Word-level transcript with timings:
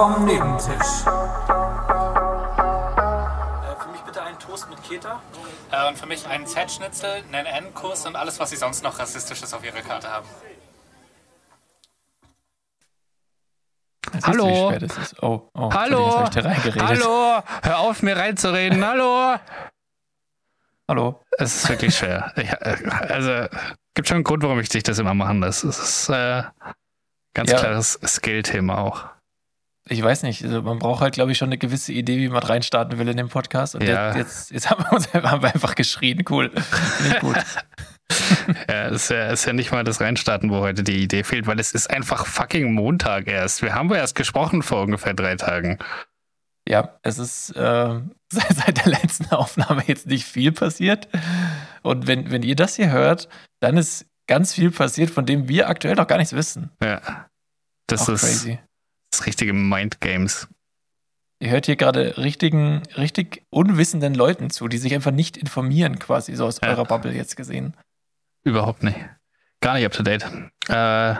vom 0.00 0.24
Nebentisch. 0.24 1.04
Für 3.78 3.88
mich 3.92 4.00
bitte 4.00 4.22
einen 4.22 4.38
Toast 4.38 4.70
mit 4.70 4.82
Keta. 4.82 5.20
Äh, 5.70 5.88
und 5.88 5.98
für 5.98 6.06
mich 6.06 6.26
einen 6.26 6.46
Z-Schnitzel, 6.46 7.22
einen 7.30 7.44
N-Kuss 7.44 8.06
und 8.06 8.16
alles, 8.16 8.40
was 8.40 8.48
Sie 8.48 8.56
sonst 8.56 8.82
noch 8.82 8.98
Rassistisches 8.98 9.52
auf 9.52 9.62
Ihrer 9.62 9.82
Karte 9.82 10.08
haben. 10.08 10.26
Hallo? 14.24 14.44
Du, 14.44 14.48
wie 14.48 14.56
schwer 14.68 14.78
das 14.78 14.96
ist? 14.96 15.22
Oh, 15.22 15.50
oh, 15.52 15.70
Hallo? 15.70 16.24
Hallo? 16.78 17.42
Hör 17.62 17.78
auf, 17.80 18.02
mir 18.02 18.16
reinzureden. 18.16 18.82
Hallo? 18.82 19.36
Hallo. 20.88 21.20
Es 21.36 21.56
ist 21.56 21.68
wirklich 21.68 21.94
schwer. 21.94 22.32
Ich, 22.36 22.50
äh, 22.50 22.88
also, 23.10 23.54
gibt 23.92 24.08
schon 24.08 24.14
einen 24.14 24.24
Grund, 24.24 24.42
warum 24.44 24.60
ich 24.60 24.70
dich 24.70 24.82
das 24.82 24.98
immer 24.98 25.12
machen 25.12 25.42
lasse. 25.42 25.68
Es 25.68 25.78
ist 25.78 26.08
äh, 26.08 26.44
ganz 27.34 27.50
Ja. 27.50 27.58
klares 27.58 28.00
Skill-Thema 28.02 28.78
auch. 28.78 29.19
Ich 29.88 30.02
weiß 30.02 30.22
nicht, 30.24 30.44
also 30.44 30.62
man 30.62 30.78
braucht 30.78 31.00
halt, 31.00 31.14
glaube 31.14 31.32
ich, 31.32 31.38
schon 31.38 31.48
eine 31.48 31.58
gewisse 31.58 31.92
Idee, 31.92 32.18
wie 32.18 32.28
man 32.28 32.42
reinstarten 32.42 32.98
will 32.98 33.08
in 33.08 33.16
den 33.16 33.28
Podcast. 33.28 33.74
Und 33.74 33.82
Ja. 33.82 34.14
jetzt, 34.16 34.50
jetzt, 34.50 34.70
haben 34.70 34.84
wir 34.84 34.92
uns 34.92 35.12
haben 35.12 35.42
wir 35.42 35.52
einfach 35.52 35.74
geschrien. 35.74 36.22
Cool. 36.28 36.50
Finde 36.50 37.16
ich 37.16 37.20
gut. 37.20 37.36
Ja, 38.68 38.88
es 38.88 39.04
ist 39.04 39.10
ja, 39.10 39.28
ist 39.28 39.44
ja 39.44 39.52
nicht 39.52 39.70
mal 39.70 39.84
das 39.84 40.00
Reinstarten, 40.00 40.50
wo 40.50 40.56
heute 40.60 40.82
die 40.82 41.02
Idee 41.02 41.22
fehlt, 41.22 41.46
weil 41.46 41.60
es 41.60 41.72
ist 41.72 41.90
einfach 41.90 42.26
fucking 42.26 42.72
Montag 42.74 43.28
erst. 43.28 43.62
Wir 43.62 43.74
haben 43.74 43.88
ja 43.90 43.96
erst 43.96 44.16
gesprochen 44.16 44.62
vor 44.62 44.82
ungefähr 44.82 45.14
drei 45.14 45.36
Tagen. 45.36 45.78
Ja, 46.68 46.98
es 47.02 47.18
ist 47.18 47.50
äh, 47.50 48.00
seit, 48.32 48.56
seit 48.56 48.84
der 48.84 48.92
letzten 48.92 49.32
Aufnahme 49.32 49.84
jetzt 49.86 50.06
nicht 50.06 50.24
viel 50.24 50.50
passiert. 50.52 51.08
Und 51.82 52.06
wenn, 52.08 52.30
wenn 52.32 52.42
ihr 52.42 52.56
das 52.56 52.76
hier 52.76 52.90
hört, 52.90 53.28
dann 53.60 53.76
ist 53.76 54.06
ganz 54.26 54.54
viel 54.54 54.70
passiert, 54.72 55.10
von 55.10 55.26
dem 55.26 55.48
wir 55.48 55.68
aktuell 55.68 55.94
noch 55.94 56.06
gar 56.06 56.18
nichts 56.18 56.32
wissen. 56.32 56.70
Ja. 56.82 57.28
Das 57.86 58.02
Auch 58.08 58.14
ist 58.14 58.22
crazy. 58.22 58.58
Das 59.10 59.26
richtige 59.26 59.52
Mindgames. 59.52 60.48
Ihr 61.42 61.50
hört 61.50 61.66
hier 61.66 61.76
gerade 61.76 62.18
richtigen, 62.18 62.82
richtig 62.96 63.44
unwissenden 63.50 64.14
Leuten 64.14 64.50
zu, 64.50 64.68
die 64.68 64.76
sich 64.78 64.94
einfach 64.94 65.10
nicht 65.10 65.36
informieren, 65.38 65.98
quasi, 65.98 66.34
so 66.34 66.46
aus 66.46 66.60
Ja. 66.62 66.68
eurer 66.68 66.84
Bubble 66.84 67.12
jetzt 67.14 67.36
gesehen. 67.36 67.76
Überhaupt 68.44 68.82
nicht. 68.82 68.98
Gar 69.60 69.74
nicht 69.74 69.86
up 69.86 69.92
to 69.92 70.02
date. 70.02 70.22
Äh, 70.68 71.14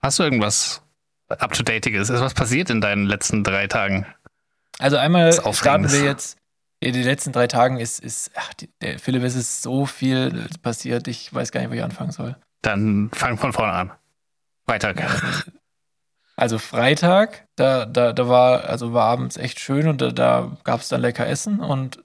hast 0.00 0.18
du 0.18 0.22
irgendwas 0.22 0.82
up 1.28 1.52
to 1.52 1.62
dateiges? 1.62 2.08
Ist 2.10 2.20
was 2.20 2.34
passiert 2.34 2.70
in 2.70 2.80
deinen 2.80 3.04
letzten 3.06 3.44
drei 3.44 3.66
Tagen? 3.66 4.06
Also 4.78 4.96
einmal 4.96 5.32
starten 5.54 5.90
wir 5.90 6.04
jetzt. 6.04 6.38
In 6.80 6.92
den 6.92 7.04
letzten 7.04 7.32
drei 7.32 7.46
Tagen 7.46 7.78
ist, 7.78 8.00
ist 8.00 8.30
ach, 8.34 8.52
der 8.82 8.98
Philipp, 8.98 9.22
es 9.22 9.34
ist 9.34 9.62
so 9.62 9.86
viel 9.86 10.46
passiert, 10.62 11.08
ich 11.08 11.32
weiß 11.32 11.50
gar 11.50 11.60
nicht, 11.60 11.70
wo 11.70 11.74
ich 11.74 11.82
anfangen 11.82 12.12
soll. 12.12 12.36
Dann 12.60 13.10
fang 13.14 13.38
von 13.38 13.52
vorne 13.54 13.72
an. 13.72 13.92
Freitag. 14.66 15.02
Also 16.36 16.58
Freitag, 16.58 17.46
da, 17.56 17.86
da, 17.86 18.12
da 18.12 18.28
war, 18.28 18.64
also 18.66 18.92
war 18.92 19.04
abends 19.06 19.36
echt 19.38 19.58
schön 19.58 19.88
und 19.88 20.02
da, 20.02 20.10
da 20.10 20.56
gab 20.64 20.80
es 20.80 20.88
dann 20.88 21.00
lecker 21.00 21.26
Essen 21.26 21.60
und, 21.60 22.04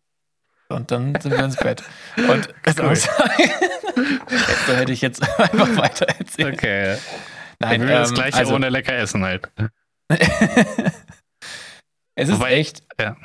und 0.70 0.90
dann 0.92 1.20
sind 1.20 1.32
wir 1.32 1.44
ins 1.44 1.58
Bett. 1.58 1.84
Und 2.18 2.48
Cool. 2.80 2.94
da 4.68 4.74
hätte 4.74 4.94
ich 4.94 5.02
jetzt 5.02 5.22
einfach 5.40 5.76
weiter 5.76 6.08
erzählt. 6.08 6.54
Okay. 6.56 6.98
Nein, 7.60 7.82
wir 7.82 7.90
das 7.90 8.10
ähm, 8.10 8.16
gleiche 8.16 8.38
also, 8.38 8.56
ohne 8.56 8.70
lecker 8.70 8.94
Essen 8.96 9.24
halt. 9.24 9.50
es 12.16 12.30
ist 12.30 12.40
Wobei- 12.40 12.54
echt, 12.54 12.84
Ja. 13.00 13.16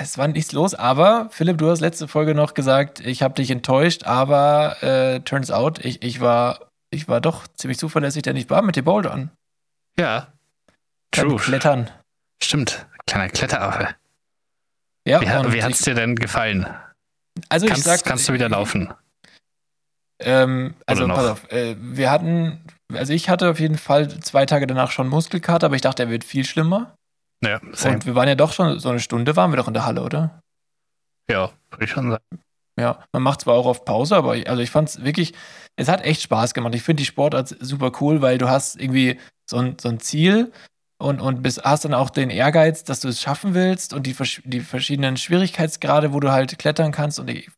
es 0.00 0.16
war 0.18 0.28
nichts 0.28 0.52
los, 0.52 0.74
aber 0.74 1.28
Philipp, 1.30 1.58
du 1.58 1.70
hast 1.70 1.80
letzte 1.80 2.08
Folge 2.08 2.34
noch 2.34 2.54
gesagt, 2.54 3.00
ich 3.00 3.22
habe 3.22 3.34
dich 3.34 3.50
enttäuscht, 3.50 4.04
aber 4.04 4.82
äh, 4.82 5.20
turns 5.20 5.50
out, 5.50 5.84
ich, 5.84 6.02
ich 6.02 6.20
war 6.20 6.70
ich 6.90 7.08
war 7.08 7.20
doch 7.20 7.46
ziemlich 7.48 7.78
zuverlässig, 7.78 8.22
denn 8.22 8.36
ich 8.36 8.48
war 8.50 8.62
mit 8.62 8.76
dem 8.76 8.84
Bouldern. 8.84 9.30
Ja. 9.98 10.28
True. 11.22 11.36
Klettern. 11.36 11.90
Stimmt. 12.42 12.86
Kleiner 13.06 13.28
Kletteraffe. 13.28 13.94
Ja, 15.06 15.20
Wie, 15.20 15.28
hat- 15.28 15.52
wie 15.52 15.62
hat's 15.62 15.82
dir 15.82 15.94
denn 15.94 16.16
gefallen? 16.16 16.66
ich, 17.38 17.44
also 17.50 17.66
ich 17.66 17.72
Kannst, 17.72 17.84
sag, 17.84 18.04
kannst 18.04 18.28
du 18.28 18.32
wieder 18.32 18.48
laufen? 18.48 18.92
Ähm, 20.20 20.74
also 20.86 21.06
pass 21.08 21.26
auf, 21.26 21.52
äh, 21.52 21.76
wir 21.78 22.10
hatten, 22.10 22.64
also 22.92 23.12
ich 23.12 23.28
hatte 23.28 23.50
auf 23.50 23.58
jeden 23.60 23.76
Fall 23.76 24.08
zwei 24.20 24.46
Tage 24.46 24.66
danach 24.66 24.90
schon 24.92 25.08
Muskelkater, 25.08 25.66
aber 25.66 25.74
ich 25.76 25.82
dachte, 25.82 26.04
er 26.04 26.10
wird 26.10 26.24
viel 26.24 26.44
schlimmer. 26.44 26.94
Ja, 27.44 27.60
same. 27.72 27.94
Und 27.96 28.06
wir 28.06 28.14
waren 28.14 28.28
ja 28.28 28.36
doch 28.36 28.52
schon 28.52 28.78
so 28.78 28.88
eine 28.90 29.00
Stunde, 29.00 29.36
waren 29.36 29.50
wir 29.52 29.56
doch 29.56 29.68
in 29.68 29.74
der 29.74 29.84
Halle, 29.84 30.02
oder? 30.02 30.40
ja, 31.30 31.50
würde 31.70 31.84
ich 31.84 31.90
schon 31.90 32.10
sagen. 32.10 32.24
Ja, 32.78 33.04
man 33.12 33.22
macht 33.22 33.40
zwar 33.42 33.54
auch 33.54 33.66
auf 33.66 33.84
Pause, 33.84 34.16
aber 34.16 34.36
ich, 34.36 34.48
also 34.48 34.60
ich 34.62 34.70
fand 34.70 34.88
es 34.88 35.04
wirklich, 35.04 35.32
es 35.76 35.88
hat 35.88 36.02
echt 36.04 36.22
Spaß 36.22 36.54
gemacht. 36.54 36.74
Ich 36.74 36.82
finde 36.82 37.00
die 37.00 37.06
Sportart 37.06 37.48
super 37.60 37.92
cool, 38.00 38.20
weil 38.20 38.36
du 38.38 38.48
hast 38.48 38.76
irgendwie 38.80 39.18
so 39.48 39.58
ein, 39.58 39.76
so 39.80 39.88
ein 39.88 40.00
Ziel 40.00 40.52
und, 40.98 41.20
und 41.20 41.42
bist, 41.42 41.62
hast 41.64 41.84
dann 41.84 41.94
auch 41.94 42.10
den 42.10 42.30
Ehrgeiz, 42.30 42.84
dass 42.84 43.00
du 43.00 43.08
es 43.08 43.20
schaffen 43.20 43.54
willst 43.54 43.92
und 43.92 44.06
die, 44.06 44.16
die 44.44 44.60
verschiedenen 44.60 45.16
Schwierigkeitsgrade, 45.16 46.12
wo 46.12 46.20
du 46.20 46.32
halt 46.32 46.58
klettern 46.58 46.92
kannst 46.92 47.18
und 47.18 47.28
die, 47.28 47.48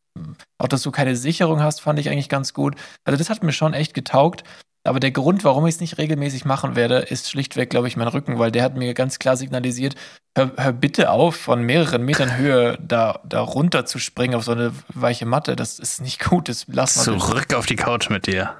auch, 0.57 0.67
dass 0.67 0.81
du 0.81 0.91
keine 0.91 1.15
Sicherung 1.15 1.61
hast, 1.61 1.81
fand 1.81 1.99
ich 1.99 2.09
eigentlich 2.09 2.29
ganz 2.29 2.53
gut. 2.53 2.75
Also 3.05 3.17
das 3.17 3.29
hat 3.29 3.43
mir 3.43 3.53
schon 3.53 3.73
echt 3.73 3.93
getaugt. 3.93 4.43
Aber 4.83 5.01
der 5.01 5.11
Grund, 5.11 5.43
warum 5.43 5.67
ich 5.67 5.75
es 5.75 5.81
nicht 5.81 5.97
regelmäßig 5.97 6.45
machen 6.45 6.77
werde, 6.77 6.99
ist 6.99 7.29
schlichtweg, 7.29 7.69
glaube 7.69 7.89
ich, 7.89 7.97
mein 7.97 8.07
Rücken, 8.07 8.39
weil 8.39 8.51
der 8.51 8.63
hat 8.63 8.77
mir 8.77 8.93
ganz 8.93 9.19
klar 9.19 9.35
signalisiert, 9.35 9.95
hör, 10.37 10.51
hör 10.55 10.71
bitte 10.71 11.09
auf, 11.11 11.35
von 11.35 11.61
mehreren 11.61 12.03
Metern 12.03 12.37
Höhe 12.37 12.77
da, 12.81 13.19
da 13.25 13.41
runter 13.41 13.85
zu 13.85 13.99
springen 13.99 14.35
auf 14.35 14.45
so 14.45 14.53
eine 14.53 14.71
weiche 14.93 15.25
Matte. 15.25 15.57
Das 15.57 15.77
ist 15.77 15.99
nicht 15.99 16.23
gut. 16.23 16.47
Das 16.47 16.65
lass 16.67 16.95
mal. 16.95 17.03
bitte. 17.13 17.25
Zurück 17.25 17.53
auf 17.53 17.65
die 17.65 17.75
Couch 17.75 18.09
mit 18.09 18.27
dir. 18.27 18.55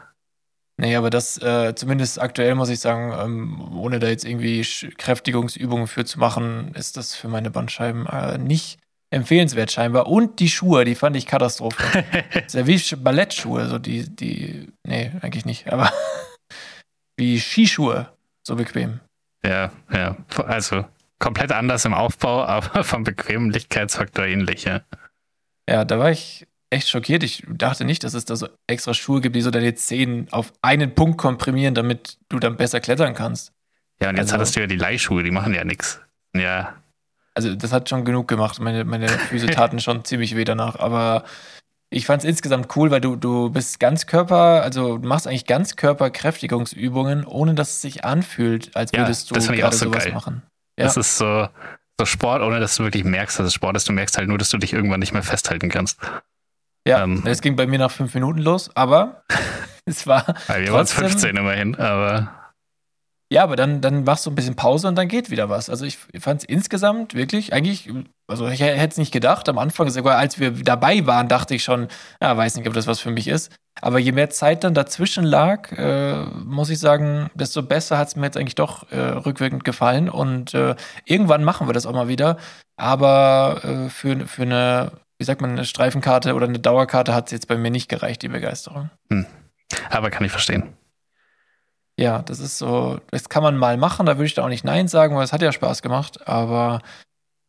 Nee, 0.79 0.95
aber 0.95 1.09
das, 1.09 1.41
äh, 1.41 1.73
zumindest 1.75 2.21
aktuell 2.21 2.53
muss 2.53 2.69
ich 2.69 2.79
sagen, 2.79 3.11
ähm, 3.19 3.75
ohne 3.77 3.97
da 3.99 4.07
jetzt 4.07 4.25
irgendwie 4.25 4.61
Kräftigungsübungen 4.97 5.87
für 5.87 6.05
zu 6.05 6.19
machen, 6.19 6.71
ist 6.75 6.97
das 6.97 7.15
für 7.15 7.27
meine 7.27 7.49
Bandscheiben 7.49 8.05
äh, 8.05 8.37
nicht 8.37 8.79
empfehlenswert 9.09 9.71
scheinbar. 9.71 10.05
Und 10.07 10.39
die 10.39 10.49
Schuhe, 10.49 10.85
die 10.85 10.93
fand 10.93 11.15
ich 11.15 11.25
Katastrophe. 11.25 11.81
Das 12.33 12.45
ist 12.47 12.53
ja 12.53 12.67
wie 12.67 12.75
Sch- 12.75 12.95
Ballettschuhe, 12.97 13.67
so 13.67 13.79
die, 13.79 14.07
die, 14.07 14.71
nee, 14.85 15.11
eigentlich 15.21 15.45
nicht, 15.45 15.71
aber 15.73 15.91
wie 17.17 17.39
Skischuhe, 17.39 18.11
so 18.45 18.55
bequem. 18.55 18.99
ja, 19.43 19.71
ja. 19.91 20.15
Also 20.45 20.85
komplett 21.19 21.51
anders 21.51 21.85
im 21.85 21.93
Aufbau, 21.95 22.43
aber 22.45 22.83
vom 22.83 23.03
Bequemlichkeitsfaktor 23.03 24.25
ähnlich, 24.25 24.65
ja. 24.65 24.81
Ja, 25.67 25.85
da 25.85 25.97
war 25.99 26.11
ich 26.11 26.47
echt 26.69 26.89
schockiert. 26.89 27.23
Ich 27.23 27.43
dachte 27.47 27.85
nicht, 27.85 28.03
dass 28.03 28.13
es 28.13 28.25
da 28.25 28.35
so 28.35 28.47
extra 28.67 28.93
Schuhe 28.93 29.21
gibt, 29.21 29.35
die 29.35 29.41
so 29.41 29.51
deine 29.51 29.73
Zehen 29.75 30.27
auf 30.31 30.51
einen 30.61 30.93
Punkt 30.95 31.17
komprimieren, 31.17 31.73
damit 31.75 32.17
du 32.29 32.39
dann 32.39 32.57
besser 32.57 32.79
klettern 32.79 33.13
kannst. 33.13 33.53
Ja, 34.01 34.09
und 34.09 34.17
jetzt 34.17 34.25
Also- 34.27 34.35
hattest 34.35 34.55
du 34.55 34.59
ja 34.61 34.67
die 34.67 34.75
Leihschuhe, 34.75 35.23
die 35.23 35.31
machen 35.31 35.53
ja 35.53 35.63
nichts. 35.63 35.99
Ja, 36.35 36.75
Also 37.35 37.53
das 37.55 37.71
hat 37.71 37.87
schon 37.89 38.03
genug 38.03 38.27
gemacht. 38.27 38.59
Meine, 38.59 38.83
meine 38.83 39.07
Füße 39.07 39.47
taten 39.47 39.79
schon 39.79 40.03
ziemlich 40.03 40.35
weh 40.35 40.43
danach. 40.43 40.77
Aber 40.79 41.23
ich 41.89 42.05
fand 42.05 42.23
es 42.23 42.29
insgesamt 42.29 42.75
cool, 42.75 42.89
weil 42.91 42.99
du, 43.01 43.15
du 43.15 43.49
bist 43.51 43.79
Ganzkörper, 43.79 44.61
also 44.63 44.97
du 44.97 45.07
machst 45.07 45.27
eigentlich 45.27 45.45
Ganzkörperkräftigungsübungen, 45.45 47.25
ohne 47.25 47.53
dass 47.55 47.69
es 47.71 47.81
sich 47.81 48.03
anfühlt, 48.05 48.75
als 48.75 48.91
Ja, 48.91 48.99
würdest 48.99 49.29
du 49.29 49.35
das 49.35 49.49
ich 49.49 49.63
auch 49.63 49.71
so 49.71 49.85
sowas 49.85 50.03
geil. 50.05 50.13
machen. 50.13 50.41
Ja. 50.79 50.85
das 50.85 50.97
ist 50.97 51.17
so, 51.17 51.47
so 51.99 52.05
Sport, 52.05 52.41
ohne 52.41 52.59
dass 52.59 52.75
du 52.75 52.83
wirklich 52.83 53.03
merkst, 53.03 53.39
dass 53.39 53.47
es 53.47 53.53
Sport 53.53 53.75
ist. 53.77 53.87
Du 53.89 53.93
merkst 53.93 54.17
halt 54.17 54.27
nur, 54.27 54.37
dass 54.37 54.49
du 54.49 54.57
dich 54.57 54.73
irgendwann 54.73 54.99
nicht 54.99 55.13
mehr 55.13 55.23
festhalten 55.23 55.69
kannst. 55.69 55.99
Ja, 56.87 57.03
ähm, 57.03 57.23
es 57.25 57.41
ging 57.41 57.55
bei 57.55 57.67
mir 57.67 57.79
nach 57.79 57.91
fünf 57.91 58.13
Minuten 58.13 58.39
los, 58.39 58.69
aber 58.75 59.23
es 59.85 60.07
war 60.07 60.25
Weil 60.47 60.63
wir 60.63 60.73
waren 60.73 60.85
Trotzdem- 60.85 61.09
15 61.09 61.35
immerhin, 61.35 61.75
aber 61.75 62.31
Ja, 63.29 63.43
aber 63.43 63.57
dann, 63.57 63.81
dann 63.81 64.05
machst 64.05 64.25
du 64.25 64.29
ein 64.31 64.35
bisschen 64.35 64.55
Pause 64.55 64.87
und 64.87 64.95
dann 64.95 65.09
geht 65.09 65.29
wieder 65.29 65.49
was. 65.49 65.69
Also 65.69 65.83
ich 65.85 65.97
fand 66.19 66.41
es 66.43 66.47
insgesamt 66.47 67.13
wirklich, 67.13 67.51
eigentlich, 67.51 67.89
also 68.29 68.47
ich 68.47 68.61
hätte 68.61 68.87
es 68.91 68.97
nicht 68.97 69.11
gedacht. 69.11 69.49
Am 69.49 69.57
Anfang, 69.57 69.89
sogar 69.89 70.17
als 70.17 70.39
wir 70.39 70.51
dabei 70.51 71.05
waren, 71.05 71.27
dachte 71.27 71.53
ich 71.53 71.63
schon, 71.63 71.89
ja, 72.21 72.37
weiß 72.37 72.55
nicht, 72.55 72.67
ob 72.69 72.73
das 72.73 72.87
was 72.87 73.01
für 73.01 73.11
mich 73.11 73.27
ist. 73.27 73.51
Aber 73.81 73.99
je 73.99 74.11
mehr 74.13 74.29
Zeit 74.29 74.63
dann 74.63 74.73
dazwischen 74.73 75.23
lag, 75.25 75.71
äh, 75.73 76.23
muss 76.45 76.69
ich 76.69 76.79
sagen, 76.79 77.29
desto 77.35 77.61
besser 77.63 77.97
hat 77.97 78.07
es 78.07 78.15
mir 78.15 78.25
jetzt 78.27 78.37
eigentlich 78.37 78.55
doch 78.55 78.89
äh, 78.91 78.97
rückwirkend 78.97 79.65
gefallen. 79.65 80.09
Und 80.09 80.53
äh, 80.53 80.75
irgendwann 81.05 81.43
machen 81.43 81.67
wir 81.67 81.73
das 81.73 81.85
auch 81.85 81.93
mal 81.93 82.07
wieder. 82.07 82.37
Aber 82.77 83.59
äh, 83.63 83.89
für, 83.89 84.25
für 84.25 84.43
eine, 84.43 84.91
wie 85.17 85.23
sagt 85.25 85.41
man, 85.41 85.51
eine 85.51 85.65
Streifenkarte 85.65 86.33
oder 86.35 86.47
eine 86.47 86.59
Dauerkarte 86.59 87.13
hat 87.13 87.25
es 87.27 87.31
jetzt 87.31 87.47
bei 87.47 87.57
mir 87.57 87.71
nicht 87.71 87.89
gereicht, 87.89 88.21
die 88.21 88.27
Begeisterung. 88.27 88.89
aber 89.89 90.09
kann 90.11 90.25
ich 90.25 90.31
verstehen. 90.31 90.73
Ja, 91.99 92.21
das 92.21 92.39
ist 92.39 92.57
so, 92.59 93.01
das 93.09 93.27
kann 93.27 93.41
man 93.41 93.57
mal 93.57 93.75
machen, 93.77 94.05
da 94.05 94.17
würde 94.17 94.25
ich 94.27 94.35
da 94.35 94.43
auch 94.43 94.49
nicht 94.49 94.63
Nein 94.63 94.87
sagen, 94.87 95.15
weil 95.15 95.23
es 95.23 95.33
hat 95.33 95.41
ja 95.41 95.51
Spaß 95.51 95.81
gemacht, 95.81 96.27
aber 96.27 96.81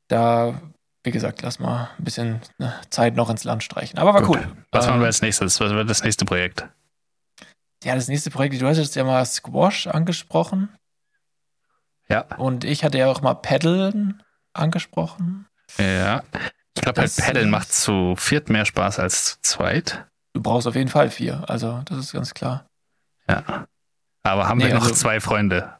da, 0.08 0.58
wie 1.04 1.10
gesagt, 1.10 1.42
lass 1.42 1.58
mal 1.58 1.90
ein 1.98 2.04
bisschen 2.04 2.40
ne, 2.56 2.72
Zeit 2.88 3.14
noch 3.14 3.28
ins 3.28 3.44
Land 3.44 3.62
streichen. 3.62 3.98
Aber 3.98 4.14
war 4.14 4.22
Gut. 4.22 4.38
cool. 4.38 4.56
Was 4.72 4.86
machen 4.86 4.96
Ähm, 4.96 5.00
wir 5.02 5.06
als 5.06 5.20
nächstes? 5.20 5.60
Was 5.60 5.70
wird 5.70 5.90
das 5.90 6.02
nächste 6.02 6.24
Projekt? 6.24 6.66
Ja, 7.84 7.94
das 7.94 8.08
nächste 8.08 8.30
Projekt, 8.30 8.60
du 8.60 8.66
hast 8.66 8.78
jetzt 8.78 8.96
ja 8.96 9.04
mal 9.04 9.24
Squash 9.26 9.86
angesprochen 9.86 10.70
Ja. 12.08 12.22
und 12.38 12.64
ich 12.64 12.84
hatte 12.84 12.96
ja 12.96 13.08
auch 13.10 13.20
mal 13.20 13.34
Paddeln 13.34 14.22
angesprochen. 14.54 15.46
Ja. 15.78 16.22
Ich 16.88 16.94
glaube, 16.94 17.00
halt 17.00 17.18
Das- 17.18 17.26
Paddeln 17.26 17.50
macht 17.50 17.72
zu 17.72 18.14
viert 18.16 18.48
mehr 18.50 18.64
Spaß 18.64 18.98
als 18.98 19.24
zu 19.24 19.38
zweit. 19.42 20.04
Du 20.34 20.42
brauchst 20.42 20.66
auf 20.66 20.74
jeden 20.74 20.88
Fall 20.90 21.10
vier, 21.10 21.44
also 21.48 21.82
das 21.86 21.98
ist 21.98 22.12
ganz 22.12 22.34
klar. 22.34 22.64
Ja. 23.28 23.66
Aber 24.22 24.48
haben 24.48 24.58
Nee, 24.58 24.66
wir 24.68 24.74
noch 24.74 24.82
also- 24.82 24.94
zwei 24.94 25.20
Freunde? 25.20 25.70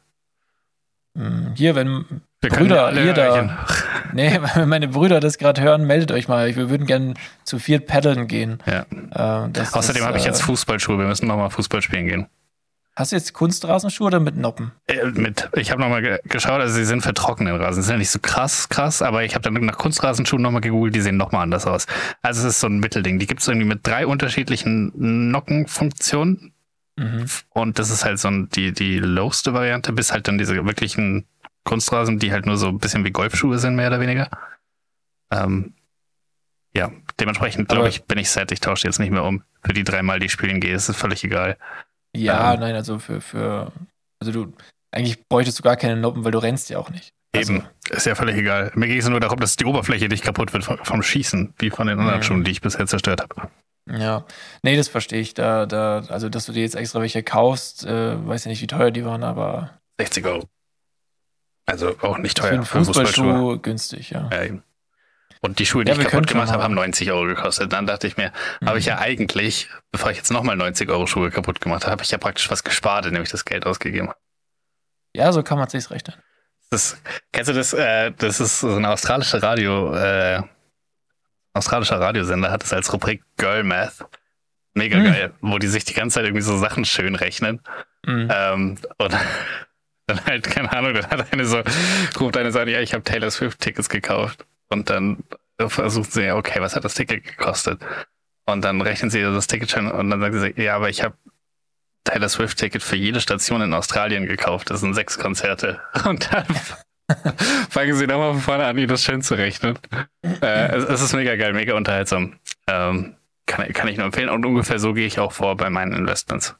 Hm, 1.17 1.53
Hier, 1.55 1.75
wenn, 1.75 2.05
Wir 2.41 2.49
Brüder, 2.51 2.91
ihr 2.93 3.13
da. 3.13 3.57
Nee, 4.13 4.39
wenn 4.55 4.69
meine 4.69 4.87
Brüder 4.87 5.19
das 5.19 5.37
gerade 5.37 5.61
hören, 5.61 5.85
meldet 5.85 6.11
euch 6.11 6.27
mal. 6.27 6.55
Wir 6.55 6.69
würden 6.69 6.85
gerne 6.85 7.15
zu 7.43 7.59
viert 7.59 7.87
paddeln 7.87 8.27
gehen. 8.27 8.59
Ja. 8.65 8.85
Äh, 9.47 9.59
Außerdem 9.71 10.03
habe 10.05 10.17
ich 10.17 10.25
jetzt 10.25 10.41
äh, 10.41 10.45
Fußballschuhe. 10.45 10.97
Wir 10.99 11.07
müssen 11.07 11.27
nochmal 11.27 11.49
Fußball 11.49 11.81
spielen 11.81 12.05
gehen. 12.07 12.27
Hast 12.99 13.13
du 13.13 13.15
jetzt 13.15 13.31
Kunstrasenschuhe 13.33 14.07
oder 14.07 14.19
mit 14.19 14.35
Noppen? 14.35 14.73
Äh, 14.87 15.05
mit, 15.05 15.49
ich 15.53 15.71
habe 15.71 15.79
nochmal 15.81 16.01
ge 16.01 16.19
geschaut, 16.25 16.59
also 16.59 16.75
sie 16.75 16.83
sind 16.83 17.01
für 17.01 17.13
trockenen 17.13 17.55
Rasen. 17.55 17.81
Sie 17.81 17.87
sind 17.87 17.93
ja 17.93 17.99
nicht 17.99 18.09
so 18.11 18.19
krass, 18.19 18.67
krass, 18.67 19.01
aber 19.01 19.23
ich 19.23 19.35
habe 19.35 19.41
dann 19.41 19.53
nach 19.53 19.77
Kunstrasenschuhen 19.77 20.41
nochmal 20.41 20.59
gegoogelt, 20.59 20.93
die 20.93 20.99
sehen 20.99 21.15
nochmal 21.15 21.43
anders 21.43 21.65
aus. 21.65 21.87
Also 22.21 22.41
es 22.41 22.55
ist 22.55 22.59
so 22.59 22.67
ein 22.67 22.79
Mittelding. 22.79 23.17
Die 23.17 23.25
gibt 23.25 23.39
es 23.39 23.47
irgendwie 23.47 23.67
mit 23.67 23.87
drei 23.87 24.05
unterschiedlichen 24.05 24.91
Nockenfunktionen 25.31 26.53
Mhm. 26.97 27.27
und 27.51 27.79
das 27.79 27.91
ist 27.91 28.03
halt 28.03 28.19
so 28.19 28.27
ein, 28.27 28.49
die, 28.49 28.73
die 28.73 28.99
lowste 28.99 29.53
Variante, 29.53 29.93
bis 29.93 30.11
halt 30.11 30.27
dann 30.27 30.37
diese 30.37 30.53
wirklichen 30.65 31.25
Kunstrasen, 31.63 32.19
die 32.19 32.33
halt 32.33 32.45
nur 32.45 32.57
so 32.57 32.67
ein 32.67 32.79
bisschen 32.79 33.05
wie 33.05 33.11
Golfschuhe 33.11 33.57
sind, 33.57 33.77
mehr 33.77 33.87
oder 33.87 34.01
weniger. 34.01 34.29
Ähm, 35.31 35.75
ja, 36.75 36.91
dementsprechend 37.17 37.69
glaube 37.69 37.87
ich, 37.87 38.03
bin 38.03 38.17
ich 38.17 38.29
set. 38.29 38.51
Ich 38.51 38.59
tausche 38.59 38.85
jetzt 38.85 38.99
nicht 38.99 39.11
mehr 39.11 39.23
um. 39.23 39.43
Für 39.63 39.71
die 39.71 39.85
dreimal, 39.85 40.19
die 40.19 40.25
ich 40.25 40.33
spielen 40.33 40.59
gehe, 40.59 40.75
ist 40.75 40.89
es 40.89 40.97
völlig 40.97 41.23
egal. 41.23 41.57
Ja, 42.15 42.53
Ähm. 42.53 42.59
nein, 42.59 42.75
also 42.75 42.99
für, 42.99 43.21
für, 43.21 43.71
also 44.19 44.31
du, 44.31 44.53
eigentlich 44.91 45.27
bräuchtest 45.27 45.59
du 45.59 45.63
gar 45.63 45.75
keine 45.75 45.95
Noppen, 45.95 46.23
weil 46.23 46.31
du 46.31 46.39
rennst 46.39 46.69
ja 46.69 46.79
auch 46.79 46.89
nicht. 46.89 47.13
Also, 47.35 47.53
Eben, 47.53 47.63
ist 47.91 48.05
ja 48.07 48.15
völlig 48.15 48.35
egal. 48.37 48.71
Mir 48.73 48.87
ging 48.87 48.97
es 48.97 49.07
nur 49.07 49.19
darum, 49.19 49.39
dass 49.39 49.55
die 49.55 49.65
Oberfläche 49.65 50.07
nicht 50.07 50.23
kaputt 50.23 50.51
wird 50.53 50.63
vom, 50.63 51.03
Schießen, 51.03 51.53
wie 51.59 51.69
von 51.69 51.85
den 51.87 51.99
anderen 51.99 52.19
Mhm. 52.19 52.23
Schuhen, 52.23 52.43
die 52.43 52.51
ich 52.51 52.61
bisher 52.61 52.87
zerstört 52.87 53.21
habe. 53.21 53.49
Ja, 53.87 54.25
nee, 54.63 54.75
das 54.75 54.87
verstehe 54.87 55.19
ich. 55.21 55.33
Da, 55.35 55.65
da, 55.67 55.99
also, 56.09 56.29
dass 56.29 56.45
du 56.47 56.51
dir 56.51 56.61
jetzt 56.61 56.75
extra 56.75 57.01
welche 57.01 57.21
kaufst, 57.23 57.85
äh, 57.85 58.27
weiß 58.27 58.45
ja 58.45 58.49
nicht, 58.49 58.61
wie 58.61 58.67
teuer 58.67 58.89
die 58.91 59.05
waren, 59.05 59.23
aber 59.23 59.79
60 59.99 60.25
Euro. 60.25 60.47
Also 61.67 61.95
auch 62.01 62.17
nicht 62.17 62.37
für 62.39 62.43
teuer 62.45 62.53
einen 62.53 62.65
für 62.65 62.79
Fußballschuhe. 62.83 63.25
Fußballschuh 63.25 63.59
günstig, 63.61 64.09
ja. 64.09 64.27
Ja, 64.31 64.43
eben. 64.43 64.63
Und 65.41 65.59
die 65.59 65.65
Schuhe, 65.65 65.85
die 65.85 65.91
Ja, 65.91 65.97
ich 65.97 66.05
kaputt 66.07 66.27
gemacht 66.27 66.51
habe, 66.51 66.63
haben 66.63 66.73
90 66.73 67.11
Euro 67.11 67.25
gekostet. 67.25 67.71
Dann 67.71 67.87
dachte 67.87 68.07
ich 68.07 68.17
mir, 68.17 68.33
habe 68.65 68.77
ich 68.77 68.85
Mhm. 68.85 68.89
ja 68.89 68.97
eigentlich, 68.99 69.69
bevor 69.91 70.11
ich 70.11 70.17
jetzt 70.17 70.31
nochmal 70.31 70.57
90 70.57 70.89
Euro 70.89 71.07
Schuhe 71.07 71.31
kaputt 71.31 71.61
gemacht 71.61 71.83
habe, 71.83 71.91
habe 71.93 72.03
ich 72.03 72.11
ja 72.11 72.17
praktisch 72.17 72.49
was 72.51 72.63
gespart, 72.63 73.05
indem 73.05 73.23
ich 73.23 73.29
das 73.29 73.45
Geld 73.45 73.65
ausgegeben 73.65 74.09
habe. 74.09 74.17
Ja, 75.15 75.31
so 75.31 75.41
kann 75.41 75.57
man 75.57 75.69
sich's 75.69 75.89
rechnen. 75.91 76.15
Das, 76.71 77.01
kennst 77.31 77.49
du 77.49 77.53
das? 77.53 77.73
Äh, 77.73 78.11
das 78.17 78.39
ist 78.41 78.59
so 78.59 78.75
ein 78.75 78.85
australischer 78.85 79.41
Radio, 79.41 79.93
äh, 79.95 80.41
australischer 81.53 81.99
Radiosender 81.99 82.51
hat 82.51 82.63
es 82.63 82.73
als 82.73 82.91
Rubrik 82.93 83.23
Girl 83.37 83.63
Math. 83.63 84.05
Mega 84.73 84.97
Hm. 84.97 85.03
geil, 85.05 85.33
wo 85.41 85.57
die 85.57 85.67
sich 85.67 85.83
die 85.85 85.93
ganze 85.93 86.15
Zeit 86.15 86.25
irgendwie 86.25 86.43
so 86.43 86.57
Sachen 86.57 86.85
schön 86.85 87.15
rechnen. 87.15 87.61
Mhm. 88.05 88.29
Ähm, 88.31 88.77
und 88.97 89.17
dann 90.07 90.25
halt, 90.25 90.43
keine 90.43 90.71
Ahnung, 90.71 90.93
dann 90.93 91.07
hat 91.09 91.33
eine 91.33 91.45
so, 91.45 91.61
ruft 92.19 92.37
eine 92.37 92.51
so 92.51 92.59
an, 92.59 92.67
ja, 92.67 92.79
ich 92.81 92.93
habe 92.93 93.03
Taylor 93.03 93.31
Swift 93.31 93.59
Tickets 93.59 93.89
gekauft. 93.89 94.45
Und 94.69 94.89
dann 94.89 95.23
versucht 95.57 96.13
sie, 96.13 96.31
okay, 96.31 96.61
was 96.61 96.75
hat 96.75 96.85
das 96.85 96.93
Ticket 96.93 97.23
gekostet? 97.23 97.81
Und 98.45 98.63
dann 98.63 98.81
rechnen 98.81 99.11
sie 99.11 99.21
das 99.21 99.47
Ticket 99.47 99.69
schon 99.69 99.91
und 99.91 100.09
dann 100.09 100.21
sagt 100.21 100.35
sie, 100.35 100.63
ja, 100.63 100.75
aber 100.75 100.89
ich 100.89 101.03
habe 101.03 101.15
Taylor 102.03 102.29
Swift 102.29 102.57
Ticket 102.57 102.81
für 102.81 102.95
jede 102.95 103.21
Station 103.21 103.61
in 103.61 103.73
Australien 103.73 104.25
gekauft. 104.25 104.71
Das 104.71 104.79
sind 104.79 104.93
sechs 104.93 105.17
Konzerte. 105.19 105.79
Und 106.05 106.31
dann 106.31 106.45
fangen 107.69 107.95
sie 107.95 108.07
nochmal 108.07 108.33
von 108.33 108.41
vorne 108.41 108.65
an, 108.65 108.77
ihr 108.77 108.87
das 108.87 109.03
schön 109.03 109.21
zu 109.21 109.35
rechnen. 109.35 109.77
Äh, 110.23 110.75
es, 110.75 110.85
es 110.85 111.01
ist 111.01 111.13
mega 111.13 111.35
geil, 111.35 111.53
mega 111.53 111.75
unterhaltsam. 111.75 112.39
Ähm, 112.67 113.15
kann, 113.45 113.71
kann 113.73 113.87
ich 113.87 113.97
nur 113.97 114.05
empfehlen. 114.05 114.29
Und 114.29 114.45
ungefähr 114.45 114.79
so 114.79 114.93
gehe 114.93 115.05
ich 115.05 115.19
auch 115.19 115.33
vor 115.33 115.55
bei 115.57 115.69
meinen 115.69 115.93
Investments. 115.93 116.55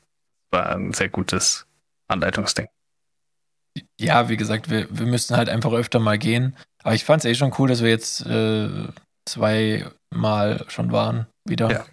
War 0.52 0.76
ein 0.76 0.94
sehr 0.94 1.10
gutes 1.10 1.66
Anleitungsding. 2.08 2.68
Ja, 4.00 4.30
wie 4.30 4.38
gesagt, 4.38 4.70
wir, 4.70 4.88
wir 4.90 5.06
müssten 5.06 5.36
halt 5.36 5.50
einfach 5.50 5.72
öfter 5.72 6.00
mal 6.00 6.18
gehen. 6.18 6.56
Aber 6.84 6.96
ich 6.96 7.06
fand 7.06 7.24
es 7.24 7.30
eh 7.30 7.36
schon 7.36 7.54
cool, 7.58 7.70
dass 7.70 7.82
wir 7.82 7.90
jetzt 7.90 8.26
äh, 8.26 8.88
zweimal 9.28 10.66
schon 10.68 10.92
waren 10.92 11.28
wieder. 11.46 11.72
Ja. 11.72 11.86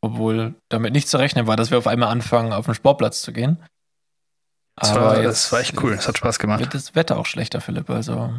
Obwohl 0.00 0.54
damit 0.68 0.92
nicht 0.92 1.08
zu 1.08 1.16
rechnen 1.16 1.46
war, 1.46 1.56
dass 1.56 1.70
wir 1.70 1.78
auf 1.78 1.86
einmal 1.86 2.10
anfangen, 2.10 2.52
auf 2.52 2.66
den 2.66 2.74
Sportplatz 2.74 3.22
zu 3.22 3.32
gehen. 3.32 3.62
Das 4.76 4.94
war, 4.94 5.22
das 5.22 5.52
war 5.52 5.60
echt 5.60 5.80
cool. 5.82 5.94
Das 5.94 6.08
hat 6.08 6.18
Spaß 6.18 6.38
gemacht. 6.38 6.60
wird 6.60 6.74
das 6.74 6.94
Wetter 6.94 7.16
auch 7.16 7.26
schlechter, 7.26 7.60
Philipp. 7.60 7.88
Also 7.88 8.34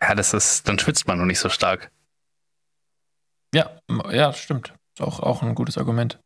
Ja, 0.00 0.14
das 0.14 0.32
ist, 0.32 0.68
dann 0.68 0.78
schwitzt 0.78 1.06
man 1.06 1.18
noch 1.18 1.26
nicht 1.26 1.40
so 1.40 1.48
stark. 1.48 1.90
ja, 3.52 3.70
ja, 4.10 4.32
stimmt. 4.32 4.72
Ist 4.96 5.04
auch, 5.04 5.20
auch 5.20 5.42
ein 5.42 5.54
gutes 5.54 5.76
Argument. 5.76 6.18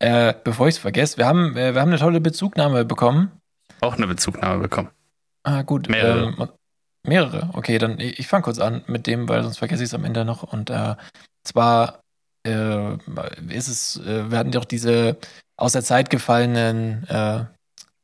Äh, 0.00 0.34
bevor 0.44 0.68
ich 0.68 0.76
es 0.76 0.80
vergesse, 0.80 1.18
wir 1.18 1.26
haben, 1.26 1.56
äh, 1.56 1.74
wir 1.74 1.80
haben 1.80 1.88
eine 1.88 1.98
tolle 1.98 2.20
Bezugnahme 2.20 2.84
bekommen. 2.84 3.32
Auch 3.80 3.94
eine 3.94 4.06
Bezugnahme 4.06 4.60
bekommen. 4.60 4.90
Ah, 5.48 5.62
gut. 5.62 5.88
Mehrere. 5.88 6.34
Ähm, 6.38 6.48
mehrere. 7.06 7.50
Okay, 7.54 7.78
dann 7.78 7.98
ich, 7.98 8.18
ich 8.18 8.28
fange 8.28 8.42
kurz 8.42 8.58
an 8.58 8.82
mit 8.86 9.06
dem, 9.06 9.28
weil 9.28 9.42
sonst 9.42 9.58
vergesse 9.58 9.82
ich 9.82 9.88
es 9.88 9.94
am 9.94 10.04
Ende 10.04 10.26
noch. 10.26 10.42
Und 10.42 10.68
äh, 10.68 10.94
zwar 11.42 12.00
äh, 12.46 12.94
ist 13.48 13.68
es, 13.68 13.96
äh, 14.04 14.30
wir 14.30 14.38
hatten 14.38 14.50
doch 14.50 14.66
diese 14.66 15.16
aus 15.56 15.72
der 15.72 15.82
Zeit 15.82 16.10
gefallenen 16.10 17.08
äh, 17.08 17.44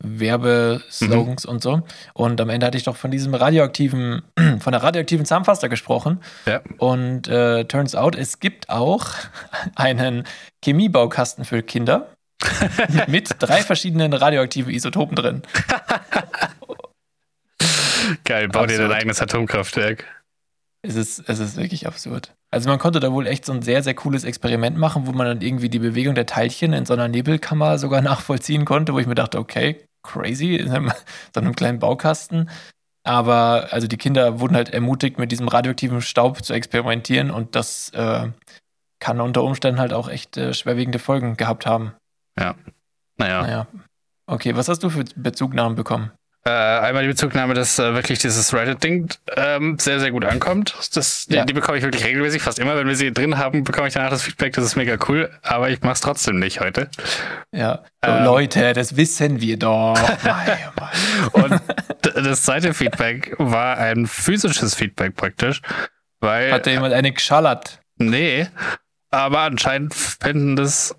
Werbeslogans 0.02 1.44
und 1.44 1.62
so. 1.62 1.82
Und 2.14 2.40
am 2.40 2.48
Ende 2.48 2.66
hatte 2.66 2.78
ich 2.78 2.84
doch 2.84 2.96
von 2.96 3.10
diesem 3.10 3.34
radioaktiven, 3.34 4.22
von 4.60 4.72
der 4.72 4.82
radioaktiven 4.82 5.26
Zahnpasta 5.26 5.68
gesprochen. 5.68 6.20
Ja. 6.46 6.62
Und 6.78 7.28
äh, 7.28 7.64
turns 7.66 7.94
out, 7.94 8.16
es 8.16 8.40
gibt 8.40 8.70
auch 8.70 9.08
einen 9.76 10.24
Chemiebaukasten 10.64 11.44
für 11.44 11.62
Kinder 11.62 12.08
mit 13.06 13.36
drei 13.38 13.60
verschiedenen 13.62 14.14
radioaktiven 14.14 14.72
Isotopen 14.72 15.14
drin. 15.14 15.42
Geil, 18.24 18.48
bau 18.48 18.66
dir 18.66 18.78
dein 18.78 18.92
eigenes 18.92 19.20
Atomkraftwerk. 19.20 20.04
Es 20.82 20.96
ist, 20.96 21.28
es 21.28 21.38
ist 21.38 21.56
wirklich 21.56 21.86
absurd. 21.86 22.34
Also 22.50 22.68
man 22.68 22.78
konnte 22.78 23.00
da 23.00 23.10
wohl 23.10 23.26
echt 23.26 23.46
so 23.46 23.52
ein 23.52 23.62
sehr, 23.62 23.82
sehr 23.82 23.94
cooles 23.94 24.22
Experiment 24.24 24.76
machen, 24.76 25.06
wo 25.06 25.12
man 25.12 25.26
dann 25.26 25.40
irgendwie 25.40 25.70
die 25.70 25.78
Bewegung 25.78 26.14
der 26.14 26.26
Teilchen 26.26 26.72
in 26.72 26.84
so 26.84 26.92
einer 26.92 27.08
Nebelkammer 27.08 27.78
sogar 27.78 28.02
nachvollziehen 28.02 28.64
konnte, 28.64 28.92
wo 28.92 28.98
ich 28.98 29.06
mir 29.06 29.14
dachte, 29.14 29.38
okay, 29.38 29.84
crazy, 30.02 30.56
in 30.56 30.70
einem, 30.70 30.92
so 31.34 31.40
einem 31.40 31.56
kleinen 31.56 31.78
Baukasten. 31.78 32.50
Aber 33.02 33.68
also 33.70 33.86
die 33.86 33.96
Kinder 33.96 34.40
wurden 34.40 34.56
halt 34.56 34.70
ermutigt, 34.70 35.18
mit 35.18 35.32
diesem 35.32 35.48
radioaktiven 35.48 36.00
Staub 36.00 36.44
zu 36.44 36.52
experimentieren 36.52 37.30
und 37.30 37.54
das 37.54 37.90
äh, 37.90 38.28
kann 38.98 39.20
unter 39.20 39.42
Umständen 39.42 39.80
halt 39.80 39.92
auch 39.92 40.08
echt 40.08 40.36
äh, 40.36 40.54
schwerwiegende 40.54 40.98
Folgen 40.98 41.36
gehabt 41.36 41.66
haben. 41.66 41.92
Naja. 43.18 43.42
Naja. 43.42 43.66
Okay, 44.26 44.56
was 44.56 44.68
hast 44.68 44.82
du 44.82 44.90
für 44.90 45.04
Bezugnahmen 45.16 45.76
bekommen? 45.76 46.12
Äh, 46.46 46.50
einmal 46.50 47.04
die 47.04 47.08
Bezugnahme, 47.08 47.54
dass 47.54 47.78
äh, 47.78 47.94
wirklich 47.94 48.18
dieses 48.18 48.52
Reddit-Ding 48.52 49.08
ähm, 49.34 49.78
sehr, 49.78 49.98
sehr 49.98 50.10
gut 50.10 50.26
ankommt. 50.26 50.74
Das, 50.92 51.24
die, 51.24 51.36
Ja. 51.36 51.44
die 51.46 51.54
bekomme 51.54 51.78
ich 51.78 51.84
wirklich 51.84 52.04
regelmäßig. 52.04 52.42
Fast 52.42 52.58
immer, 52.58 52.76
wenn 52.76 52.86
wir 52.86 52.96
sie 52.96 53.12
drin 53.14 53.38
haben, 53.38 53.64
bekomme 53.64 53.88
ich 53.88 53.94
danach 53.94 54.10
das 54.10 54.22
Feedback. 54.24 54.52
Das 54.52 54.62
ist 54.62 54.76
mega 54.76 54.98
cool. 55.08 55.30
Aber 55.42 55.70
ich 55.70 55.80
mache 55.80 55.94
es 55.94 56.00
trotzdem 56.02 56.38
nicht 56.38 56.60
heute. 56.60 56.90
Ja, 57.50 57.82
so, 58.04 58.10
Ähm. 58.10 58.24
Leute, 58.24 58.74
das 58.74 58.96
wissen 58.98 59.40
wir 59.40 59.58
doch. 59.58 59.94
Mei, 60.24 60.58
oh. 61.32 61.38
Und 61.40 61.60
das 62.14 62.42
zweite 62.42 62.74
Feedback 62.74 63.34
war 63.38 63.78
ein 63.78 64.06
physisches 64.06 64.74
Feedback 64.74 65.16
praktisch. 65.16 65.62
Weil, 66.20 66.52
Hat 66.52 66.66
da 66.66 66.70
jemand 66.70 66.92
eine 66.92 67.12
geschallert? 67.12 67.80
nee, 67.96 68.46
aber 69.10 69.40
anscheinend 69.40 69.94
finden 69.94 70.56
das, 70.56 70.94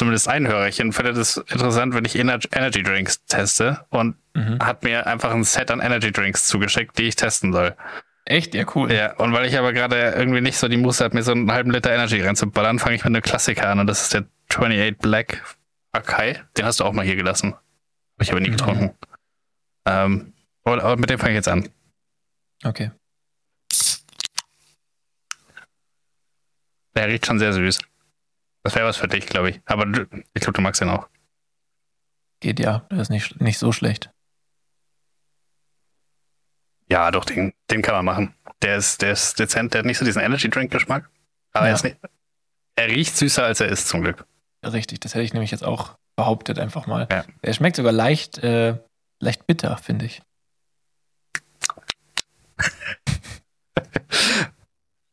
zumindest 0.00 0.28
ein 0.28 0.48
Hörerchen, 0.48 0.92
findet 0.92 1.16
es 1.18 1.36
interessant, 1.36 1.94
wenn 1.94 2.04
ich 2.06 2.16
Ener 2.18 2.38
Energy 2.52 2.82
Drinks 2.82 3.24
teste 3.26 3.84
und 3.90 4.16
Mhm. 4.34 4.58
hat 4.60 4.82
mir 4.84 5.06
einfach 5.06 5.32
ein 5.32 5.44
Set 5.44 5.70
an 5.70 5.80
Energy 5.80 6.10
Drinks 6.12 6.46
zugeschickt, 6.46 6.96
die 6.98 7.02
ich 7.04 7.16
testen 7.16 7.52
soll. 7.52 7.76
Echt? 8.24 8.54
Ja, 8.54 8.64
cool. 8.74 8.90
Ja, 8.92 9.14
und 9.16 9.32
weil 9.32 9.44
ich 9.46 9.58
aber 9.58 9.72
gerade 9.72 10.12
irgendwie 10.16 10.40
nicht 10.40 10.56
so 10.56 10.68
die 10.68 10.76
Muße 10.76 11.02
habe, 11.04 11.16
mir 11.16 11.22
so 11.22 11.32
einen 11.32 11.50
halben 11.52 11.70
Liter 11.72 11.92
Energy 11.92 12.20
reinzuballern, 12.22 12.78
fange 12.78 12.94
ich 12.94 13.02
mit 13.04 13.14
einem 13.14 13.22
Klassiker 13.22 13.68
an 13.68 13.80
und 13.80 13.86
das 13.88 14.02
ist 14.02 14.14
der 14.14 14.24
28 14.48 14.98
Black 14.98 15.42
Akai. 15.92 16.40
Den 16.56 16.64
hast 16.64 16.80
du 16.80 16.84
auch 16.84 16.92
mal 16.92 17.04
hier 17.04 17.16
gelassen. 17.16 17.52
Habe 17.54 18.22
ich 18.22 18.30
aber 18.30 18.40
nie 18.40 18.48
Mhm. 18.48 18.52
getrunken. 18.52 18.94
Ähm, 19.86 20.32
aber, 20.64 20.82
aber 20.84 20.96
mit 20.96 21.10
dem 21.10 21.18
fange 21.18 21.32
ich 21.32 21.36
jetzt 21.36 21.48
an. 21.48 21.68
Okay. 22.64 22.90
Der 26.94 27.08
riecht 27.08 27.26
schon 27.26 27.38
sehr 27.38 27.52
süß. 27.52 27.78
Das 28.62 28.74
wäre 28.74 28.86
was 28.86 28.96
für 28.98 29.08
dich, 29.08 29.26
glaube 29.26 29.50
ich. 29.50 29.60
Aber 29.64 29.86
ich 29.86 30.40
glaube, 30.42 30.52
du 30.52 30.60
magst 30.60 30.80
den 30.80 30.88
auch. 30.90 31.08
Geht 32.40 32.60
ja. 32.60 32.86
Das 32.90 33.00
ist 33.02 33.10
nicht, 33.10 33.40
nicht 33.40 33.58
so 33.58 33.72
schlecht. 33.72 34.10
Ja, 36.90 37.10
doch, 37.10 37.24
den, 37.24 37.52
den 37.70 37.82
kann 37.82 37.94
man 37.94 38.04
machen. 38.04 38.34
Der 38.62 38.76
ist, 38.76 39.00
der 39.02 39.12
ist 39.12 39.38
dezent, 39.38 39.72
der 39.74 39.80
hat 39.80 39.86
nicht 39.86 39.98
so 39.98 40.04
diesen 40.04 40.20
Energy 40.22 40.50
Drink 40.50 40.70
Geschmack. 40.72 41.08
Aber 41.52 41.66
Ja. 41.66 41.70
er, 41.70 41.74
ist 41.76 41.84
nicht, 41.84 41.96
er 42.76 42.88
riecht 42.88 43.16
süßer, 43.16 43.44
als 43.44 43.60
er 43.60 43.68
ist, 43.68 43.88
zum 43.88 44.02
Glück. 44.02 44.26
Richtig, 44.64 45.00
das 45.00 45.14
hätte 45.14 45.24
ich 45.24 45.32
nämlich 45.32 45.50
jetzt 45.52 45.64
auch 45.64 45.96
behauptet, 46.16 46.58
einfach 46.58 46.86
mal. 46.86 47.06
Ja. 47.10 47.24
Er 47.40 47.52
schmeckt 47.54 47.76
sogar 47.76 47.92
leicht, 47.92 48.38
äh, 48.38 48.76
leicht 49.20 49.46
bitter, 49.46 49.76
finde 49.78 50.06
ich. 50.06 50.22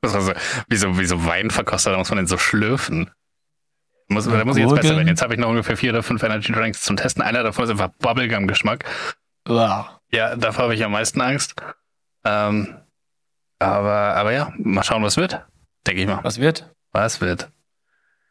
Das 0.02 0.14
war 0.14 0.22
so, 0.22 0.32
wie, 0.70 0.78
so, 0.78 1.00
wie 1.00 1.06
so 1.06 1.26
Weinverkoster, 1.26 1.92
da 1.92 1.98
muss 1.98 2.10
man 2.10 2.18
den 2.18 2.28
so 2.28 2.38
schlürfen. 2.38 3.10
Muss, 4.10 4.26
da 4.26 4.46
muss 4.46 4.56
ich 4.58 4.64
jetzt 4.64 4.76
besser 4.76 4.96
werden. 4.96 5.08
Jetzt 5.08 5.22
habe 5.22 5.34
ich 5.34 5.40
noch 5.40 5.50
ungefähr 5.50 5.76
vier 5.76 5.92
oder 5.92 6.02
fünf 6.04 6.24
Energy 6.24 6.52
Drinks 6.54 6.82
zum 6.82 6.96
Testen. 6.96 7.22
Einer 7.22 7.44
davon 7.44 7.66
ist 7.66 7.72
einfach 7.72 7.90
Bubblegum-Geschmack. 8.00 8.86
Uah. 9.50 10.00
Ja, 10.12 10.36
davor 10.36 10.66
habe 10.66 10.76
ich 10.76 10.84
am 10.84 10.92
meisten 10.94 11.20
Angst. 11.20 11.56
Ähm, 12.24 12.76
aber, 13.60 14.16
aber 14.16 14.32
ja, 14.32 14.54
mal 14.58 14.84
schauen, 14.84 15.04
was 15.04 15.18
wird. 15.18 15.46
Denke 15.86 16.02
ich 16.02 16.08
mal. 16.08 16.20
Was 16.24 16.40
wird? 16.40 16.74
Was 16.92 17.20
wird? 17.22 17.50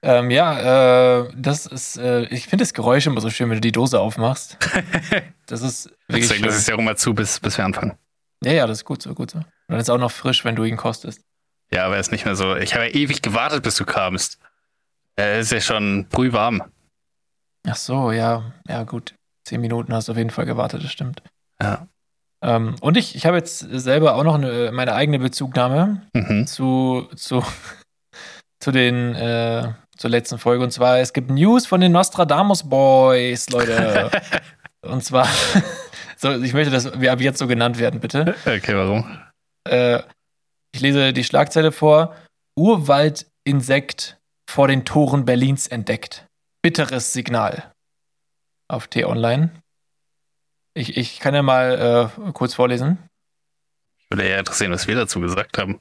Ähm, 0.02 0.30
ja, 0.30 1.22
äh, 1.24 1.32
das 1.36 1.66
ist, 1.66 1.96
äh, 1.98 2.22
ich 2.26 2.44
finde 2.46 2.62
das 2.62 2.74
Geräusch 2.74 3.06
immer 3.06 3.20
so 3.20 3.28
schön, 3.30 3.48
wenn 3.50 3.56
du 3.56 3.60
die 3.60 3.72
Dose 3.72 4.00
aufmachst. 4.00 4.58
Das 5.48 5.62
ist 5.62 5.86
wirklich 6.08 6.26
Deswegen 6.26 6.42
schön. 6.42 6.48
ist 6.48 6.56
es 6.56 6.66
ja 6.66 6.74
auch 6.74 6.80
immer 6.80 6.96
zu, 6.96 7.14
bis, 7.14 7.38
bis 7.38 7.56
wir 7.56 7.64
anfangen. 7.64 7.96
Ja, 8.42 8.50
ja, 8.50 8.66
das 8.66 8.78
ist 8.78 8.84
gut 8.84 9.00
so, 9.00 9.14
gut 9.14 9.30
so. 9.30 9.38
Und 9.38 9.46
dann 9.68 9.78
ist 9.78 9.88
auch 9.88 9.96
noch 9.96 10.10
frisch, 10.10 10.44
wenn 10.44 10.56
du 10.56 10.64
ihn 10.64 10.76
kostest. 10.76 11.20
Ja, 11.70 11.84
aber 11.86 11.94
er 11.94 12.00
ist 12.00 12.10
nicht 12.10 12.24
mehr 12.24 12.34
so. 12.34 12.56
Ich 12.56 12.74
habe 12.74 12.86
ja 12.86 12.90
ewig 12.92 13.22
gewartet, 13.22 13.62
bis 13.62 13.76
du 13.76 13.84
kamst. 13.84 14.40
Er 15.16 15.38
ist 15.40 15.52
ja 15.52 15.60
schon 15.60 16.06
brühwarm. 16.08 16.62
Ach 17.66 17.76
so, 17.76 18.12
ja, 18.12 18.52
ja, 18.68 18.84
gut. 18.84 19.14
Zehn 19.44 19.60
Minuten 19.60 19.92
hast 19.94 20.08
du 20.08 20.12
auf 20.12 20.18
jeden 20.18 20.30
Fall 20.30 20.44
gewartet, 20.46 20.84
das 20.84 20.92
stimmt. 20.92 21.22
Ja. 21.60 21.88
Ähm, 22.42 22.76
und 22.80 22.96
ich, 22.96 23.14
ich 23.16 23.24
habe 23.26 23.36
jetzt 23.38 23.58
selber 23.58 24.14
auch 24.16 24.24
noch 24.24 24.34
eine, 24.34 24.70
meine 24.72 24.94
eigene 24.94 25.18
Bezugnahme 25.18 26.02
Mhm. 26.14 26.46
zu, 26.46 27.08
zu, 27.16 27.42
zu 28.60 28.72
den, 28.72 29.14
äh, 29.14 29.72
zur 29.96 30.10
letzten 30.10 30.38
Folge. 30.38 30.62
Und 30.62 30.70
zwar, 30.70 30.98
es 30.98 31.12
gibt 31.12 31.30
News 31.30 31.66
von 31.66 31.80
den 31.80 31.92
Nostradamus 31.92 32.68
Boys, 32.68 33.48
Leute. 33.50 34.10
und 34.82 35.02
zwar, 35.02 35.26
so, 36.18 36.30
ich 36.32 36.52
möchte, 36.52 36.70
dass 36.70 37.00
wir 37.00 37.12
ab 37.12 37.20
jetzt 37.20 37.38
so 37.38 37.46
genannt 37.46 37.78
werden, 37.78 38.00
bitte. 38.00 38.34
Okay, 38.44 38.76
warum? 38.76 39.18
Äh, 39.68 40.02
ich 40.74 40.82
lese 40.82 41.12
die 41.14 41.24
Schlagzeile 41.24 41.72
vor. 41.72 42.14
Urwaldinsekt 42.58 44.18
vor 44.56 44.68
den 44.68 44.86
Toren 44.86 45.26
Berlins 45.26 45.66
entdeckt. 45.66 46.24
Bitteres 46.62 47.12
Signal. 47.12 47.70
Auf 48.68 48.88
T-Online. 48.88 49.50
Ich, 50.72 50.96
ich 50.96 51.20
kann 51.20 51.34
ja 51.34 51.42
mal 51.42 52.10
äh, 52.26 52.32
kurz 52.32 52.54
vorlesen. 52.54 52.96
Würde 54.08 54.22
eher 54.22 54.38
interessieren, 54.38 54.72
was 54.72 54.86
wir 54.86 54.94
dazu 54.94 55.20
gesagt 55.20 55.58
haben. 55.58 55.78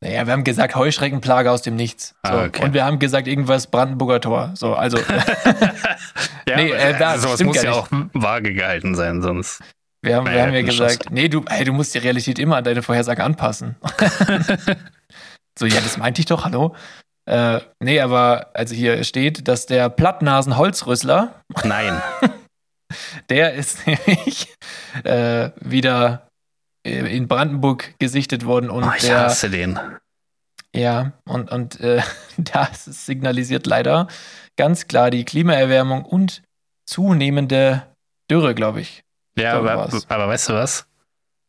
Naja, 0.00 0.24
wir 0.24 0.32
haben 0.32 0.44
gesagt 0.44 0.74
Heuschreckenplage 0.74 1.50
aus 1.50 1.60
dem 1.60 1.76
Nichts. 1.76 2.14
So. 2.24 2.32
Ah, 2.32 2.46
okay. 2.46 2.64
Und 2.64 2.72
wir 2.72 2.86
haben 2.86 2.98
gesagt 2.98 3.28
irgendwas 3.28 3.66
Brandenburger 3.66 4.22
Tor. 4.22 4.52
So, 4.54 4.74
also 4.74 4.96
Ja, 6.48 6.56
Nee, 6.56 6.70
äh, 6.70 6.98
da- 6.98 7.10
also 7.10 7.28
sowas 7.28 7.44
muss 7.44 7.62
ja 7.62 7.72
auch 7.72 7.88
vage 8.14 8.54
gehalten 8.54 8.94
sein, 8.94 9.20
sonst. 9.20 9.60
wir 10.00 10.16
haben, 10.16 10.30
wir 10.30 10.40
haben 10.40 10.54
ja 10.54 10.62
gesagt, 10.62 11.10
nee, 11.10 11.28
du, 11.28 11.44
hey, 11.46 11.66
du 11.66 11.74
musst 11.74 11.94
die 11.94 11.98
Realität 11.98 12.38
immer 12.38 12.56
an 12.56 12.64
deine 12.64 12.80
Vorhersage 12.82 13.22
anpassen. 13.22 13.76
so, 15.58 15.66
ja, 15.66 15.82
das 15.82 15.98
meinte 15.98 16.22
ich 16.22 16.26
doch, 16.26 16.46
hallo? 16.46 16.74
Äh, 17.28 17.60
nee, 17.80 18.00
aber 18.00 18.50
also 18.54 18.74
hier 18.74 19.04
steht, 19.04 19.48
dass 19.48 19.66
der 19.66 19.90
Plattnasen-Holzrüssler, 19.90 21.42
Nein. 21.62 22.00
der 23.28 23.52
ist 23.52 23.86
nämlich 23.86 24.54
äh, 25.04 25.50
wieder 25.60 26.26
äh, 26.86 27.14
in 27.14 27.28
Brandenburg 27.28 27.94
gesichtet 27.98 28.46
worden 28.46 28.70
und 28.70 28.84
Oh, 28.84 28.92
ich 28.96 29.02
der, 29.02 29.24
hasse 29.24 29.50
den. 29.50 29.78
ja, 30.74 31.12
und, 31.26 31.50
und 31.52 31.78
äh, 31.80 32.00
das 32.38 32.86
signalisiert 32.86 33.66
leider 33.66 34.08
ganz 34.56 34.88
klar 34.88 35.10
die 35.10 35.26
Klimaerwärmung 35.26 36.06
und 36.06 36.42
zunehmende 36.86 37.86
Dürre, 38.30 38.54
glaube 38.54 38.80
ich. 38.80 39.02
Ja, 39.36 39.52
So 39.52 39.68
aber, 39.68 39.90
aber 40.08 40.28
weißt 40.28 40.48
du 40.48 40.54
was? 40.54 40.86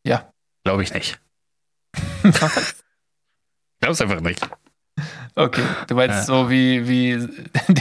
Ja. 0.06 0.30
Glaube 0.62 0.82
ich 0.82 0.92
nicht. 0.92 1.18
Glaub's 3.80 4.00
einfach 4.02 4.20
nicht. 4.20 4.46
Okay, 5.36 5.62
du 5.88 5.94
meinst 5.94 6.16
Ja. 6.16 6.22
so 6.24 6.50
wie, 6.50 6.86
wie 6.88 7.18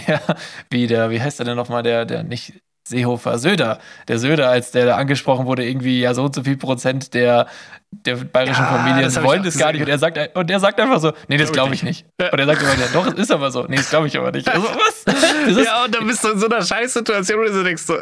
der, 0.08 0.22
wie 0.70 0.88
der, 0.88 1.10
wie 1.10 1.22
heißt 1.22 1.40
der 1.40 1.46
denn 1.46 1.56
nochmal, 1.58 1.84
der, 1.84 2.06
der 2.06 2.24
nicht 2.24 2.54
Seehofer, 2.88 3.38
Söder. 3.38 3.80
Der 4.08 4.18
Söder, 4.18 4.50
als 4.50 4.72
der 4.72 4.86
da 4.88 4.96
angesprochen 4.96 5.46
wurde, 5.46 5.64
irgendwie 5.64 6.00
ja 6.02 6.14
so 6.16 6.24
und 6.24 6.34
so 6.34 6.44
viel 6.44 6.58
Prozent 6.58 7.14
der, 7.14 7.48
der 7.92 8.16
bayerischen 8.16 8.64
Ja, 8.64 8.78
Familien 8.78 9.04
das 9.04 9.22
wollen 9.22 9.44
das 9.44 9.58
gar 9.58 9.72
nicht. 9.74 9.82
Und 9.82 9.90
er 9.90 10.00
sagt, 10.00 10.36
und 10.36 10.50
er 10.50 10.60
sagt 10.60 10.80
einfach 10.80 11.00
so, 11.00 11.14
nee, 11.28 11.38
das 11.38 11.52
Glaub 11.52 11.66
glaube 11.66 11.76
ich 11.76 11.82
ich 11.82 11.84
nicht. 11.84 12.06
Ja. 12.20 12.32
Und 12.32 12.40
er 12.40 12.46
sagt 12.48 12.62
immer, 12.64 12.74
ja, 12.74 12.88
doch, 12.92 13.06
es 13.08 13.14
ist 13.14 13.32
aber 13.32 13.52
so. 13.52 13.66
Nee, 13.68 13.76
das 13.76 13.90
glaube 13.90 14.08
ich 14.08 14.18
aber 14.18 14.32
nicht. 14.32 14.48
Also, 14.52 14.68
was? 14.68 15.04
Das 15.06 15.66
ja, 15.66 15.84
und 15.86 15.94
dann 15.94 16.08
bist 16.08 16.24
du 16.24 16.30
in 16.30 16.40
so 16.40 16.48
einer 16.48 16.64
Scheißsituation, 16.64 17.40
wo 17.40 17.44
du 17.44 17.64
denkst 17.64 17.84
so, 17.84 17.98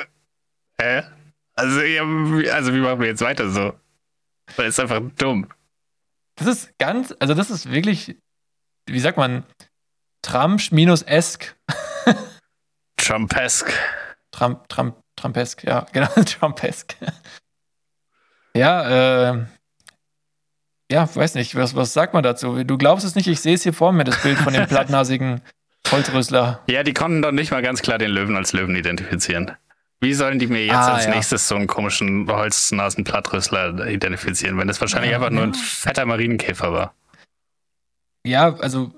hä? 0.80 1.04
Also, 1.56 1.82
ja, 1.82 2.04
also 2.54 2.74
wie 2.74 2.80
machen 2.80 3.00
wir 3.01 3.08
jetzt 3.08 3.22
weiter 3.22 3.50
so? 3.50 3.74
Das 4.56 4.68
ist 4.68 4.80
einfach 4.80 5.01
dumm. 5.18 5.48
das 6.36 6.48
ist 6.48 6.77
ganz, 6.80 7.13
also 7.20 7.34
das 7.34 7.50
ist 7.50 7.70
wirklich, 7.70 8.16
wie 8.88 9.00
sagt 9.00 9.17
man, 9.17 9.44
Trump 10.22 10.72
minus 10.72 11.01
esk. 11.03 11.56
Trumpesk. 12.98 13.72
Trump, 14.32 14.67
Trump, 14.70 14.96
Trumpesk, 15.15 15.63
ja, 15.63 15.86
genau, 15.94 16.10
Trumpesk. 16.25 16.96
ja, 18.56 19.32
äh, 19.34 19.46
ja, 20.91 21.15
weiß 21.15 21.36
nicht, 21.36 21.56
was, 21.56 21.75
was 21.75 21.94
sagt 21.94 22.13
man 22.13 22.24
dazu? 22.24 22.63
Du 22.63 22.77
glaubst 22.77 23.06
es 23.06 23.15
nicht, 23.15 23.27
ich 23.27 23.39
sehe 23.41 23.56
es 23.56 23.63
hier 23.63 23.74
vor 23.74 23.91
mir, 23.91 24.03
das 24.03 24.22
Bild 24.22 24.38
von 24.38 24.53
dem 24.53 24.67
plattnasigen 24.67 25.41
Holzrüssler. 25.91 26.62
Ja, 26.67 26.84
die 26.84 26.94
konnten 26.94 27.22
doch 27.22 27.32
nicht 27.32 27.51
mal 27.51 27.62
ganz 27.62 27.82
klar 27.82 27.98
den 27.98 28.12
Löwen 28.12 28.36
als 28.36 28.53
Löwen 28.53 28.75
identifizieren. 28.75 29.51
Wie 30.00 30.13
sollen 30.13 30.38
die 30.38 30.48
mir 30.48 30.63
jetzt 30.65 30.75
Ah, 30.75 30.94
als 30.96 31.06
ja. 31.06 31.12
nächstes 31.15 31.48
so 31.48 31.56
einen 31.56 31.65
komischen 31.67 32.27
Holznasenplattrüssler 32.29 33.88
identifizieren, 33.88 34.58
wenn 34.58 34.67
das 34.67 34.79
wahrscheinlich 34.79 35.12
Ja. 35.12 35.17
einfach 35.17 35.32
nur 35.32 35.44
ein 35.44 35.53
fetter 35.56 36.06
Marienkäfer 36.06 36.72
war? 36.72 36.94
Ja, 38.27 38.55
also, 38.60 38.91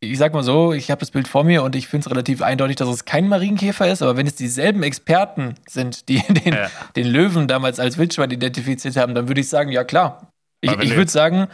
ich 0.00 0.18
sag 0.18 0.34
mal 0.34 0.42
so, 0.42 0.72
ich 0.72 0.90
habe 0.90 0.98
das 1.00 1.10
Bild 1.12 1.28
vor 1.28 1.44
mir 1.44 1.62
und 1.62 1.76
ich 1.76 1.86
finde 1.88 2.06
es 2.06 2.10
relativ 2.10 2.42
eindeutig, 2.42 2.76
dass 2.76 2.88
es 2.88 3.04
kein 3.04 3.28
Marienkäfer 3.28 3.90
ist, 3.90 4.02
aber 4.02 4.16
wenn 4.16 4.26
es 4.26 4.34
dieselben 4.34 4.82
Experten 4.82 5.54
sind, 5.68 6.08
die 6.08 6.20
den, 6.28 6.54
Ja. 6.54 6.70
den 6.96 7.06
Löwen 7.06 7.46
damals 7.48 7.78
als 7.80 7.98
Wildschwein 7.98 8.30
identifiziert 8.30 8.96
haben, 8.96 9.14
dann 9.14 9.28
würde 9.28 9.40
ich 9.40 9.48
sagen, 9.48 9.70
ja 9.70 9.84
klar. 9.84 10.30
Ich, 10.60 10.72
ich 10.72 10.96
würde 10.96 11.10
sagen, 11.10 11.48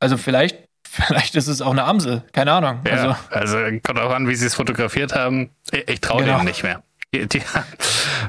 also 0.00 0.16
vielleicht, 0.16 0.58
vielleicht 0.88 1.34
ist 1.36 1.46
es 1.48 1.60
auch 1.62 1.72
eine 1.72 1.84
Amsel, 1.84 2.22
keine 2.32 2.52
Ahnung. 2.52 2.80
Ja, 2.86 2.92
Also, 2.92 3.16
also, 3.30 3.56
kommt 3.82 3.98
auch 3.98 4.10
an, 4.14 4.28
wie 4.28 4.34
sie 4.34 4.46
es 4.46 4.54
fotografiert 4.54 5.14
haben. 5.14 5.50
Ich, 5.72 5.88
ich 5.88 6.00
traue 6.00 6.22
Genau. 6.22 6.36
denen 6.36 6.48
nicht 6.48 6.62
mehr. 6.62 6.82
Die, 7.14 7.26
die, 7.28 7.40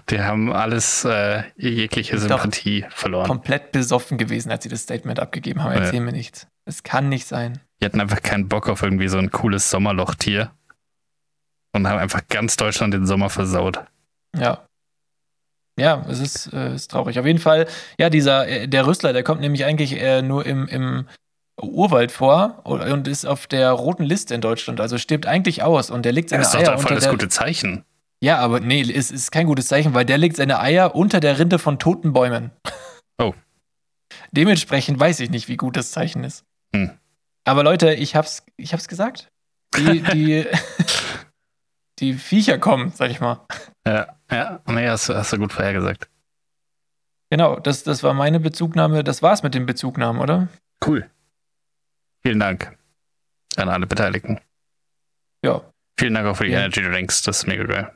die 0.10 0.22
haben 0.22 0.54
alles, 0.54 1.04
äh, 1.04 1.44
jegliche 1.58 2.18
Sympathie 2.20 2.86
verloren. 2.90 3.28
komplett 3.28 3.72
besoffen 3.72 4.18
gewesen, 4.18 4.52
als 4.52 4.64
sie 4.64 4.70
das 4.70 4.82
Statement 4.84 5.20
abgegeben 5.20 5.64
haben. 5.64 5.74
Ja. 5.74 5.80
Erzähl 5.82 6.00
mir 6.00 6.12
nichts. 6.12 6.48
Es 6.66 6.84
kann 6.84 7.10
nicht 7.10 7.28
sein. 7.28 7.60
Die 7.80 7.86
hatten 7.86 8.02
einfach 8.02 8.22
keinen 8.22 8.48
Bock 8.48 8.70
auf 8.70 8.82
irgendwie 8.82 9.08
so 9.08 9.18
ein 9.18 9.32
cooles 9.32 9.70
Sommerlochtier 9.70 10.52
und 11.74 11.88
haben 11.88 12.00
einfach 12.00 12.22
ganz 12.28 12.56
Deutschland 12.58 12.94
den 12.94 13.06
Sommer 13.06 13.30
versaut. 13.30 13.80
Ja. 14.36 14.68
Ja, 15.80 16.04
es 16.10 16.20
ist, 16.20 16.54
äh, 16.54 16.74
ist 16.74 16.90
traurig. 16.90 17.20
Auf 17.20 17.26
jeden 17.26 17.40
Fall, 17.40 17.68
ja, 18.00 18.10
dieser, 18.10 18.48
äh, 18.48 18.68
der 18.68 18.88
Rüssler, 18.88 19.14
der 19.14 19.22
kommt 19.24 19.42
nämlich 19.42 19.64
eigentlich 19.64 20.02
äh, 20.02 20.24
nur 20.24 20.44
im, 20.46 20.68
im 20.68 21.08
Urwald 21.62 22.12
vor 22.12 22.62
und 22.64 23.08
ist 23.08 23.26
auf 23.26 23.46
der 23.48 23.72
roten 23.72 24.04
Liste 24.04 24.34
in 24.34 24.42
Deutschland. 24.42 24.80
Also 24.80 24.98
stirbt 24.98 25.28
eigentlich 25.28 25.64
aus 25.64 25.92
und 25.92 26.04
der 26.04 26.14
legt 26.14 26.30
seine 26.30 26.44
Das 26.44 26.54
ist 26.54 26.62
doch 26.62 26.74
Eier 26.74 26.80
voll 26.80 26.96
das 26.96 27.10
gute 27.10 27.30
Zeichen. 27.30 27.84
Ja, 28.20 28.40
aber 28.40 28.60
nee, 28.60 28.82
es 28.82 29.12
ist 29.12 29.32
kein 29.32 29.46
gutes 29.46 29.68
Zeichen, 29.68 29.94
weil 29.94 30.06
der 30.06 30.18
legt 30.18 30.38
seine 30.38 30.60
Eier 30.60 30.96
unter 30.96 31.20
der 31.20 31.38
Rinde 31.38 31.60
von 31.60 31.78
toten 31.78 32.14
Bäumen. 32.14 32.52
Oh. 33.20 33.34
Dementsprechend 34.32 35.00
weiß 35.00 35.20
ich 35.20 35.30
nicht, 35.30 35.48
wie 35.48 35.58
gut 35.58 35.78
das 35.78 35.92
Zeichen 35.92 36.24
ist. 36.24 36.44
Hm. 36.76 36.92
Aber 37.48 37.64
Leute, 37.64 37.94
ich 37.94 38.16
hab's, 38.16 38.44
ich 38.58 38.74
hab's 38.74 38.88
gesagt. 38.88 39.30
Die, 39.78 40.02
die, 40.14 40.46
die 42.00 42.14
Viecher 42.14 42.58
kommen, 42.58 42.92
sag 42.92 43.10
ich 43.12 43.20
mal. 43.20 43.46
Ja, 43.88 44.16
ja, 44.32 44.60
nee, 44.68 44.88
hast, 44.88 45.10
du- 45.10 45.16
hast 45.16 45.32
du 45.34 45.38
gut 45.38 45.54
vorhergesagt. 45.54 46.10
Genau, 47.30 47.60
das, 47.60 47.84
das 47.84 48.04
war 48.04 48.14
meine 48.14 48.40
Bezugnahme. 48.40 49.04
Das 49.04 49.22
war's 49.22 49.44
mit 49.44 49.54
den 49.54 49.66
Bezugnahmen, 49.66 50.22
oder? 50.22 50.48
Cool. 50.86 51.10
Vielen 52.24 52.40
Dank 52.40 52.78
an 53.58 53.70
alle 53.70 53.88
Beteiligten. 53.88 54.40
Ja, 55.44 55.62
Vielen 56.00 56.14
Dank 56.14 56.28
auch 56.28 56.38
für 56.38 56.46
die 56.46 56.52
Ja. 56.52 56.60
Energy 56.60 56.82
Drinks, 56.84 57.24
das 57.24 57.40
ist 57.40 57.48
mega 57.48 57.64
geil. 57.64 57.92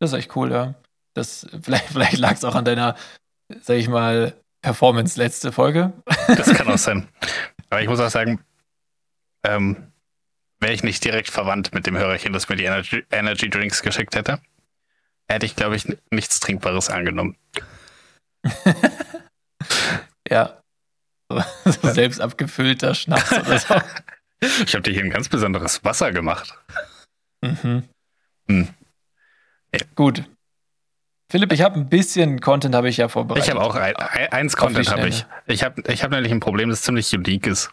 das 0.00 0.12
ist 0.12 0.18
echt 0.18 0.34
cool, 0.34 0.50
ja. 0.50 0.74
Das, 1.14 1.46
vielleicht 1.62 1.86
vielleicht 1.86 2.18
lag 2.18 2.32
es 2.32 2.44
auch 2.44 2.56
an 2.56 2.64
deiner, 2.64 2.96
sag 3.60 3.76
ich 3.76 3.88
mal, 3.88 4.34
Performance 4.60 5.20
letzte 5.20 5.52
Folge. 5.52 5.92
Das 6.26 6.52
kann 6.54 6.66
auch 6.68 6.78
sein. 6.78 7.06
Aber 7.70 7.80
ich 7.80 7.88
muss 7.88 8.00
auch 8.00 8.10
sagen, 8.10 8.40
ähm, 9.44 9.92
wäre 10.60 10.72
ich 10.72 10.82
nicht 10.82 11.04
direkt 11.04 11.30
verwandt 11.30 11.74
mit 11.74 11.86
dem 11.86 11.96
Hörerchen, 11.96 12.32
das 12.32 12.48
mir 12.48 12.56
die 12.56 12.64
Energy, 12.64 13.04
Energy 13.10 13.50
Drinks 13.50 13.82
geschickt 13.82 14.16
hätte, 14.16 14.40
hätte 15.28 15.46
ich, 15.46 15.56
glaube 15.56 15.76
ich, 15.76 15.86
nichts 16.10 16.40
Trinkbares 16.40 16.90
angenommen. 16.90 17.36
Ja. 20.30 20.62
So, 21.30 21.42
selbst 21.92 22.20
abgefüllter 22.20 22.94
Schnaps 22.94 23.32
oder 23.32 23.58
so. 23.58 23.74
Ich 24.66 24.74
habe 24.74 24.82
dir 24.82 24.92
hier 24.92 25.02
ein 25.02 25.10
ganz 25.10 25.30
besonderes 25.30 25.84
Wasser 25.84 26.12
gemacht. 26.12 26.54
Mhm. 27.40 27.84
Hm. 28.46 28.68
Gut. 29.94 30.24
Philipp, 31.30 31.50
ich 31.52 31.62
habe 31.62 31.76
ein 31.76 31.88
bisschen 31.88 32.40
Content 32.40 32.74
habe 32.74 32.90
ich 32.90 32.98
ja 32.98 33.08
vorbereitet. 33.08 33.44
Ich 33.44 33.50
habe 33.50 33.64
auch 33.64 33.74
ein, 33.74 33.96
ein, 33.96 34.32
eins 34.32 34.56
Content 34.56 34.90
habe 34.90 35.08
ich. 35.08 35.24
Ich 35.46 35.64
habe 35.64 35.82
ich 35.86 36.02
hab 36.02 36.10
nämlich 36.10 36.30
ein 36.30 36.40
Problem, 36.40 36.68
das 36.68 36.82
ziemlich 36.82 37.10
unique 37.14 37.46
ist 37.46 37.70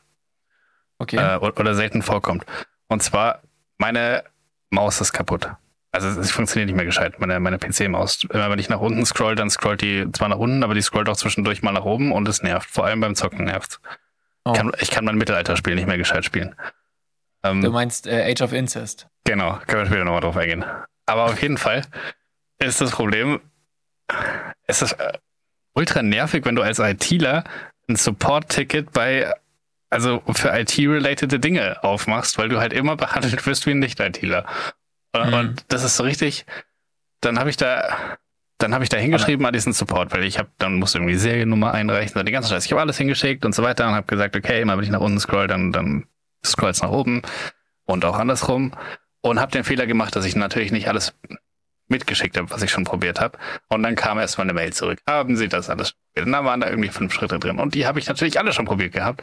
Okay. 1.02 1.18
äh, 1.18 1.38
oder 1.38 1.74
selten 1.74 2.02
vorkommt. 2.04 2.46
Und 2.88 3.02
zwar, 3.02 3.42
meine 3.78 4.24
Maus 4.70 5.02
ist 5.02 5.14
kaputt. 5.14 5.50
Also 5.92 6.08
es, 6.08 6.18
es 6.18 6.32
funktioniert 6.32 6.68
nicht 6.68 6.76
mehr 6.76 6.86
gescheit, 6.86 7.20
meine, 7.20 7.40
meine 7.40 7.58
PC-Maus. 7.58 8.26
Immer 8.26 8.50
wenn 8.50 8.60
ich 8.60 8.70
nach 8.70 8.80
unten 8.80 9.06
scroll, 9.06 9.36
dann 9.36 9.50
scrollt 9.50 9.82
die 9.82 10.10
zwar 10.14 10.30
nach 10.30 10.38
unten, 10.38 10.64
aber 10.64 10.74
die 10.76 10.82
scrollt 10.82 11.10
auch 11.10 11.18
zwischendurch 11.18 11.64
mal 11.64 11.72
nach 11.72 11.86
oben 11.86 12.12
und 12.12 12.28
es 12.28 12.44
nervt. 12.44 12.70
Vor 12.70 12.86
allem 12.86 13.02
beim 13.02 13.16
Zocken 13.16 13.46
nervt. 13.46 13.82
Oh. 14.46 14.54
Kann, 14.54 14.72
ich 14.80 14.92
kann 14.92 15.04
mein 15.06 15.16
Mittelalterspiel 15.16 15.76
nicht 15.76 15.88
mehr 15.88 15.98
gescheit 15.98 16.24
spielen. 16.24 16.56
Ähm, 17.44 17.62
Du 17.62 17.72
meinst 17.72 18.08
äh, 18.08 18.32
Age 18.32 18.42
of 18.42 18.54
Incest. 18.54 19.08
Genau, 19.24 19.60
können 19.68 19.82
wir 19.82 19.86
später 19.88 20.06
nochmal 20.06 20.22
drauf 20.22 20.38
eingehen. 20.38 20.64
Aber 21.08 21.26
auf 21.26 21.42
jeden 21.42 21.58
Fall 21.58 21.84
ist 22.60 22.80
das 22.80 22.92
Problem, 22.92 23.42
es 24.68 24.82
ist 24.82 24.94
äh, 24.94 25.14
ultra 25.74 26.04
nervig, 26.04 26.46
wenn 26.46 26.56
du 26.56 26.62
als 26.62 26.80
ITler 26.80 27.44
ein 27.90 27.96
Support-Ticket 27.96 28.92
bei, 28.94 29.34
also 29.92 30.24
für 30.34 30.50
IT-relatede 30.58 31.40
Dinge 31.40 31.84
aufmachst, 31.84 32.38
weil 32.38 32.50
du 32.50 32.60
halt 32.60 32.74
immer 32.74 32.96
behandelt 32.96 33.46
wirst 33.46 33.68
wie 33.68 33.72
ein 33.72 33.80
Nicht-ITler. 33.80 34.46
Und, 35.14 35.28
Mhm. 35.28 35.34
und 35.34 35.66
das 35.68 35.84
ist 35.84 35.98
so 35.98 36.04
richtig, 36.04 36.46
dann 37.20 37.38
habe 37.38 37.50
ich 37.50 37.58
da, 37.58 37.98
dann 38.58 38.74
habe 38.74 38.84
ich 38.84 38.90
da 38.90 38.98
hingeschrieben 38.98 39.46
an 39.46 39.54
diesen 39.54 39.74
Support, 39.74 40.14
weil 40.14 40.24
ich 40.24 40.40
habe, 40.40 40.50
dann 40.58 40.76
musste 40.76 40.98
irgendwie 40.98 41.16
Seriennummer 41.16 41.74
einreichen, 41.74 42.14
so 42.14 42.24
die 42.24 42.32
ganze 42.32 42.50
Scheiße. 42.50 42.66
Ich 42.66 42.72
habe 42.72 42.82
alles 42.82 42.98
hingeschickt 42.98 43.44
und 43.46 43.54
so 43.54 43.64
weiter 43.64 43.88
und 43.88 43.94
habe 43.96 44.08
gesagt, 44.08 44.36
okay, 44.36 44.62
immer 44.62 44.78
wenn 44.78 44.84
ich 44.84 44.90
nach 44.90 45.00
unten 45.02 45.20
scroll, 45.20 45.48
dann, 45.48 45.72
dann 45.72 46.06
scroll's 46.46 46.82
nach 46.82 46.90
oben 46.92 47.22
und 47.86 48.06
auch 48.06 48.18
andersrum 48.18 48.74
und 49.22 49.40
habe 49.40 49.52
den 49.52 49.64
Fehler 49.64 49.86
gemacht, 49.88 50.16
dass 50.16 50.26
ich 50.26 50.36
natürlich 50.36 50.72
nicht 50.72 50.88
alles 50.88 51.14
mitgeschickt 51.90 52.38
habe, 52.38 52.50
was 52.50 52.62
ich 52.62 52.72
schon 52.72 52.86
probiert 52.86 53.20
habe. 53.20 53.38
Und 53.68 53.84
dann 53.84 53.96
kam 53.96 54.18
erstmal 54.18 54.46
eine 54.46 54.54
Mail 54.54 54.72
zurück. 54.72 55.00
Haben 55.08 55.36
Sie 55.36 55.50
das 55.50 55.70
alles 55.70 55.92
probiert? 55.92 56.28
Und 56.28 56.32
dann 56.32 56.46
waren 56.46 56.62
da 56.62 56.70
irgendwie 56.70 56.90
fünf 56.90 57.14
Schritte 57.14 57.38
drin. 57.38 57.60
Und 57.60 57.76
die 57.76 57.86
habe 57.86 58.00
ich 58.00 58.08
natürlich 58.08 58.40
alle 58.40 58.54
schon 58.54 58.66
probiert 58.66 58.94
gehabt. 58.94 59.22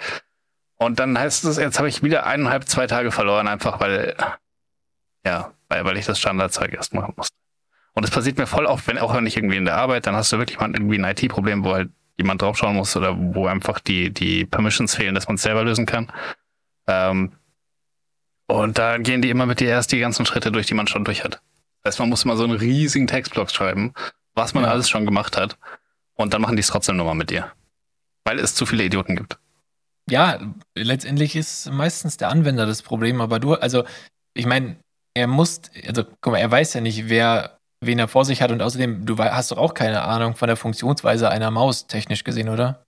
Und 0.78 0.98
dann 1.00 1.18
heißt 1.18 1.44
es, 1.44 1.56
jetzt 1.56 1.78
habe 1.78 1.88
ich 1.88 2.02
wieder 2.02 2.24
eineinhalb, 2.26 2.68
zwei 2.68 2.86
Tage 2.86 3.10
verloren, 3.10 3.48
einfach 3.48 3.80
weil, 3.80 4.16
ja, 5.26 5.52
weil, 5.68 5.84
weil 5.84 5.96
ich 5.96 6.06
das 6.06 6.18
Standardzeug 6.18 6.72
erst 6.72 6.94
machen 6.94 7.14
musste. 7.16 7.34
Und 7.94 8.04
es 8.04 8.10
passiert 8.10 8.38
mir 8.38 8.46
voll 8.46 8.64
oft, 8.66 8.86
wenn 8.86 8.98
auch 8.98 9.14
wenn 9.14 9.26
ich 9.26 9.36
irgendwie 9.36 9.56
in 9.56 9.64
der 9.64 9.76
Arbeit, 9.76 10.06
dann 10.06 10.14
hast 10.14 10.32
du 10.32 10.38
wirklich 10.38 10.60
mal 10.60 10.70
irgendwie 10.70 10.98
ein 10.98 11.04
IT-Problem, 11.04 11.64
wo 11.64 11.74
halt 11.74 11.90
jemand 12.16 12.42
draufschauen 12.42 12.76
muss 12.76 12.96
oder 12.96 13.16
wo 13.18 13.46
einfach 13.48 13.80
die, 13.80 14.10
die 14.10 14.44
Permissions 14.44 14.94
fehlen, 14.94 15.14
dass 15.16 15.26
man 15.26 15.34
es 15.34 15.42
selber 15.42 15.64
lösen 15.64 15.84
kann. 15.86 16.12
Ähm, 16.86 17.32
und 18.46 18.78
da 18.78 18.98
gehen 18.98 19.20
die 19.20 19.30
immer 19.30 19.46
mit 19.46 19.60
dir 19.60 19.68
erst 19.68 19.90
die 19.92 19.98
ganzen 19.98 20.26
Schritte 20.26 20.52
durch, 20.52 20.66
die 20.66 20.74
man 20.74 20.86
schon 20.86 21.04
durch 21.04 21.24
hat. 21.24 21.42
Das 21.82 21.92
heißt, 21.94 21.98
man 22.00 22.08
muss 22.08 22.24
mal 22.24 22.36
so 22.36 22.44
einen 22.44 22.56
riesigen 22.56 23.06
Textblock 23.06 23.50
schreiben, 23.50 23.92
was 24.34 24.54
man 24.54 24.64
Ja. 24.64 24.70
alles 24.70 24.88
schon 24.88 25.04
gemacht 25.04 25.36
hat. 25.36 25.58
Und 26.14 26.34
dann 26.34 26.40
machen 26.40 26.56
die 26.56 26.60
es 26.60 26.68
trotzdem 26.68 26.96
nochmal 26.96 27.14
mit 27.14 27.30
dir. 27.30 27.52
Weil 28.24 28.38
es 28.38 28.54
zu 28.54 28.64
viele 28.64 28.84
Idioten 28.84 29.16
gibt. 29.16 29.38
Ja, 30.10 30.38
letztendlich 30.74 31.36
ist 31.36 31.70
meistens 31.70 32.16
der 32.16 32.28
Anwender 32.28 32.66
das 32.66 32.82
Problem, 32.82 33.20
aber 33.20 33.38
du, 33.38 33.54
also, 33.54 33.84
ich 34.34 34.46
meine, 34.46 34.76
er 35.14 35.26
muss, 35.26 35.60
also, 35.86 36.04
guck 36.20 36.32
mal, 36.32 36.38
er 36.38 36.50
weiß 36.50 36.74
ja 36.74 36.80
nicht, 36.80 37.08
wer, 37.08 37.58
wen 37.80 37.98
er 37.98 38.08
vor 38.08 38.24
sich 38.24 38.42
hat 38.42 38.50
und 38.50 38.62
außerdem, 38.62 39.04
du 39.06 39.18
hast 39.18 39.50
doch 39.50 39.58
auch 39.58 39.74
keine 39.74 40.02
Ahnung 40.02 40.36
von 40.36 40.48
der 40.48 40.56
Funktionsweise 40.56 41.30
einer 41.30 41.50
Maus, 41.50 41.86
technisch 41.86 42.24
gesehen, 42.24 42.48
oder? 42.48 42.84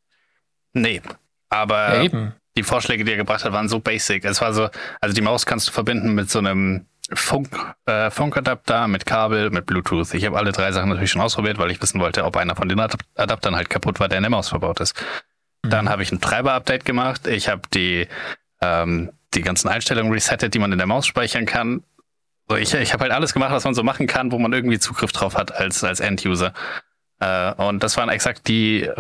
Nee. 0.73 1.03
Aber 1.49 1.97
ja, 1.97 2.03
eben. 2.03 2.35
die 2.57 2.63
Vorschläge, 2.63 3.05
die 3.05 3.11
er 3.11 3.17
gebracht 3.17 3.45
hat, 3.45 3.53
waren 3.53 3.69
so 3.69 3.81
basic. 3.81 4.25
Es 4.25 4.41
war 4.41 4.53
so, 4.53 4.69
also 5.01 5.15
die 5.15 5.21
Maus 5.21 5.47
kannst 5.47 5.69
du 5.69 5.73
verbinden 5.73 6.15
mit 6.15 6.31
so 6.31 6.39
einem 6.39 6.87
Funk, 7.13 7.49
äh, 7.87 8.11
Funkadapter, 8.11 8.87
mit 8.87 9.05
Kabel, 9.05 9.51
mit 9.51 9.67
Bluetooth. 9.67 10.15
Ich 10.15 10.25
habe 10.25 10.39
alle 10.39 10.53
drei 10.53 10.71
Sachen 10.71 10.91
natürlich 10.91 11.11
schon 11.11 11.21
ausprobiert, 11.21 11.59
weil 11.59 11.71
ich 11.73 11.83
wissen 11.83 12.01
wollte, 12.01 12.25
ob 12.25 12.37
einer 12.37 12.55
von 12.55 12.69
den 12.69 12.79
Adap 12.79 13.01
Adaptern 13.17 13.57
halt 13.57 13.69
kaputt 13.69 13.99
war, 13.99 14.09
der 14.09 14.19
in 14.19 14.23
der 14.23 14.31
Maus 14.31 14.49
verbaut 14.49 14.79
ist. 14.79 14.95
Dann 15.63 15.89
habe 15.89 16.03
ich 16.03 16.11
ein 16.13 16.21
Treiber-Update 16.21 16.85
gemacht. 16.85 17.27
Ich 17.27 17.49
habe 17.49 17.63
die, 17.75 18.09
ähm, 18.61 19.13
die 19.35 19.43
ganzen 19.43 19.69
Einstellungen 19.69 20.13
resettet, 20.13 20.55
die 20.55 20.59
man 20.59 20.73
in 20.73 20.79
der 20.79 20.87
Maus 20.87 21.07
speichern 21.07 21.47
kann. 21.47 21.83
So, 22.49 22.57
ich 22.57 22.75
ich 22.75 22.93
habe 22.93 23.03
halt 23.03 23.13
alles 23.13 23.33
gemacht, 23.33 23.53
was 23.53 23.65
man 23.65 23.75
so 23.75 23.83
machen 23.83 24.07
kann, 24.07 24.33
wo 24.33 24.39
man 24.39 24.53
irgendwie 24.53 24.79
Zugriff 24.79 25.13
drauf 25.13 25.37
hat 25.37 25.55
als, 25.55 25.85
als 25.85 26.01
End-User. 26.01 26.53
Äh, 27.21 27.53
und 27.55 27.83
das 27.83 27.97
waren 27.97 28.09
exakt 28.09 28.49
die 28.49 28.91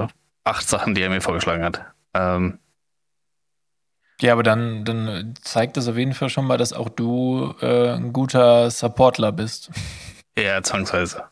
acht 0.44 0.68
Sachen, 0.68 0.94
die 0.94 1.02
er 1.02 1.10
mir 1.10 1.20
vorgeschlagen 1.20 1.64
hat. 1.64 1.84
Ähm, 2.14 2.58
Ja, 4.20 4.34
aber 4.34 4.42
dann, 4.42 4.84
dann 4.84 5.34
zeigt 5.40 5.76
das 5.76 5.88
auf 5.88 5.96
jeden 5.96 6.14
Fall 6.14 6.28
schon 6.28 6.46
mal, 6.46 6.58
dass 6.58 6.72
auch 6.72 6.90
du 6.90 7.54
äh, 7.60 7.94
ein 7.94 8.12
guter 8.12 8.70
Supportler 8.70 9.32
bist. 9.32 9.70
Ja, 10.36 10.62
zwangsweise. 10.62 11.24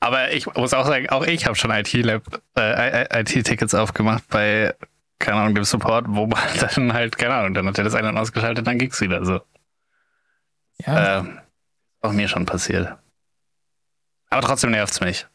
Aber 0.00 0.32
ich 0.32 0.46
muss 0.54 0.72
auch 0.72 0.86
sagen, 0.86 1.10
auch 1.10 1.26
ich 1.26 1.44
habe 1.46 1.56
schon 1.56 1.70
IT-Lab, 1.70 2.22
äh, 2.56 3.20
IT-Tickets 3.20 3.74
aufgemacht 3.74 4.26
bei, 4.28 4.74
keine 5.18 5.40
Ahnung, 5.40 5.54
dem 5.54 5.64
Support, 5.64 6.06
wo 6.08 6.26
man 6.26 6.40
dann 6.74 6.92
halt, 6.94 7.18
keine 7.18 7.34
Ahnung, 7.34 7.54
dann 7.54 7.66
hat 7.66 7.76
er 7.76 7.84
das 7.84 7.94
eine 7.94 8.08
und 8.08 8.16
ausgeschaltet, 8.16 8.66
dann 8.66 8.78
ging's 8.78 9.00
wieder 9.00 9.24
so. 9.24 9.40
Ja, 10.86 11.20
Äh, 11.20 11.24
auch 12.00 12.12
mir 12.12 12.28
schon 12.28 12.46
passiert. 12.46 12.96
Aber 14.30 14.40
trotzdem 14.40 14.70
nervt's 14.70 15.00
mich. 15.00 15.26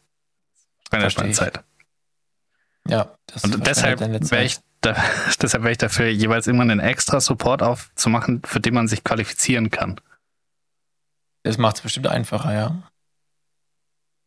Meine 0.90 1.02
Versteh 1.02 1.20
meine 1.20 1.30
ich. 1.30 1.36
Zeit. 1.36 1.62
ja. 2.88 3.12
Das 3.26 3.44
Und 3.44 3.64
deshalb 3.66 4.00
wäre 4.00 4.44
ich, 4.44 4.58
da, 4.80 4.96
deshalb 5.40 5.62
wäre 5.62 5.72
ich 5.72 5.78
dafür, 5.78 6.08
jeweils 6.08 6.48
immer 6.48 6.62
einen 6.62 6.80
extra 6.80 7.20
Support 7.20 7.62
aufzumachen, 7.62 8.42
für 8.44 8.58
den 8.58 8.74
man 8.74 8.88
sich 8.88 9.04
qualifizieren 9.04 9.70
kann. 9.70 10.00
Das 11.44 11.58
macht 11.58 11.76
es 11.76 11.82
bestimmt 11.82 12.08
einfacher, 12.08 12.52
ja. 12.52 12.82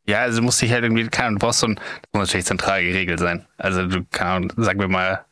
Ja, 0.10 0.22
also 0.22 0.42
musst 0.42 0.62
dich 0.62 0.72
halt 0.72 0.84
irgendwie, 0.84 1.08
keine 1.08 1.28
Ahnung, 1.28 1.40
du 1.40 1.46
brauchst 1.46 1.60
so 1.60 1.68
ein, 1.68 1.76
das 1.76 1.84
muss 2.14 2.28
natürlich 2.30 2.46
zentral 2.48 2.82
geregelt 2.84 3.20
sein. 3.20 3.46
Also 3.58 3.86
du, 3.86 4.04
keine 4.10 4.30
Ahnung, 4.32 4.52
sagen 4.58 4.80
wir 4.80 4.88
mal, 4.88 5.26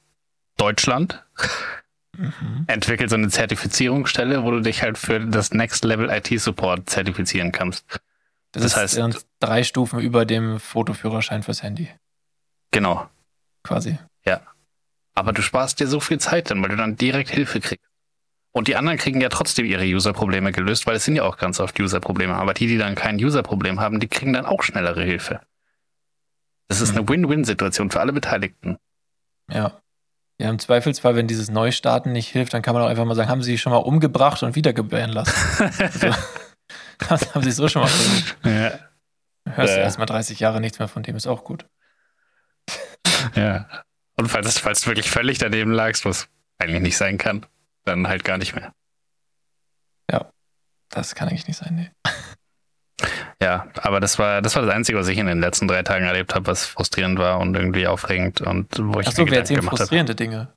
Deutschland 0.58 1.24
Mhm. 2.18 2.64
entwickelt 2.68 3.10
so 3.12 3.16
eine 3.16 3.30
Zertifizierungsstelle, 3.30 4.44
wo 4.44 4.50
du 4.52 4.60
dich 4.62 4.82
halt 4.82 4.98
für 4.98 5.20
das 5.20 5.52
Next 5.52 5.84
Level 5.86 6.10
IT 6.10 6.28
Support 6.42 6.90
zertifizieren 6.90 7.52
kannst. 7.52 7.86
Das, 8.54 8.64
Das 8.64 8.66
ist 8.66 8.78
heißt- 8.78 8.98
dann 9.00 9.16
drei 9.40 9.64
Stufen 9.64 10.00
über 10.00 10.26
dem 10.26 10.60
Fotoführerschein 10.60 11.44
fürs 11.44 11.62
Handy, 11.64 11.90
Genau. 12.72 13.08
quasi. 13.64 13.98
Aber 15.14 15.34
du 15.34 15.42
sparst 15.42 15.80
dir 15.80 15.88
so 15.88 16.00
viel 16.00 16.20
Zeit 16.20 16.52
dann, 16.52 16.62
weil 16.62 16.70
du 16.70 16.76
dann 16.76 16.96
direkt 16.96 17.32
Hilfe 17.32 17.60
kriegst. 17.60 17.87
Und 18.58 18.68
die 18.68 18.76
anderen 18.76 18.98
kriegen 18.98 19.22
ja 19.22 19.30
trotzdem 19.30 19.66
ihre 19.66 19.84
User-Probleme 19.84 20.52
gelöst, 20.52 20.88
weil 20.88 20.96
es 20.96 21.06
sind 21.06 21.16
ja 21.16 21.24
auch 21.24 21.38
ganz 21.38 21.60
oft 21.60 21.80
User-Probleme. 21.80 22.34
Aber 22.36 22.54
die, 22.56 22.66
die 22.68 22.78
dann 22.78 22.96
kein 22.96 23.18
User-Problem 23.24 23.80
haben, 23.80 24.00
die 24.00 24.08
kriegen 24.08 24.34
dann 24.34 24.46
auch 24.48 24.64
schnellere 24.64 25.04
Hilfe. 25.04 25.42
Das 26.68 26.82
ist 26.82 26.98
eine 26.98 27.08
Win-Win-Situation 27.08 27.92
für 27.92 28.00
alle 28.00 28.14
Beteiligten. 28.14 28.78
Ja. 29.50 29.80
Ja, 30.40 30.50
im 30.50 30.60
Zweifelsfall, 30.60 31.16
wenn 31.16 31.28
dieses 31.28 31.50
Neustarten 31.50 32.12
nicht 32.12 32.30
hilft, 32.30 32.54
dann 32.54 32.62
kann 32.62 32.74
man 32.74 32.84
auch 32.84 32.88
einfach 32.90 33.06
mal 33.06 33.16
sagen, 33.16 33.30
haben 33.30 33.42
sie 33.44 33.58
schon 33.58 33.72
mal 33.72 33.78
umgebracht 33.78 34.42
und 34.44 34.56
wieder 34.56 34.74
gebären 34.74 35.12
lassen. 35.12 35.34
Also, 37.10 37.20
das 37.22 37.36
haben 37.36 37.44
sie 37.44 37.52
so 37.52 37.68
schon 37.68 37.84
mal 37.84 37.88
versucht. 37.88 38.38
ja. 38.44 38.72
Hörst 39.46 39.74
du 39.76 39.78
Ja. 39.78 39.84
erstmal 39.84 40.08
30 40.08 40.40
Jahre 40.40 40.60
nichts 40.60 40.80
mehr 40.80 40.88
von 40.88 41.04
dem, 41.04 41.16
ist 41.16 41.28
auch 41.28 41.44
gut. 41.44 41.66
ja. 43.36 43.68
Und 44.16 44.30
falls, 44.30 44.58
falls 44.58 44.82
du 44.82 44.88
wirklich 44.88 45.10
völlig 45.10 45.38
daneben 45.38 45.72
lagst, 45.72 46.06
was 46.06 46.28
eigentlich 46.58 46.82
nicht 46.82 46.98
sein 46.98 47.18
kann, 47.20 47.46
dann 47.88 48.08
halt 48.08 48.24
gar 48.24 48.38
nicht 48.38 48.56
mehr. 48.56 48.72
Das 50.90 51.16
kann 51.16 51.28
eigentlich 51.28 51.48
nicht 51.48 51.58
sein, 51.58 51.76
nee. 51.76 51.92
Ja, 53.44 53.68
aber 53.76 54.00
das 54.00 54.18
war, 54.18 54.42
das 54.42 54.56
war 54.56 54.64
das 54.64 54.74
Einzige, 54.74 54.98
was 54.98 55.08
ich 55.10 55.18
in 55.20 55.28
den 55.28 55.40
letzten 55.42 55.68
drei 55.68 55.84
Tagen 55.84 56.06
erlebt 56.06 56.34
habe, 56.34 56.48
was 56.48 56.66
frustrierend 56.66 57.20
war 57.20 57.40
und 57.40 57.56
irgendwie 57.56 57.86
aufregend 57.86 58.42
und 58.42 58.68
wo 58.80 59.00
ich 59.00 59.08
Achso, 59.08 59.28
wir 59.28 59.38
erzählen 59.38 59.62
frustrierende 59.62 60.16
Dinge. 60.16 60.54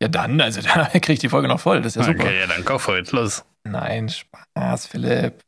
Ja, 0.00 0.06
dann, 0.08 0.40
also 0.40 0.60
da 0.74 0.84
kriege 0.86 1.14
ich 1.14 1.18
die 1.18 1.28
Folge 1.30 1.48
noch 1.48 1.58
voll, 1.58 1.82
das 1.82 1.96
ist 1.96 2.06
ja 2.06 2.12
super. 2.12 2.24
Okay, 2.24 2.38
ja, 2.38 2.46
dann 2.46 2.78
for 2.78 2.96
it, 2.96 3.10
los. 3.10 3.44
Nein, 3.64 4.08
Spaß, 4.08 4.86
Philipp. 4.86 5.40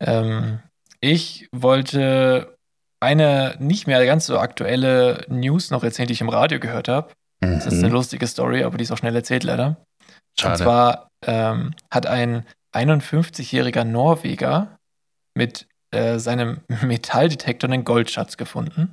Ähm, 0.00 0.60
ich 1.00 1.48
wollte 1.52 2.58
eine 3.00 3.56
nicht 3.58 3.86
mehr 3.86 4.04
ganz 4.04 4.26
so 4.26 4.38
aktuelle 4.38 5.24
News 5.28 5.70
noch 5.70 5.84
erzählen, 5.84 6.08
die 6.08 6.14
ich 6.14 6.20
im 6.20 6.28
Radio 6.28 6.58
gehört 6.60 6.88
habe. 6.88 7.12
Das 7.40 7.66
ist 7.66 7.74
eine 7.78 7.86
Mhm. 7.86 7.94
lustige 7.94 8.26
Story, 8.26 8.64
aber 8.64 8.76
die 8.76 8.82
ist 8.84 8.90
auch 8.90 8.98
schnell 8.98 9.14
erzählt 9.14 9.44
leider. 9.44 9.86
Und 10.44 10.50
Schade. 10.50 10.62
zwar 10.62 11.10
ähm, 11.26 11.74
hat 11.90 12.06
ein 12.06 12.46
51-jähriger 12.74 13.84
Norweger 13.84 14.78
mit 15.34 15.66
äh, 15.90 16.18
seinem 16.18 16.60
Metalldetektor 16.82 17.70
einen 17.70 17.84
Goldschatz 17.84 18.36
gefunden. 18.36 18.92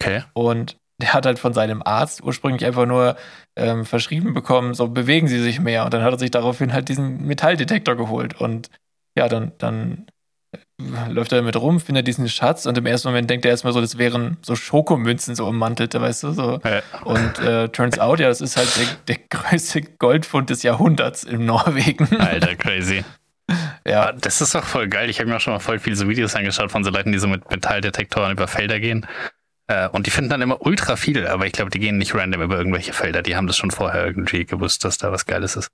Okay. 0.00 0.24
Und 0.32 0.76
der 1.00 1.12
hat 1.12 1.26
halt 1.26 1.38
von 1.38 1.52
seinem 1.52 1.82
Arzt 1.82 2.22
ursprünglich 2.22 2.64
einfach 2.64 2.86
nur 2.86 3.16
ähm, 3.56 3.84
verschrieben 3.84 4.34
bekommen, 4.34 4.74
so 4.74 4.88
bewegen 4.88 5.28
Sie 5.28 5.40
sich 5.40 5.60
mehr. 5.60 5.84
Und 5.84 5.94
dann 5.94 6.02
hat 6.02 6.12
er 6.12 6.18
sich 6.18 6.30
daraufhin 6.30 6.72
halt 6.72 6.88
diesen 6.88 7.24
Metalldetektor 7.24 7.96
geholt. 7.96 8.40
Und 8.40 8.68
ja, 9.16 9.28
dann, 9.28 9.52
dann 9.58 10.06
läuft 11.08 11.32
er 11.32 11.38
damit 11.38 11.56
rum, 11.56 11.80
findet 11.80 12.06
diesen 12.06 12.28
Schatz 12.28 12.64
und 12.66 12.78
im 12.78 12.86
ersten 12.86 13.08
Moment 13.08 13.28
denkt 13.28 13.44
er 13.44 13.50
erstmal 13.50 13.72
so, 13.72 13.80
das 13.80 13.98
wären 13.98 14.36
so 14.42 14.54
Schokomünzen 14.54 15.34
so 15.34 15.46
ummantelte, 15.46 16.00
weißt 16.00 16.22
du, 16.22 16.32
so. 16.32 16.60
Ja. 16.64 16.82
Und 17.04 17.38
äh, 17.40 17.68
turns 17.68 17.98
out, 17.98 18.20
ja, 18.20 18.28
das 18.28 18.40
ist 18.40 18.56
halt 18.56 18.68
der, 18.76 19.16
der 19.16 19.24
größte 19.28 19.82
Goldfund 19.82 20.50
des 20.50 20.62
Jahrhunderts 20.62 21.24
in 21.24 21.44
Norwegen. 21.46 22.08
Alter, 22.20 22.54
crazy. 22.54 23.04
ja, 23.86 24.06
Ah, 24.08 24.12
Das 24.12 24.40
ist 24.40 24.54
doch 24.54 24.64
voll 24.64 24.88
geil. 24.88 25.10
Ich 25.10 25.18
habe 25.18 25.28
mir 25.28 25.36
auch 25.36 25.40
schon 25.40 25.52
mal 25.54 25.58
voll 25.58 25.78
viele 25.78 25.96
so 25.96 26.08
Videos 26.08 26.34
angeschaut 26.36 26.70
von 26.70 26.84
so 26.84 26.90
Leuten, 26.90 27.10
die 27.12 27.18
so 27.18 27.26
mit 27.26 27.50
Metalldetektoren 27.50 28.32
über 28.32 28.46
Felder 28.46 28.78
gehen. 28.78 29.06
Äh, 29.66 29.88
Und 29.88 30.06
die 30.06 30.10
finden 30.10 30.30
dann 30.30 30.42
immer 30.42 30.64
ultra 30.64 30.96
viel, 30.96 31.26
aber 31.26 31.46
ich 31.46 31.52
glaube, 31.52 31.70
die 31.70 31.78
gehen 31.80 31.98
nicht 31.98 32.14
random 32.14 32.42
über 32.42 32.56
irgendwelche 32.56 32.92
Felder. 32.92 33.22
Die 33.22 33.34
haben 33.36 33.46
das 33.46 33.56
schon 33.56 33.70
vorher 33.70 34.06
irgendwie 34.06 34.44
gewusst, 34.44 34.84
dass 34.84 34.98
da 34.98 35.10
was 35.10 35.26
Geiles 35.26 35.56
ist. 35.56 35.70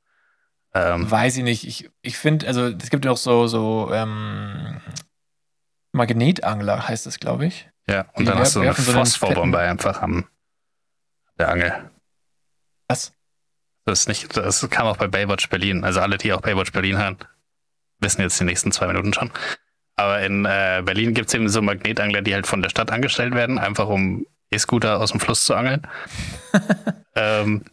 Ähm, 0.75 1.11
Weiß 1.11 1.37
ich 1.37 1.45
nicht. 1.45 1.67
Ich, 1.67 1.91
ich 2.03 2.19
finde, 2.19 2.47
also 2.47 2.67
es 2.67 2.91
gibt 2.91 3.05
ja 3.05 3.13
auch 3.13 3.17
so, 3.17 3.47
so 3.47 3.91
ähm, 3.93 4.81
Magnetangler, 5.93 6.89
heißt 6.89 7.07
das, 7.07 7.21
glaube 7.21 7.47
ich. 7.47 7.69
ja, 7.89 8.07
und 8.15 8.21
die 8.21 8.25
dann 8.25 8.39
hast 8.39 8.57
du 8.57 8.61
so 8.61 8.67
eine 8.67 8.75
so 8.75 8.93
Phosphorbombe 8.93 9.59
einfach 9.59 10.03
am 10.03 10.27
der 11.39 11.49
Angel. 11.49 11.91
Was? 12.89 13.13
Das 13.85 14.01
ist 14.01 14.09
nicht, 14.09 14.37
das 14.37 14.69
kam 14.71 14.87
auch 14.87 14.97
bei 14.97 15.09
Baywatch 15.09 15.49
Berlin. 15.49 15.85
Also 15.85 16.01
alle, 16.01 16.17
die 16.17 16.33
auch 16.33 16.41
Baywatch 16.41 16.73
Berlin 16.73 16.99
hören, 16.99 17.19
wissen 18.01 18.23
jetzt 18.23 18.41
die 18.41 18.45
nächsten 18.45 18.73
zwei 18.73 18.87
Minuten 18.87 19.13
schon. 19.13 19.31
Aber 19.97 20.21
in 20.23 20.45
äh, 20.45 20.83
Berlin 20.85 21.15
gibt 21.15 21.29
es 21.29 21.35
eben 21.35 21.49
so 21.49 21.63
Magnetangler, 21.63 22.23
die 22.23 22.35
halt 22.35 22.47
von 22.47 22.63
der 22.63 22.71
Stadt 22.71 22.91
angestellt 22.91 23.35
werden, 23.35 23.59
einfach 23.59 23.89
um 23.89 24.27
E-Scooter 24.51 25.01
aus 25.01 25.11
dem 25.11 25.21
Fluss 25.21 25.45
zu 25.45 25.55
angeln. 25.55 25.87
ähm, 27.15 27.65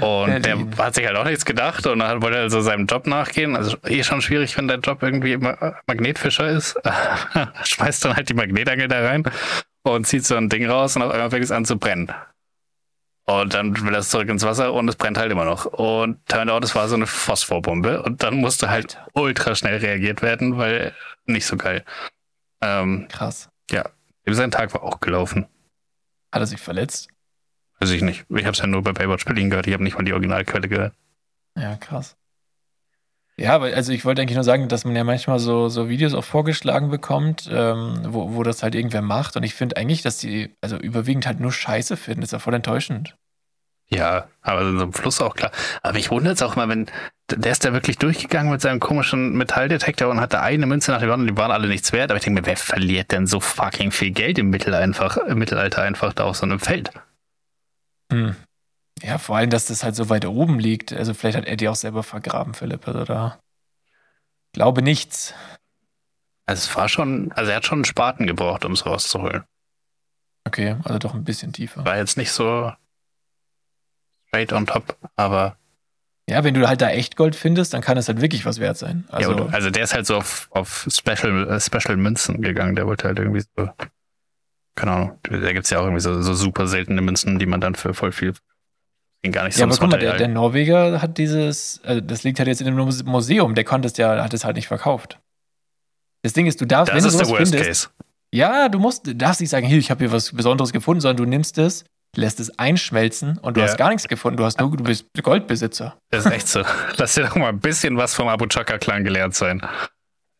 und 0.00 0.42
Berlin. 0.42 0.70
der 0.70 0.84
hat 0.84 0.94
sich 0.94 1.06
halt 1.06 1.16
auch 1.16 1.24
nichts 1.24 1.44
gedacht 1.44 1.86
und 1.86 1.98
dann 2.00 2.22
wollte 2.22 2.36
er 2.38 2.42
also 2.44 2.60
seinem 2.60 2.86
Job 2.86 3.06
nachgehen. 3.06 3.56
Also 3.56 3.76
eh 3.86 4.02
schon 4.02 4.20
schwierig, 4.22 4.56
wenn 4.56 4.68
dein 4.68 4.80
Job 4.80 5.02
irgendwie 5.02 5.36
Magnetfischer 5.36 6.48
ist. 6.48 6.78
Schmeißt 7.64 8.04
dann 8.04 8.16
halt 8.16 8.28
die 8.28 8.34
Magnetangel 8.34 8.88
da 8.88 9.06
rein 9.06 9.24
und 9.82 10.06
zieht 10.06 10.24
so 10.24 10.36
ein 10.36 10.48
Ding 10.48 10.68
raus 10.68 10.96
und 10.96 11.02
auf 11.02 11.12
einmal 11.12 11.30
fängt 11.30 11.44
es 11.44 11.50
an 11.50 11.64
zu 11.64 11.78
brennen. 11.78 12.12
Und 13.26 13.54
dann 13.54 13.74
will 13.82 13.94
er 13.94 14.02
zurück 14.02 14.28
ins 14.28 14.42
Wasser 14.42 14.72
und 14.74 14.86
es 14.88 14.96
brennt 14.96 15.16
halt 15.16 15.32
immer 15.32 15.46
noch. 15.46 15.64
Und 15.64 16.26
turned 16.28 16.50
out, 16.50 16.62
es 16.62 16.74
war 16.74 16.88
so 16.88 16.94
eine 16.94 17.06
Phosphorbombe. 17.06 18.02
Und 18.02 18.22
dann 18.22 18.34
musste 18.36 18.68
halt 18.68 18.98
ultra 19.14 19.54
schnell 19.54 19.78
reagiert 19.78 20.20
werden, 20.20 20.58
weil 20.58 20.94
nicht 21.24 21.46
so 21.46 21.56
geil. 21.56 21.84
Ähm, 22.60 23.08
Krass. 23.10 23.48
Ja, 23.70 23.88
sein 24.26 24.50
Tag 24.50 24.74
war 24.74 24.82
auch 24.82 25.00
gelaufen. 25.00 25.46
Hat 26.32 26.42
er 26.42 26.46
sich 26.46 26.60
verletzt? 26.60 27.08
Weiß 27.84 27.90
ich 27.90 28.02
nicht. 28.02 28.24
Ich 28.30 28.44
habe 28.44 28.52
es 28.52 28.58
ja 28.58 28.66
nur 28.66 28.82
bei 28.82 28.92
Baywatch 28.92 29.26
Berlin 29.26 29.50
gehört. 29.50 29.66
Ich 29.66 29.74
habe 29.74 29.84
nicht 29.84 29.96
mal 29.98 30.04
die 30.04 30.12
Originalquelle 30.12 30.68
gehört. 30.68 30.94
Ja, 31.54 31.76
krass. 31.76 32.16
Ja, 33.36 33.54
aber 33.54 33.66
also 33.66 33.92
ich 33.92 34.04
wollte 34.04 34.22
eigentlich 34.22 34.36
nur 34.36 34.44
sagen, 34.44 34.68
dass 34.68 34.84
man 34.86 34.96
ja 34.96 35.04
manchmal 35.04 35.38
so, 35.38 35.68
so 35.68 35.88
Videos 35.88 36.14
auch 36.14 36.24
vorgeschlagen 36.24 36.88
bekommt, 36.88 37.50
ähm, 37.52 38.00
wo, 38.06 38.34
wo 38.34 38.42
das 38.42 38.62
halt 38.62 38.74
irgendwer 38.74 39.02
macht. 39.02 39.36
Und 39.36 39.42
ich 39.42 39.54
finde 39.54 39.76
eigentlich, 39.76 40.02
dass 40.02 40.18
die 40.18 40.54
also 40.62 40.78
überwiegend 40.78 41.26
halt 41.26 41.40
nur 41.40 41.52
Scheiße 41.52 41.96
finden. 41.96 42.22
Das 42.22 42.28
ist 42.28 42.32
ja 42.32 42.38
voll 42.38 42.54
enttäuschend. 42.54 43.16
Ja, 43.90 44.28
aber 44.40 44.62
in 44.62 44.78
so 44.78 44.84
einem 44.84 44.92
Fluss 44.94 45.20
auch 45.20 45.34
klar. 45.34 45.50
Aber 45.82 45.98
ich 45.98 46.10
wundere 46.10 46.32
es 46.32 46.42
auch 46.42 46.56
mal, 46.56 46.68
wenn 46.68 46.86
der 47.30 47.52
ist 47.52 47.64
da 47.64 47.72
wirklich 47.72 47.98
durchgegangen 47.98 48.50
mit 48.50 48.60
seinem 48.60 48.80
komischen 48.80 49.36
Metalldetektor 49.36 50.08
und 50.08 50.20
hatte 50.20 50.40
eine 50.40 50.66
Münze 50.66 50.90
nach 50.90 51.00
dem 51.00 51.10
anderen, 51.10 51.34
die 51.34 51.36
waren 51.36 51.50
alle 51.50 51.68
nichts 51.68 51.92
wert. 51.92 52.10
Aber 52.10 52.16
ich 52.16 52.24
denke 52.24 52.40
mir, 52.40 52.46
wer 52.46 52.56
verliert 52.56 53.12
denn 53.12 53.26
so 53.26 53.40
fucking 53.40 53.90
viel 53.90 54.12
Geld 54.12 54.38
im, 54.38 54.48
Mittel 54.48 54.74
einfach, 54.74 55.16
im 55.18 55.38
Mittelalter 55.38 55.82
einfach 55.82 56.14
da 56.14 56.24
auf 56.24 56.36
so 56.36 56.46
einem 56.46 56.60
Feld? 56.60 56.92
Hm. 58.12 58.36
Ja, 59.02 59.18
vor 59.18 59.36
allem, 59.36 59.50
dass 59.50 59.66
das 59.66 59.82
halt 59.84 59.96
so 59.96 60.08
weit 60.08 60.24
oben 60.24 60.58
liegt. 60.58 60.92
Also 60.92 61.14
vielleicht 61.14 61.36
hat 61.36 61.46
Eddie 61.46 61.68
auch 61.68 61.74
selber 61.74 62.02
vergraben, 62.02 62.54
Philipp? 62.54 62.86
Also 62.86 63.32
glaube 64.52 64.82
nichts. 64.82 65.34
Also 66.46 66.68
es 66.68 66.76
war 66.76 66.88
schon, 66.88 67.32
also 67.32 67.50
er 67.50 67.56
hat 67.56 67.66
schon 67.66 67.78
einen 67.78 67.84
Spaten 67.84 68.26
gebraucht, 68.26 68.64
um 68.64 68.72
es 68.72 68.86
rauszuholen. 68.86 69.44
Okay, 70.46 70.76
also 70.84 70.98
doch 70.98 71.14
ein 71.14 71.24
bisschen 71.24 71.52
tiefer. 71.52 71.84
War 71.84 71.96
jetzt 71.96 72.16
nicht 72.16 72.30
so 72.30 72.72
straight 74.28 74.52
on 74.52 74.66
top, 74.66 74.96
aber. 75.16 75.56
Ja, 76.28 76.42
wenn 76.42 76.54
du 76.54 76.66
halt 76.66 76.80
da 76.80 76.90
echt 76.90 77.16
Gold 77.16 77.36
findest, 77.36 77.74
dann 77.74 77.82
kann 77.82 77.98
es 77.98 78.08
halt 78.08 78.20
wirklich 78.20 78.46
was 78.46 78.58
wert 78.58 78.78
sein. 78.78 79.04
Also, 79.10 79.36
ja, 79.36 79.46
also 79.46 79.70
der 79.70 79.84
ist 79.84 79.94
halt 79.94 80.06
so 80.06 80.16
auf, 80.16 80.48
auf 80.52 80.86
Special, 80.90 81.50
äh, 81.50 81.60
Special 81.60 81.96
Münzen 81.96 82.40
gegangen. 82.40 82.76
Der 82.76 82.86
wollte 82.86 83.08
halt 83.08 83.18
irgendwie 83.18 83.42
so. 83.56 83.68
Keine 84.74 84.92
Ahnung. 84.92 85.18
Da 85.22 85.52
gibt 85.52 85.64
es 85.64 85.70
ja 85.70 85.78
auch 85.78 85.84
irgendwie 85.84 86.00
so, 86.00 86.20
so 86.22 86.34
super 86.34 86.66
seltene 86.66 87.00
Münzen, 87.00 87.38
die 87.38 87.46
man 87.46 87.60
dann 87.60 87.74
für 87.74 87.94
voll 87.94 88.12
viel 88.12 88.34
gar 89.32 89.44
nicht 89.44 89.58
ja, 89.58 89.64
aber 89.64 89.76
guck 89.76 89.90
mal, 89.90 89.98
der, 89.98 90.16
der, 90.16 90.28
Norweger 90.28 91.00
hat 91.00 91.18
dieses, 91.18 91.80
also 91.84 92.00
das 92.00 92.24
liegt 92.24 92.38
halt 92.38 92.48
jetzt 92.48 92.60
in 92.60 92.66
dem 92.66 92.76
Museum, 92.76 93.54
der 93.54 93.64
konnte 93.64 93.88
es 93.88 93.96
ja, 93.96 94.22
hat 94.22 94.34
es 94.34 94.44
halt 94.44 94.56
nicht 94.56 94.68
verkauft. 94.68 95.18
Das 96.22 96.32
Ding 96.32 96.46
ist, 96.46 96.60
du 96.60 96.66
darfst, 96.66 96.92
das 96.92 97.02
wenn 97.02 97.08
ist 97.08 97.20
du 97.20 97.24
sowas 97.24 97.50
findest, 97.50 97.66
Case. 97.66 97.88
ja, 98.32 98.68
du 98.68 98.78
musst, 98.78 99.10
darfst 99.14 99.40
nicht 99.40 99.50
sagen, 99.50 99.66
hier, 99.66 99.78
ich 99.78 99.90
habe 99.90 100.00
hier 100.00 100.12
was 100.12 100.32
Besonderes 100.32 100.72
gefunden, 100.72 101.00
sondern 101.00 101.24
du 101.24 101.30
nimmst 101.30 101.58
es, 101.58 101.84
lässt 102.16 102.40
es 102.40 102.58
einschmelzen 102.58 103.38
und 103.38 103.56
du 103.56 103.60
ja. 103.60 103.66
hast 103.66 103.76
gar 103.76 103.88
nichts 103.90 104.08
gefunden, 104.08 104.36
du 104.36 104.44
hast 104.44 104.60
nur, 104.60 104.76
du 104.76 104.84
bist 104.84 105.06
Goldbesitzer. 105.22 105.96
Das 106.10 106.26
ist 106.26 106.32
echt 106.32 106.48
so. 106.48 106.62
Lass 106.96 107.14
dir 107.14 107.24
doch 107.24 107.36
mal 107.36 107.48
ein 107.48 107.60
bisschen 107.60 107.96
was 107.96 108.14
vom 108.14 108.28
Abu 108.28 108.46
Chaka-Clan 108.46 109.04
gelernt 109.04 109.34
sein. 109.34 109.62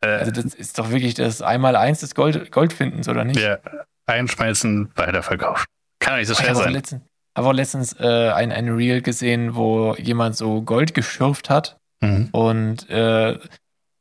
Äh, 0.01 0.09
also 0.09 0.31
das 0.31 0.55
ist 0.55 0.79
doch 0.79 0.91
wirklich 0.91 1.15
das 1.15 1.43
Einmal-Eins 1.43 2.01
des 2.01 2.15
Gold, 2.15 2.51
Goldfindens, 2.53 3.09
oder 3.09 3.25
nicht? 3.25 3.41
Ja, 3.41 3.59
einschmelzen, 4.07 4.91
weiterverkaufen. 4.95 5.67
Kann 6.01 6.19
nicht 6.19 6.29
so 6.29 6.35
schwer 6.35 6.55
sein. 6.55 6.73
Letzten, 6.73 7.03
habe 7.37 7.49
auch 7.49 7.53
letztens 7.53 7.99
äh, 7.99 8.31
ein, 8.31 8.53
ein 8.53 8.69
Reel 8.69 9.03
gesehen, 9.03 9.55
wo 9.55 9.95
jemand 9.97 10.37
so 10.37 10.63
Gold 10.63 10.95
geschürft 10.95 11.51
hat. 11.51 11.79
Mhm. 12.01 12.29
Und 12.33 12.89
äh, 12.91 13.39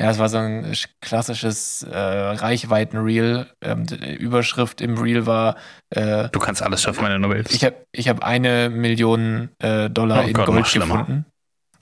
ja, 0.02 0.10
es 0.10 0.20
war 0.20 0.28
so 0.28 0.38
ein 0.38 0.74
klassisches 1.02 1.84
äh, 1.84 1.98
Reichweiten-Reel. 1.98 3.48
Ähm, 3.64 3.86
Überschrift 4.20 4.82
im 4.82 4.98
Reel 4.98 5.26
war 5.26 5.56
äh, 5.92 6.30
Du 6.30 6.40
kannst 6.40 6.62
alles 6.62 6.82
schaffen, 6.82 7.04
meine 7.04 7.20
Nobel. 7.20 7.46
Ich 7.50 7.64
habe 7.64 7.76
ich 7.92 8.10
hab 8.10 8.24
eine 8.24 8.70
Million 8.70 9.50
äh, 9.60 9.90
Dollar 9.90 10.26
oh 10.26 10.28
in 10.28 10.34
Gott, 10.34 10.48
Gold 10.48 10.72
gefunden. 10.72 11.26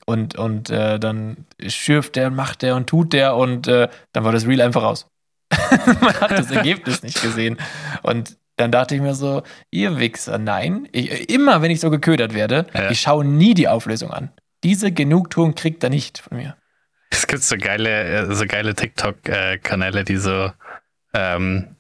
Und, 0.06 0.36
und 0.36 0.70
äh, 0.70 1.00
dann 1.00 1.46
schürft 1.66 2.16
der, 2.16 2.30
macht 2.32 2.64
der 2.64 2.76
und 2.76 2.88
tut 2.88 3.14
der 3.14 3.36
und 3.36 3.68
äh, 3.68 3.88
dann 4.14 4.24
war 4.24 4.32
das 4.32 4.46
Reel 4.46 4.62
einfach 4.62 4.84
raus. 4.84 5.08
Man 6.02 6.20
hat 6.20 6.32
das 6.32 6.52
Ergebnis 6.52 7.04
nicht 7.04 7.22
gesehen. 7.22 7.58
Und 8.04 8.38
dann 8.58 8.72
dachte 8.72 8.96
ich 8.96 9.02
mir 9.02 9.16
so, 9.16 9.44
ihr 9.72 9.98
Wichser, 10.00 10.38
nein. 10.38 10.88
Ich, 10.92 11.30
immer 11.30 11.62
wenn 11.62 11.72
ich 11.72 11.80
so 11.80 11.90
geködert 11.90 12.34
werde, 12.34 12.68
ja. 12.74 12.92
ich 12.92 13.02
schaue 13.02 13.26
nie 13.26 13.54
die 13.54 13.68
Auflösung 13.68 14.12
an. 14.12 14.32
Diese 14.64 14.92
Genugtuung 14.92 15.56
kriegt 15.56 15.84
er 15.84 15.90
nicht 15.90 16.20
von 16.20 16.38
mir. 16.38 16.56
Es 17.10 17.28
gibt 17.28 17.44
so 17.44 17.58
geile, 17.58 18.04
äh, 18.04 18.34
so 18.34 18.46
geile 18.46 18.76
TikTok-Kanäle, 18.76 20.04
die 20.04 20.18
so 20.18 20.52
ähm, 21.14 21.76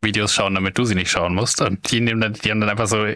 Videos 0.00 0.34
schauen, 0.34 0.54
damit 0.54 0.78
du 0.78 0.84
sie 0.84 0.94
nicht 0.94 1.10
schauen 1.10 1.34
musst. 1.34 1.60
Und 1.60 1.90
die 1.90 2.00
nehmen 2.00 2.20
dann, 2.20 2.32
die 2.32 2.50
haben 2.50 2.60
dann 2.60 2.70
einfach 2.70 2.88
so 2.88 3.06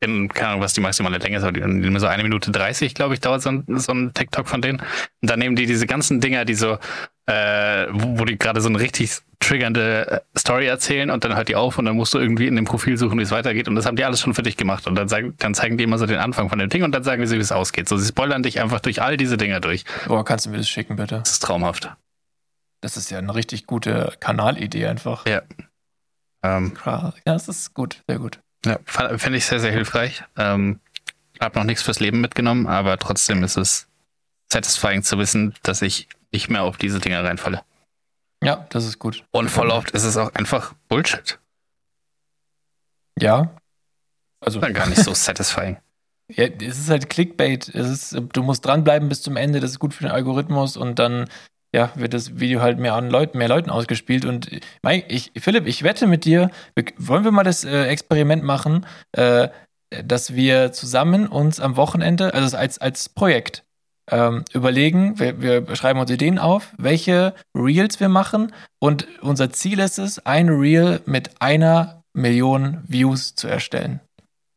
in, 0.00 0.28
keine 0.28 0.48
Ahnung, 0.50 0.62
was 0.62 0.74
die 0.74 0.80
maximale 0.80 1.18
Länge 1.18 1.38
ist, 1.38 1.42
aber 1.42 1.52
die, 1.52 1.60
die 1.60 1.98
so 1.98 2.06
eine 2.06 2.22
Minute 2.22 2.50
30, 2.50 2.94
glaube 2.94 3.14
ich, 3.14 3.20
dauert 3.20 3.42
so 3.42 3.50
ein, 3.50 3.64
so 3.66 3.92
ein 3.92 4.12
TikTok 4.14 4.48
von 4.48 4.62
denen. 4.62 4.80
Und 5.20 5.30
dann 5.30 5.38
nehmen 5.38 5.56
die 5.56 5.66
diese 5.66 5.86
ganzen 5.86 6.20
Dinger, 6.20 6.44
die 6.44 6.54
so, 6.54 6.78
äh, 7.28 7.88
wo, 7.90 8.20
wo 8.20 8.24
die 8.24 8.38
gerade 8.38 8.62
so 8.62 8.70
eine 8.70 8.80
richtig 8.80 9.18
triggernde 9.38 10.22
äh, 10.34 10.38
Story 10.38 10.66
erzählen 10.66 11.10
und 11.10 11.24
dann 11.24 11.36
hört 11.36 11.48
die 11.48 11.56
auf 11.56 11.78
und 11.78 11.84
dann 11.84 11.94
musst 11.94 12.14
du 12.14 12.18
irgendwie 12.18 12.46
in 12.46 12.56
dem 12.56 12.64
Profil 12.64 12.96
suchen, 12.96 13.18
wie 13.18 13.22
es 13.22 13.30
weitergeht. 13.30 13.68
Und 13.68 13.74
das 13.74 13.84
haben 13.84 13.96
die 13.96 14.04
alles 14.04 14.20
schon 14.20 14.32
für 14.32 14.42
dich 14.42 14.56
gemacht. 14.56 14.86
Und 14.86 14.94
dann, 14.94 15.08
sagen, 15.08 15.34
dann 15.36 15.54
zeigen 15.54 15.76
die 15.76 15.84
immer 15.84 15.98
so 15.98 16.06
den 16.06 16.18
Anfang 16.18 16.48
von 16.48 16.58
dem 16.58 16.70
Ding 16.70 16.84
und 16.84 16.92
dann 16.92 17.04
sagen 17.04 17.26
sie, 17.26 17.36
wie 17.36 17.42
es 17.42 17.52
ausgeht. 17.52 17.86
So, 17.86 17.98
sie 17.98 18.08
spoilern 18.08 18.42
dich 18.42 18.60
einfach 18.62 18.80
durch 18.80 19.02
all 19.02 19.18
diese 19.18 19.36
Dinger 19.36 19.60
durch. 19.60 19.84
Boah, 20.06 20.24
kannst 20.24 20.46
du 20.46 20.50
mir 20.50 20.56
das 20.56 20.68
schicken, 20.70 20.96
bitte? 20.96 21.18
Das 21.18 21.32
ist 21.32 21.40
traumhaft. 21.40 21.92
Das 22.80 22.96
ist 22.96 23.10
ja 23.10 23.18
eine 23.18 23.34
richtig 23.34 23.66
gute 23.66 24.14
Kanalidee 24.20 24.86
einfach. 24.86 25.26
Ja. 25.26 25.42
Ähm, 26.42 26.72
ja, 26.86 27.12
das 27.24 27.48
ist 27.48 27.74
gut, 27.74 28.02
sehr 28.08 28.18
gut. 28.18 28.40
Ja, 28.64 28.78
finde 28.86 29.36
ich 29.36 29.44
sehr, 29.44 29.60
sehr 29.60 29.72
hilfreich. 29.72 30.24
Ähm, 30.38 30.80
hab 31.40 31.56
noch 31.56 31.64
nichts 31.64 31.82
fürs 31.82 32.00
Leben 32.00 32.22
mitgenommen, 32.22 32.66
aber 32.66 32.96
trotzdem 32.96 33.44
ist 33.44 33.56
es 33.56 33.86
satisfying 34.50 35.02
zu 35.02 35.18
wissen, 35.18 35.54
dass 35.62 35.82
ich 35.82 36.08
nicht 36.32 36.48
mehr 36.50 36.62
auf 36.62 36.76
diese 36.76 37.00
Dinge 37.00 37.22
reinfalle. 37.22 37.62
Ja, 38.42 38.66
das 38.70 38.84
ist 38.84 38.98
gut. 38.98 39.24
Und 39.30 39.48
voll 39.48 39.70
oft 39.70 39.90
ist 39.90 40.04
es 40.04 40.16
auch 40.16 40.34
einfach 40.34 40.74
Bullshit. 40.88 41.38
Ja. 43.18 43.54
Also. 44.40 44.60
Dann 44.60 44.74
gar 44.74 44.86
nicht 44.86 45.02
so 45.02 45.14
satisfying. 45.14 45.78
Ja, 46.30 46.44
es 46.44 46.78
ist 46.78 46.90
halt 46.90 47.08
Clickbait. 47.08 47.68
Ist, 47.68 48.14
du 48.34 48.42
musst 48.42 48.62
dranbleiben 48.66 49.08
bis 49.08 49.22
zum 49.22 49.38
Ende, 49.38 49.60
das 49.60 49.70
ist 49.70 49.78
gut 49.78 49.94
für 49.94 50.04
den 50.04 50.12
Algorithmus 50.12 50.76
und 50.76 50.98
dann 50.98 51.24
ja, 51.74 51.90
wird 51.94 52.12
das 52.12 52.38
Video 52.38 52.60
halt 52.60 52.78
mehr 52.78 52.94
an 52.94 53.10
Leuten, 53.10 53.38
mehr 53.38 53.48
Leuten 53.48 53.70
ausgespielt. 53.70 54.24
Und 54.24 54.50
ich, 55.08 55.32
Philipp, 55.38 55.66
ich 55.66 55.82
wette 55.84 56.06
mit 56.06 56.26
dir, 56.26 56.50
wollen 56.98 57.24
wir 57.24 57.30
mal 57.30 57.44
das 57.44 57.64
äh, 57.64 57.84
Experiment 57.84 58.42
machen, 58.42 58.86
äh, 59.12 59.48
dass 60.04 60.34
wir 60.34 60.72
zusammen 60.72 61.28
uns 61.28 61.60
am 61.60 61.76
Wochenende, 61.76 62.34
also 62.34 62.56
als, 62.56 62.78
als 62.78 63.08
Projekt, 63.08 63.64
ähm, 64.10 64.44
überlegen, 64.52 65.18
wir, 65.18 65.40
wir 65.40 65.76
schreiben 65.76 66.00
uns 66.00 66.10
Ideen 66.10 66.38
auf, 66.38 66.72
welche 66.78 67.34
Reels 67.54 68.00
wir 68.00 68.08
machen 68.08 68.52
und 68.78 69.06
unser 69.20 69.50
Ziel 69.50 69.78
ist 69.80 69.98
es, 69.98 70.24
ein 70.26 70.48
Reel 70.48 71.00
mit 71.06 71.40
einer 71.40 72.02
Million 72.12 72.82
Views 72.86 73.34
zu 73.34 73.48
erstellen. 73.48 74.00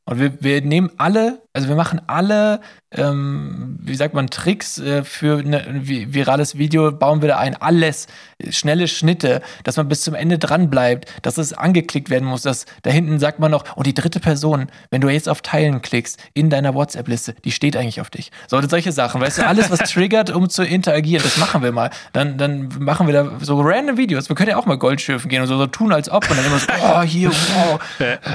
Und 0.05 0.19
wir, 0.19 0.41
wir 0.41 0.61
nehmen 0.61 0.91
alle, 0.97 1.41
also 1.53 1.67
wir 1.67 1.75
machen 1.75 2.01
alle, 2.07 2.61
ähm, 2.91 3.77
wie 3.81 3.95
sagt 3.95 4.13
man, 4.13 4.29
Tricks 4.29 4.79
äh, 4.79 5.03
für 5.03 5.39
ein 5.39 5.81
virales 5.85 6.57
Video, 6.57 6.91
bauen 6.91 7.21
wir 7.21 7.29
da 7.29 7.37
ein. 7.37 7.55
Alles, 7.55 8.07
schnelle 8.49 8.87
Schnitte, 8.87 9.41
dass 9.63 9.75
man 9.75 9.89
bis 9.89 10.01
zum 10.01 10.13
Ende 10.13 10.39
dran 10.39 10.69
bleibt, 10.69 11.09
dass 11.23 11.37
es 11.37 11.51
angeklickt 11.51 12.09
werden 12.09 12.25
muss. 12.25 12.43
Dass 12.43 12.65
da 12.83 12.89
hinten 12.89 13.19
sagt 13.19 13.39
man 13.39 13.51
noch, 13.51 13.75
und 13.75 13.85
die 13.85 13.93
dritte 13.93 14.21
Person, 14.21 14.67
wenn 14.91 15.01
du 15.01 15.09
jetzt 15.09 15.27
auf 15.27 15.41
Teilen 15.41 15.81
klickst 15.81 16.19
in 16.33 16.49
deiner 16.49 16.73
WhatsApp-Liste, 16.73 17.35
die 17.43 17.51
steht 17.51 17.75
eigentlich 17.75 17.99
auf 17.99 18.09
dich. 18.09 18.31
So, 18.47 18.61
solche 18.61 18.93
Sachen, 18.93 19.19
weißt 19.19 19.39
du, 19.39 19.47
alles, 19.47 19.69
was 19.69 19.79
triggert, 19.91 20.29
um 20.29 20.49
zu 20.49 20.63
interagieren, 20.63 21.23
das 21.23 21.35
machen 21.35 21.63
wir 21.63 21.73
mal. 21.73 21.89
Dann, 22.13 22.37
dann 22.37 22.69
machen 22.79 23.07
wir 23.07 23.13
da 23.13 23.31
so 23.41 23.59
random 23.59 23.97
Videos. 23.97 24.29
Wir 24.29 24.37
können 24.37 24.51
ja 24.51 24.57
auch 24.57 24.65
mal 24.65 24.77
Goldschürfen 24.77 25.29
gehen 25.29 25.41
und 25.41 25.47
so, 25.47 25.57
so 25.57 25.67
tun, 25.67 25.91
als 25.91 26.09
ob. 26.09 26.29
Und 26.29 26.37
dann 26.37 26.45
immer 26.45 26.59
so, 26.59 26.67
oh, 26.83 27.01
hier, 27.01 27.29
wow, 27.29 27.79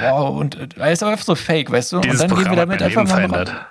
wow. 0.02 0.36
Und 0.36 0.76
äh, 0.78 0.92
ist 0.92 1.02
aber 1.02 1.12
einfach 1.12 1.24
so 1.24 1.34
fake, 1.34 1.70
weißt 1.70 1.92
du? 1.92 2.00
Dieses 2.00 2.20
und 2.20 2.30
dann 2.30 2.36
Programm 2.36 2.44
gehen 2.44 2.52
wir 2.52 2.66
damit 2.66 2.82
einfach 2.82 3.05
mal. 3.06 3.14
Verändert. 3.28 3.66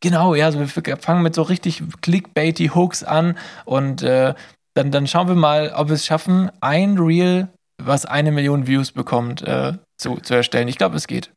Genau, 0.00 0.34
ja, 0.34 0.46
also 0.46 0.60
wir 0.60 0.96
fangen 0.98 1.22
mit 1.22 1.34
so 1.34 1.42
richtig 1.42 1.82
clickbaity 2.02 2.68
Hooks 2.74 3.02
an 3.04 3.38
und 3.64 4.02
äh, 4.02 4.34
dann, 4.74 4.90
dann 4.90 5.06
schauen 5.06 5.28
wir 5.28 5.34
mal, 5.34 5.72
ob 5.74 5.88
wir 5.88 5.94
es 5.94 6.04
schaffen, 6.04 6.50
ein 6.60 6.98
Reel, 6.98 7.48
was 7.82 8.04
eine 8.04 8.30
Million 8.32 8.66
Views 8.66 8.92
bekommt, 8.92 9.42
äh, 9.42 9.74
zu, 9.96 10.16
zu 10.16 10.34
erstellen. 10.34 10.68
Ich 10.68 10.76
glaube, 10.76 10.96
es 10.96 11.06
geht. 11.06 11.30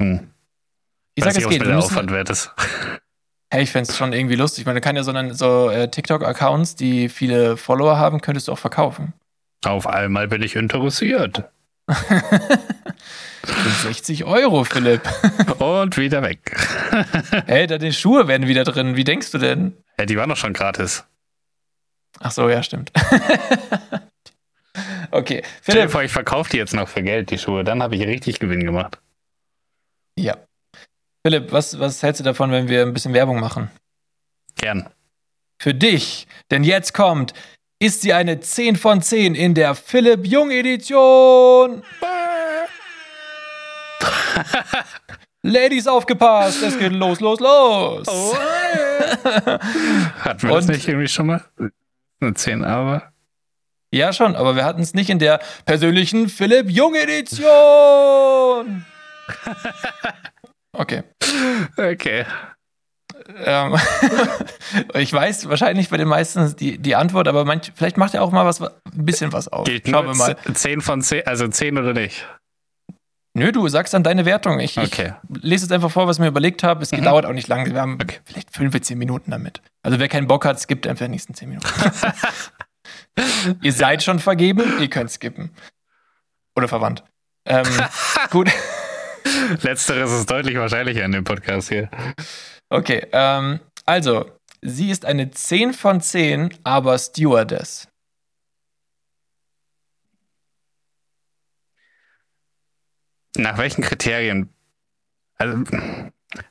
Hm. 0.00 0.30
Ich 1.14 1.24
Weiß 1.26 1.34
sag, 1.34 1.42
nicht, 1.42 1.52
es 1.52 1.58
geht. 1.58 1.68
der 1.68 1.78
Aufwand 1.78 2.10
wert 2.10 2.30
ist. 2.30 2.52
hey, 3.52 3.62
ich 3.64 3.70
fände 3.70 3.90
es 3.90 3.96
schon 3.98 4.12
irgendwie 4.12 4.36
lustig. 4.36 4.64
Man 4.64 4.80
kann 4.80 4.96
ja 4.96 5.02
so, 5.02 5.10
einen- 5.10 5.34
so 5.34 5.68
äh, 5.68 5.90
TikTok-Accounts, 5.90 6.76
die 6.76 7.08
viele 7.08 7.56
Follower 7.58 7.98
haben, 7.98 8.20
könntest 8.22 8.48
du 8.48 8.52
auch 8.52 8.58
verkaufen. 8.58 9.12
Auf 9.64 9.86
einmal 9.86 10.26
bin 10.28 10.40
ich 10.42 10.56
interessiert. 10.56 11.44
Für 11.92 13.70
60 13.88 14.24
Euro, 14.24 14.64
Philipp. 14.64 15.02
Und 15.58 15.96
wieder 15.96 16.22
weg. 16.22 16.56
Hey, 17.46 17.66
da 17.66 17.78
die 17.78 17.92
Schuhe 17.92 18.28
werden 18.28 18.46
wieder 18.46 18.64
drin. 18.64 18.96
Wie 18.96 19.04
denkst 19.04 19.30
du 19.30 19.38
denn? 19.38 19.76
ja, 19.98 20.06
die 20.06 20.16
waren 20.16 20.28
doch 20.28 20.36
schon 20.36 20.52
gratis. 20.52 21.04
Ach 22.20 22.30
so, 22.30 22.48
ja, 22.48 22.62
stimmt. 22.62 22.92
okay, 25.10 25.42
Stell 25.62 25.74
dir 25.74 25.80
Philipp. 25.80 25.90
vor, 25.90 26.02
ich 26.02 26.12
verkaufe 26.12 26.50
die 26.50 26.58
jetzt 26.58 26.74
noch 26.74 26.88
für 26.88 27.02
Geld, 27.02 27.30
die 27.30 27.38
Schuhe. 27.38 27.64
Dann 27.64 27.82
habe 27.82 27.96
ich 27.96 28.06
richtig 28.06 28.38
Gewinn 28.38 28.64
gemacht. 28.64 28.98
Ja. 30.18 30.36
Philipp, 31.24 31.52
was, 31.52 31.78
was 31.78 32.02
hältst 32.02 32.20
du 32.20 32.24
davon, 32.24 32.50
wenn 32.50 32.68
wir 32.68 32.82
ein 32.82 32.92
bisschen 32.92 33.14
Werbung 33.14 33.40
machen? 33.40 33.70
Gern. 34.56 34.88
Für 35.58 35.74
dich, 35.74 36.26
denn 36.50 36.64
jetzt 36.64 36.94
kommt, 36.94 37.34
ist 37.82 38.02
sie 38.02 38.12
eine 38.12 38.40
10 38.40 38.76
von 38.76 39.00
10 39.02 39.34
in 39.34 39.54
der 39.54 39.74
Philipp 39.74 40.26
Jung 40.26 40.50
Edition. 40.50 41.82
Ladies, 45.42 45.86
aufgepasst, 45.86 46.62
es 46.62 46.78
geht 46.78 46.92
los, 46.92 47.20
los, 47.20 47.40
los. 47.40 48.06
Oh. 48.06 48.36
Hatten 48.36 50.42
wir 50.42 50.50
das 50.54 50.66
Und- 50.66 50.74
nicht 50.74 50.86
irgendwie 50.86 51.08
schon 51.08 51.26
mal? 51.28 51.42
Eine 52.20 52.34
10 52.34 52.62
aber. 52.64 53.12
Ja, 53.92 54.12
schon, 54.12 54.36
aber 54.36 54.54
wir 54.54 54.64
hatten 54.64 54.82
es 54.82 54.94
nicht 54.94 55.10
in 55.10 55.18
der 55.18 55.40
persönlichen 55.64 56.28
Philipp 56.28 56.70
Jung 56.70 56.94
Edition. 56.94 58.84
Okay. 60.72 61.02
Okay. 61.76 62.24
Ähm, 63.44 63.76
ich 64.94 65.12
weiß 65.12 65.48
wahrscheinlich 65.48 65.88
bei 65.90 65.96
den 65.96 66.08
meisten 66.08 66.54
die, 66.56 66.78
die 66.78 66.96
Antwort, 66.96 67.28
aber 67.28 67.44
manch, 67.44 67.72
vielleicht 67.74 67.96
macht 67.96 68.14
er 68.14 68.22
auch 68.22 68.32
mal 68.32 68.44
was, 68.46 68.60
ein 68.60 68.70
bisschen 68.92 69.32
was 69.32 69.48
auf. 69.48 69.64
Gilt 69.66 69.88
Schauen 69.88 70.06
wir 70.06 70.14
mal. 70.14 70.36
10 70.54 70.80
von 70.80 71.02
10, 71.02 71.26
also 71.26 71.46
10 71.48 71.78
oder 71.78 71.92
nicht? 71.92 72.26
Nö, 73.34 73.52
du 73.52 73.68
sagst 73.68 73.94
dann 73.94 74.02
deine 74.02 74.24
Wertung. 74.24 74.58
Ich, 74.58 74.76
Okay. 74.76 75.14
ich 75.34 75.42
lese 75.42 75.64
jetzt 75.66 75.72
einfach 75.72 75.90
vor, 75.90 76.08
was 76.08 76.16
ich 76.16 76.20
mir 76.20 76.26
überlegt 76.28 76.62
habe. 76.64 76.82
Es 76.82 76.90
Mhm. 76.90 77.02
dauert 77.04 77.26
auch 77.26 77.32
nicht 77.32 77.46
lange. 77.48 77.72
Wir 77.72 77.80
haben 77.80 77.98
Okay. 78.02 78.18
vielleicht 78.24 78.54
fünf 78.54 78.72
bis 78.72 78.82
zehn 78.82 78.98
Minuten 78.98 79.30
damit. 79.30 79.62
Also 79.82 79.98
wer 80.00 80.08
keinen 80.08 80.26
Bock 80.26 80.44
hat, 80.44 80.58
skippt 80.60 80.86
einfach 80.86 81.04
die 81.06 81.12
nächsten 81.12 81.34
zehn 81.34 81.48
Minuten. 81.48 81.68
ihr 83.62 83.72
seid 83.72 84.02
schon 84.02 84.18
vergeben, 84.18 84.80
ihr 84.80 84.88
könnt 84.90 85.10
skippen. 85.10 85.50
Oder 86.56 86.66
verwandt. 86.68 87.04
Ähm, 87.46 87.64
gut, 88.30 88.50
Letzteres 89.62 90.10
ist 90.12 90.30
deutlich 90.30 90.56
wahrscheinlicher 90.56 91.04
in 91.04 91.12
dem 91.12 91.24
Podcast 91.24 91.68
hier. 91.68 91.88
Okay. 92.70 93.06
Ähm, 93.12 93.60
also, 93.84 94.30
sie 94.62 94.90
ist 94.90 95.04
eine 95.04 95.30
10 95.30 95.74
von 95.74 96.00
10, 96.00 96.54
aber 96.64 96.98
Stewardess. 96.98 97.88
Nach 103.36 103.58
welchen 103.58 103.82
Kriterien? 103.82 104.50
Also 105.38 105.64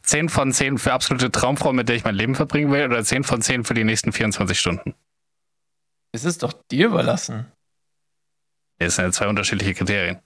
10 0.04 0.30
von 0.30 0.52
10 0.52 0.78
für 0.78 0.94
absolute 0.94 1.32
Traumfrau, 1.32 1.74
mit 1.74 1.90
der 1.90 1.96
ich 1.96 2.04
mein 2.04 2.16
Leben 2.16 2.36
verbringen 2.36 2.72
will, 2.72 2.86
oder 2.86 3.04
10 3.04 3.24
von 3.24 3.42
10 3.42 3.64
für 3.64 3.74
die 3.74 3.84
nächsten 3.84 4.12
24 4.12 4.60
Stunden? 4.60 4.96
Es 6.12 6.26
ist 6.26 6.44
doch 6.44 6.54
dir 6.72 6.88
überlassen. 6.88 7.52
Das 8.80 8.96
sind 8.96 9.06
ja 9.06 9.12
zwei 9.12 9.28
unterschiedliche 9.28 9.74
Kriterien. 9.74 10.20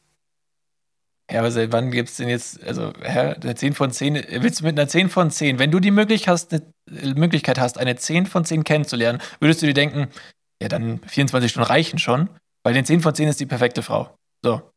Ja, 1.31 1.39
aber 1.39 1.51
seit 1.51 1.71
wann 1.71 1.89
gibt 1.91 2.09
es 2.09 2.17
denn 2.17 2.27
jetzt, 2.27 2.61
also, 2.63 2.91
hä, 3.01 3.35
eine 3.41 3.55
10 3.55 3.73
von 3.73 3.91
10, 3.91 4.15
willst 4.39 4.59
du 4.59 4.65
mit 4.65 4.77
einer 4.77 4.87
10 4.87 5.09
von 5.09 5.31
10, 5.31 5.57
wenn 5.57 5.71
du 5.71 5.79
die 5.79 5.91
Möglichkeit 5.91 6.33
hast, 6.33 6.53
eine, 6.53 6.63
äh, 6.91 7.13
Möglichkeit 7.13 7.59
hast, 7.59 7.77
eine 7.77 7.95
10 7.95 8.25
von 8.25 8.43
10 8.43 8.63
kennenzulernen, 8.63 9.21
würdest 9.39 9.61
du 9.61 9.65
dir 9.65 9.73
denken, 9.73 10.09
ja, 10.61 10.67
dann 10.67 10.99
24 11.07 11.49
Stunden 11.49 11.67
reichen 11.67 11.97
schon, 11.97 12.29
weil 12.63 12.73
den 12.73 12.85
10 12.85 13.01
von 13.01 13.15
10 13.15 13.29
ist 13.29 13.39
die 13.39 13.45
perfekte 13.45 13.81
Frau. 13.81 14.15
So. 14.43 14.73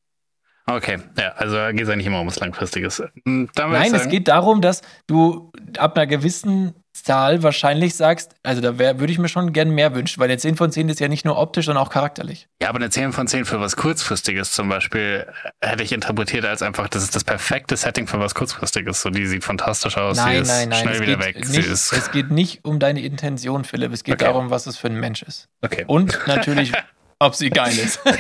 Okay, 0.69 0.99
ja, 1.17 1.31
also 1.33 1.57
geht 1.71 1.83
es 1.83 1.89
eigentlich 1.89 2.07
immer 2.07 2.19
ums 2.19 2.41
Langfristiges. 2.41 3.03
Hm, 3.25 3.49
Nein, 3.57 3.83
ich 3.83 3.93
es 3.93 3.99
sagen, 3.99 4.11
geht 4.11 4.29
darum, 4.29 4.61
dass 4.61 4.83
du 5.07 5.53
ab 5.79 5.97
einer 5.97 6.09
gewissen 6.09 6.75
Zahl 7.07 7.43
wahrscheinlich 7.45 7.95
sagst, 7.95 8.35
also 8.43 8.61
da 8.61 8.79
wär- 8.79 8.99
würde 8.99 9.13
ich 9.13 9.19
mir 9.21 9.29
schon 9.29 9.53
gern 9.53 9.71
mehr 9.71 9.95
wünschen, 9.95 10.19
weil 10.21 10.27
der 10.27 10.39
10 10.39 10.57
von 10.57 10.73
10 10.73 10.89
ist 10.89 10.99
ja 10.99 11.07
nicht 11.07 11.25
nur 11.25 11.39
optisch, 11.39 11.67
sondern 11.67 11.85
auch 11.85 11.91
charakterlich. 11.91 12.49
Ja, 12.61 12.69
aber 12.69 12.79
eine 12.79 12.91
10 12.91 13.13
von 13.13 13.29
10 13.29 13.45
für 13.45 13.61
was 13.61 13.77
Kurzfristiges 13.77 14.51
zum 14.51 14.69
Beispiel 14.69 15.25
äh, 15.61 15.69
hätte 15.69 15.85
ich 15.85 15.93
interpretiert 15.93 16.45
als 16.45 16.63
einfach, 16.63 16.89
das 16.89 17.05
ist 17.05 17.15
das 17.15 17.23
perfekte 17.23 17.77
Setting 17.77 18.09
für 18.09 18.19
was 18.19 18.35
Kurzfristiges. 18.35 19.01
So, 19.03 19.11
die 19.11 19.25
sieht 19.27 19.45
fantastisch 19.45 19.97
aus, 19.97 20.17
sie 20.17 20.23
nein, 20.25 20.43
ist 20.43 20.49
nein, 20.49 20.69
nein, 20.71 20.81
schnell 20.83 20.95
es 20.97 21.01
wieder 21.01 21.19
weg. 21.21 21.37
Sie 21.47 21.59
nicht, 21.59 21.69
es 21.69 22.11
geht 22.11 22.31
nicht 22.33 22.65
um 22.65 22.81
deine 22.81 23.01
Intention, 23.03 23.63
Philipp, 23.65 23.93
es 23.93 24.03
geht 24.03 24.15
Okay. 24.17 24.25
darum, 24.25 24.51
was 24.51 24.67
es 24.67 24.77
für 24.77 24.89
ein 24.89 24.99
Mensch 24.99 25.23
ist. 25.23 25.47
okay. 25.65 25.85
Und 25.87 26.19
natürlich, 26.27 26.73
ob 27.21 27.35
sie 27.37 27.51
geil 27.51 27.79
ist. 27.79 28.01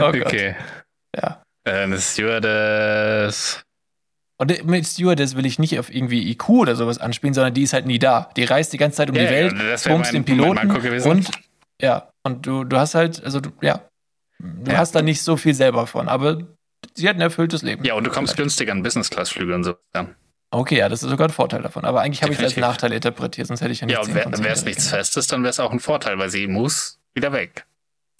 oh 0.00 0.04
okay. 0.04 0.54
Ja. 1.16 1.42
Eine 1.64 1.98
Stewardess. 1.98 3.62
Und 4.38 4.64
mit 4.64 4.86
Stewardess 4.86 5.36
will 5.36 5.46
ich 5.46 5.58
nicht 5.58 5.78
auf 5.78 5.92
irgendwie 5.94 6.28
IQ 6.30 6.48
oder 6.50 6.74
sowas 6.74 6.98
anspielen, 6.98 7.34
sondern 7.34 7.54
die 7.54 7.62
ist 7.62 7.72
halt 7.72 7.86
nie 7.86 7.98
da. 7.98 8.30
Die 8.36 8.44
reist 8.44 8.72
die 8.72 8.78
ganze 8.78 8.96
Zeit 8.96 9.10
um 9.10 9.14
Ja, 9.16 9.22
die 9.22 9.30
Welt, 9.30 9.52
ja, 9.56 9.70
das 9.70 9.84
pumpst 9.84 10.12
den 10.12 10.24
Piloten 10.24 10.70
und 11.04 11.30
ja, 11.80 12.08
und 12.22 12.46
du, 12.46 12.64
du 12.64 12.76
hast 12.76 12.94
halt, 12.94 13.22
also 13.24 13.40
du, 13.40 13.50
ja, 13.60 13.82
du 14.38 14.70
Ja. 14.70 14.78
hast 14.78 14.94
da 14.94 15.02
nicht 15.02 15.22
so 15.22 15.36
viel 15.36 15.54
selber 15.54 15.86
von, 15.86 16.08
aber 16.08 16.38
sie 16.94 17.08
hat 17.08 17.16
ein 17.16 17.20
erfülltes 17.20 17.62
Leben. 17.62 17.84
Ja, 17.84 17.94
und 17.94 18.04
du 18.04 18.10
kommst 18.10 18.36
günstig 18.36 18.70
an 18.70 18.82
Business-Class-Flüge 18.82 19.54
und 19.54 19.64
so. 19.64 19.74
Ja, 19.94 20.08
Okay, 20.54 20.76
ja, 20.76 20.90
das 20.90 21.02
ist 21.02 21.08
sogar 21.08 21.28
ein 21.28 21.32
Vorteil 21.32 21.62
davon. 21.62 21.86
Aber 21.86 22.02
eigentlich 22.02 22.22
habe 22.22 22.32
ich 22.34 22.38
es 22.38 22.44
als. 22.44 22.56
Nachteil 22.58 22.92
interpretiert, 22.92 23.46
sonst 23.46 23.62
hätte 23.62 23.72
ich 23.72 23.80
ja 23.80 23.86
nicht 23.86 23.94
ja 23.94 24.00
und 24.00 24.06
10 24.06 24.14
wäre 24.14 24.24
von 24.24 24.34
10 24.34 24.44
es 24.46 24.64
nichts. 24.66 24.88
Festes, 24.88 25.26
dann 25.26 25.42
wäre 25.42 25.50
es 25.50 25.58
auch 25.58 25.72
ein 25.72 25.80
Vorteil, 25.80 26.18
weil 26.18 26.28
sie 26.28 26.46
muss 26.46 27.00
wieder 27.14 27.32
weg. 27.32 27.64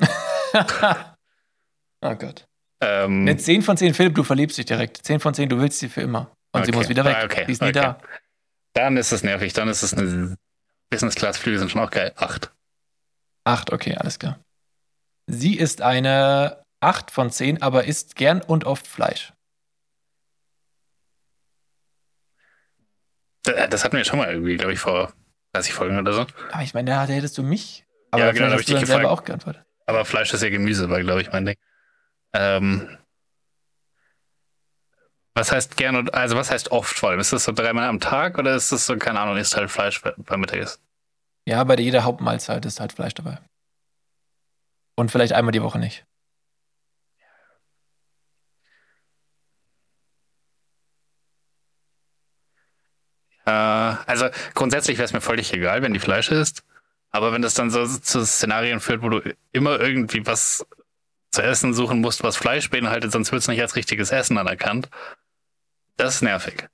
oh 2.00 2.14
Gott. 2.14 2.46
Ähm, 2.84 3.20
Eine 3.22 3.36
10 3.36 3.62
von 3.62 3.76
10, 3.76 3.94
Philipp, 3.94 4.16
du 4.16 4.24
verliebst 4.24 4.58
dich 4.58 4.66
direkt. 4.66 4.98
10 5.06 5.20
von 5.20 5.32
10, 5.34 5.48
du 5.48 5.60
willst 5.60 5.78
sie 5.78 5.88
für 5.88 6.00
immer. 6.00 6.34
Und 6.50 6.64
sie 6.64 6.70
Okay. 6.72 6.78
muss 6.78 6.88
wieder 6.88 7.04
weg. 7.04 7.16
Ah, 7.16 7.24
okay. 7.24 7.44
Die 7.46 7.52
ist 7.52 7.62
nie 7.62 7.68
Okay. 7.68 7.80
da. 7.80 7.98
Dann 8.74 8.96
ist 8.96 9.12
es 9.12 9.22
nervig, 9.22 9.52
dann 9.52 9.68
ist 9.68 9.82
es 9.84 9.94
eine 9.94 10.36
Business-Class-Flüge 10.90 11.58
sind 11.60 11.70
schon 11.70 11.80
auch 11.80 11.90
geil. 11.90 12.12
Acht. 12.16 12.50
8, 13.44 13.72
okay, 13.72 13.94
alles 13.96 14.18
klar. 14.18 14.40
Sie 15.28 15.56
ist 15.56 15.80
eine 15.80 16.62
8 16.80 17.10
von 17.12 17.30
10, 17.30 17.62
aber 17.62 17.84
isst 17.84 18.16
gern 18.16 18.40
und 18.42 18.64
oft 18.64 18.86
Fleisch. 18.88 19.32
Da- 23.44 23.66
Das 23.68 23.84
hatten 23.84 23.96
wir 23.96 24.04
schon 24.04 24.18
mal 24.18 24.30
irgendwie, 24.30 24.56
glaube 24.56 24.72
ich, 24.72 24.78
vor 24.80 25.12
30 25.52 25.72
Folgen 25.72 25.98
oder 25.98 26.12
so. 26.12 26.26
Aber 26.50 26.62
ich 26.62 26.74
meine, 26.74 26.90
da 26.90 27.04
hättest 27.06 27.38
du 27.38 27.42
mich. 27.42 27.84
Aber 28.10 28.24
Ja, 28.26 28.32
genau, 28.32 28.46
da 28.46 28.52
hab 28.52 28.58
hast 28.58 28.68
ich 28.68 28.74
dich 28.74 28.86
selber 28.86 29.02
gefragt. 29.02 29.20
auch 29.20 29.24
geantwortet. 29.24 29.64
Aber 29.86 30.04
Fleisch 30.04 30.32
ist 30.34 30.42
ja 30.42 30.50
Gemüse, 30.50 30.90
war, 30.90 31.00
glaube 31.00 31.22
ich, 31.22 31.30
mein 31.32 31.44
Ding. 31.46 31.56
Ähm, 32.34 32.98
was 35.34 35.50
heißt 35.50 35.76
gern 35.76 35.96
und, 35.96 36.14
also 36.14 36.36
was 36.36 36.50
heißt 36.50 36.70
oft 36.72 36.96
vor 36.98 37.10
allem? 37.10 37.20
Ist 37.20 37.32
das 37.32 37.44
so 37.44 37.52
dreimal 37.52 37.88
am 37.88 38.00
Tag 38.00 38.38
oder 38.38 38.54
ist 38.54 38.70
das 38.72 38.86
so, 38.86 38.96
keine 38.96 39.20
Ahnung, 39.20 39.36
isst 39.36 39.56
halt 39.56 39.70
Fleisch 39.70 40.00
bei- 40.02 40.14
beim 40.16 40.40
Mittagessen? 40.40 40.80
Ja, 41.46 41.64
bei 41.64 41.76
jeder 41.76 42.04
Hauptmahlzeit 42.04 42.64
ist 42.66 42.80
halt 42.80 42.92
Fleisch 42.92 43.14
dabei. 43.14 43.38
Und 44.94 45.10
vielleicht 45.10 45.32
einmal 45.32 45.52
die 45.52 45.62
Woche 45.62 45.78
nicht. 45.78 46.04
Äh, 53.44 53.50
also 53.50 54.26
grundsätzlich 54.54 54.98
wäre 54.98 55.06
es 55.06 55.12
mir 55.12 55.20
völlig 55.20 55.52
egal, 55.52 55.82
wenn 55.82 55.92
die 55.92 55.98
Fleisch 56.00 56.30
isst. 56.30 56.62
Aber 57.10 57.32
wenn 57.32 57.42
das 57.42 57.54
dann 57.54 57.70
so 57.70 57.86
zu 57.86 58.24
Szenarien 58.24 58.80
führt, 58.80 59.02
wo 59.02 59.08
du 59.08 59.34
immer 59.52 59.80
irgendwie 59.80 60.24
was 60.26 60.66
zu 61.32 61.42
essen 61.42 61.74
suchen 61.74 62.00
musst, 62.00 62.22
was 62.22 62.36
Fleisch 62.36 62.70
beinhaltet, 62.70 63.10
sonst 63.10 63.32
wird 63.32 63.42
es 63.42 63.48
nicht 63.48 63.60
als 63.60 63.74
richtiges 63.74 64.12
Essen 64.12 64.38
anerkannt. 64.38 64.88
Das 65.96 66.16
ist 66.16 66.22
nervig. 66.22 66.68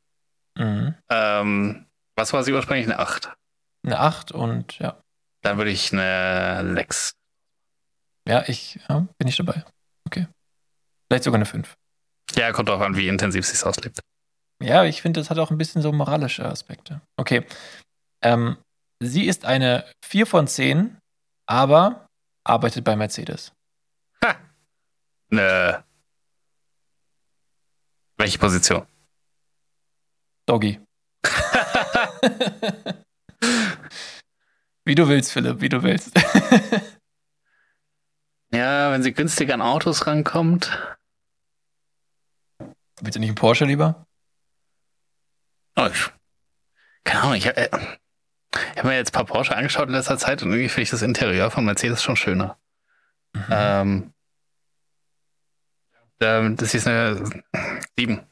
Mhm. 0.56 0.94
Ähm, 1.08 1.86
was 2.16 2.32
war 2.32 2.42
sie 2.42 2.52
ursprünglich? 2.52 2.86
Eine 2.86 2.98
8. 2.98 3.32
Eine 3.84 4.00
8 4.00 4.32
und 4.32 4.78
ja. 4.78 5.00
Dann 5.42 5.56
würde 5.56 5.70
ich 5.70 5.92
eine 5.92 6.74
6. 6.74 7.12
Ja, 8.26 8.44
ich 8.46 8.80
ja, 8.88 9.06
bin 9.16 9.28
ich 9.28 9.36
dabei. 9.36 9.64
Okay. 10.06 10.26
Vielleicht 11.06 11.24
sogar 11.24 11.38
eine 11.38 11.46
5. 11.46 11.76
Ja, 12.34 12.52
kommt 12.52 12.68
drauf 12.68 12.82
an, 12.82 12.96
wie 12.96 13.08
intensiv 13.08 13.46
sie 13.46 13.54
es 13.54 13.64
auslebt. 13.64 14.00
Ja, 14.62 14.84
ich 14.84 15.00
finde, 15.00 15.20
das 15.20 15.30
hat 15.30 15.38
auch 15.38 15.50
ein 15.50 15.58
bisschen 15.58 15.82
so 15.82 15.92
moralische 15.92 16.44
Aspekte. 16.44 17.00
Okay. 17.16 17.46
Ähm, 18.22 18.58
sie 19.00 19.26
ist 19.26 19.44
eine 19.44 19.84
4 20.04 20.26
von 20.26 20.48
10, 20.48 20.98
aber 21.46 22.08
arbeitet 22.44 22.84
bei 22.84 22.96
Mercedes. 22.96 23.52
Eine. 25.30 25.84
Welche 28.16 28.38
Position? 28.38 28.86
Doggy. 30.46 30.80
wie 34.84 34.94
du 34.94 35.08
willst, 35.08 35.32
Philipp, 35.32 35.60
wie 35.60 35.68
du 35.68 35.82
willst. 35.82 36.12
Ja, 38.52 38.90
wenn 38.92 39.02
sie 39.02 39.12
günstig 39.12 39.52
an 39.52 39.60
Autos 39.60 40.06
rankommt. 40.06 40.96
Willst 43.00 43.16
du 43.16 43.20
nicht 43.20 43.28
einen 43.28 43.34
Porsche 43.34 43.66
lieber? 43.66 44.06
Oh, 45.76 45.86
ich, 45.92 46.10
keine 47.04 47.22
Ahnung, 47.22 47.34
ich, 47.34 47.46
äh, 47.46 47.68
ich 48.72 48.78
habe 48.78 48.88
mir 48.88 48.96
jetzt 48.96 49.10
ein 49.10 49.12
paar 49.12 49.26
Porsche 49.26 49.54
angeschaut 49.54 49.88
in 49.88 49.94
letzter 49.94 50.18
Zeit 50.18 50.42
und 50.42 50.50
irgendwie 50.50 50.68
finde 50.68 50.82
ich 50.82 50.90
das 50.90 51.02
Interieur 51.02 51.50
von 51.50 51.64
Mercedes 51.64 52.02
schon 52.02 52.16
schöner. 52.16 52.58
Mhm. 53.34 53.44
Ähm, 53.50 53.50
ähm, 53.50 54.14
das 56.18 56.74
ist 56.74 56.86
eine 56.86 57.42
7. 57.96 58.26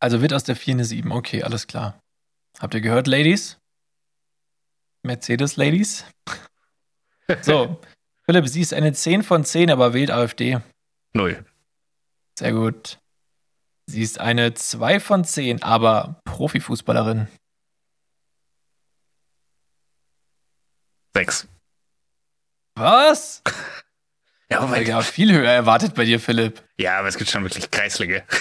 Also 0.00 0.20
wird 0.20 0.32
aus 0.32 0.44
der 0.44 0.56
4 0.56 0.74
eine 0.74 0.84
7. 0.84 1.12
Okay, 1.12 1.42
alles 1.42 1.66
klar. 1.66 2.00
Habt 2.58 2.74
ihr 2.74 2.80
gehört, 2.80 3.06
Ladies? 3.06 3.58
Mercedes 5.02 5.56
Ladies? 5.56 6.04
So, 7.40 7.80
Philipp, 8.26 8.46
sie 8.48 8.60
ist 8.60 8.74
eine 8.74 8.92
10 8.92 9.22
von 9.22 9.44
10, 9.44 9.70
aber 9.70 9.94
wählt 9.94 10.10
AfD. 10.10 10.60
Null. 11.14 11.46
Sehr 12.38 12.52
gut. 12.52 12.98
Sie 13.86 14.02
ist 14.02 14.18
eine 14.18 14.52
2 14.52 15.00
von 15.00 15.24
10, 15.24 15.62
aber 15.62 16.20
Profifußballerin. 16.24 17.28
Sechs. 21.14 21.48
Was? 22.74 23.42
Ja, 24.52 24.64
Ich 24.64 24.70
weil, 24.70 24.92
habe 24.94 25.04
viel 25.04 25.32
höher 25.32 25.50
erwartet 25.50 25.94
bei 25.94 26.04
dir, 26.04 26.20
Philipp. 26.20 26.62
ja, 26.78 26.98
aber 26.98 27.08
es 27.08 27.16
gibt 27.18 27.30
schon 27.30 27.42
wirklich 27.44 27.70
Kreislige. 27.70 28.22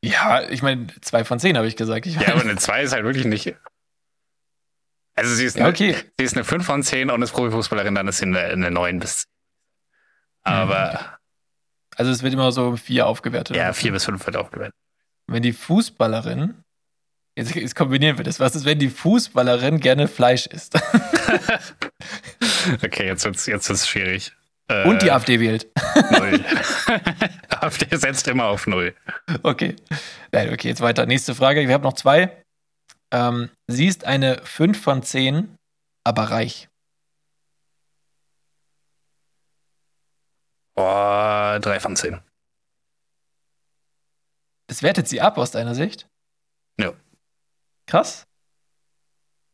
Ja, 0.00 0.48
ich 0.48 0.62
meine, 0.62 0.86
2 1.00 1.24
von 1.24 1.40
10 1.40 1.56
habe 1.56 1.66
ich 1.66 1.74
gesagt. 1.74 2.06
Ich 2.06 2.14
Ja, 2.14 2.28
aber 2.28 2.42
eine 2.42 2.54
2 2.54 2.82
ist 2.84 2.92
halt 2.92 3.02
wirklich 3.02 3.24
nicht. 3.24 3.56
Also 5.16 5.34
sie 5.34 5.44
ist, 5.44 5.56
Ja, 5.56 5.64
eine, 5.64 5.72
okay. 5.72 5.96
sie 6.16 6.24
ist 6.24 6.36
eine 6.36 6.44
5 6.44 6.64
von 6.64 6.84
10 6.84 7.10
und 7.10 7.20
ist 7.20 7.32
Profifußballerin, 7.32 7.96
dann 7.96 8.06
ist 8.06 8.18
sie 8.18 8.26
eine, 8.26 8.38
eine 8.38 8.70
9 8.70 9.00
bis 9.00 9.22
10. 9.22 9.28
Aber 10.44 11.18
Also 11.96 12.12
es 12.12 12.22
wird 12.22 12.32
immer 12.32 12.52
so 12.52 12.76
4 12.76 13.08
aufgewertet. 13.08 13.56
ja, 13.56 13.72
4 13.72 13.90
bis 13.90 14.04
5 14.04 14.24
wird 14.24 14.36
aufgewertet. 14.36 14.74
Wenn 15.26 15.42
die 15.42 15.52
Fußballerin, 15.52 16.62
jetzt, 17.36 17.56
jetzt 17.56 17.74
kombinieren 17.74 18.18
wir 18.18 18.24
das, 18.24 18.38
was 18.38 18.54
ist, 18.54 18.66
wenn 18.66 18.78
die 18.78 18.90
Fußballerin 18.90 19.80
gerne 19.80 20.06
Fleisch 20.06 20.46
isst 20.46 20.74
Okay, 22.84 23.06
jetzt 23.06 23.24
wird's, 23.24 23.46
jetzt 23.46 23.68
wird's 23.68 23.88
schwierig. 23.88 24.32
Und 24.84 25.00
die 25.02 25.08
Äh, 25.08 25.10
AfD 25.10 25.40
wählt? 25.40 25.66
Null. 26.10 26.44
AfD 27.48 27.96
setzt 27.96 28.28
immer 28.28 28.44
auf 28.46 28.66
Null. 28.66 28.94
Okay. 29.42 29.76
Nein, 30.32 30.52
okay, 30.52 30.68
jetzt 30.68 30.80
weiter. 30.80 31.06
Nächste 31.06 31.34
Frage. 31.34 31.66
Wir 31.66 31.74
haben 31.74 31.82
noch 31.82 31.94
zwei. 31.94 32.44
Ähm, 33.10 33.50
sie 33.66 33.86
ist 33.86 34.04
eine 34.04 34.38
5 34.44 34.80
von 34.80 35.02
10, 35.02 35.56
aber 36.04 36.24
reich. 36.24 36.68
Boah, 40.74 41.58
3 41.60 41.80
von 41.80 41.96
10. 41.96 42.20
Das 44.68 44.82
wertet 44.82 45.08
sie 45.08 45.20
ab 45.20 45.38
aus 45.38 45.50
deiner 45.50 45.74
Sicht? 45.74 46.08
Ja. 46.78 46.92
Krass. 47.86 48.26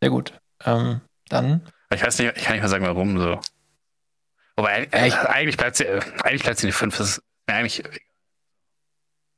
Sehr 0.02 0.10
gut. 0.10 0.36
Ähm, 0.64 1.00
dann, 1.28 1.66
Ich 1.94 2.02
weiß 2.02 2.18
nicht, 2.18 2.36
ich 2.36 2.42
kann 2.44 2.54
nicht 2.54 2.62
mehr 2.62 2.68
sagen, 2.68 2.84
warum 2.84 3.18
so. 3.18 3.40
Wobei, 4.56 4.84
äh, 4.84 4.88
Echt? 5.06 5.18
eigentlich 5.18 5.56
bleibt 5.56 5.76
sie, 5.76 5.84
äh, 5.84 6.00
eigentlich 6.22 6.42
bleibt 6.42 6.58
sie 6.58 6.66
eine 6.66 6.72
5. 6.72 6.96
Das 6.96 7.08
ist 7.18 7.22
mir 7.48 7.54
eigentlich, 7.56 7.82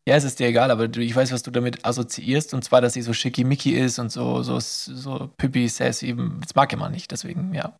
ja, 0.09 0.15
es 0.15 0.25
ist 0.25 0.39
dir 0.39 0.47
egal, 0.47 0.71
aber 0.71 0.87
du, 0.89 1.01
ich 1.01 1.17
weiß, 1.17 1.33
was 1.33 1.43
du 1.43 1.51
damit 1.51 1.85
assoziierst, 1.85 2.55
und 2.55 2.63
zwar, 2.63 2.81
dass 2.81 2.93
sie 2.93 3.03
so 3.03 3.13
schickimicki 3.13 3.73
ist 3.73 3.99
und 3.99 4.11
so, 4.11 4.43
so, 4.43 4.61
so 4.61 5.33
püppi, 5.37 5.69
sassy. 5.69 6.15
Das 6.41 6.55
mag 6.55 6.73
ich 6.73 6.79
mal 6.79 6.91
nicht, 6.91 7.11
deswegen, 7.11 7.53
ja. 7.55 7.77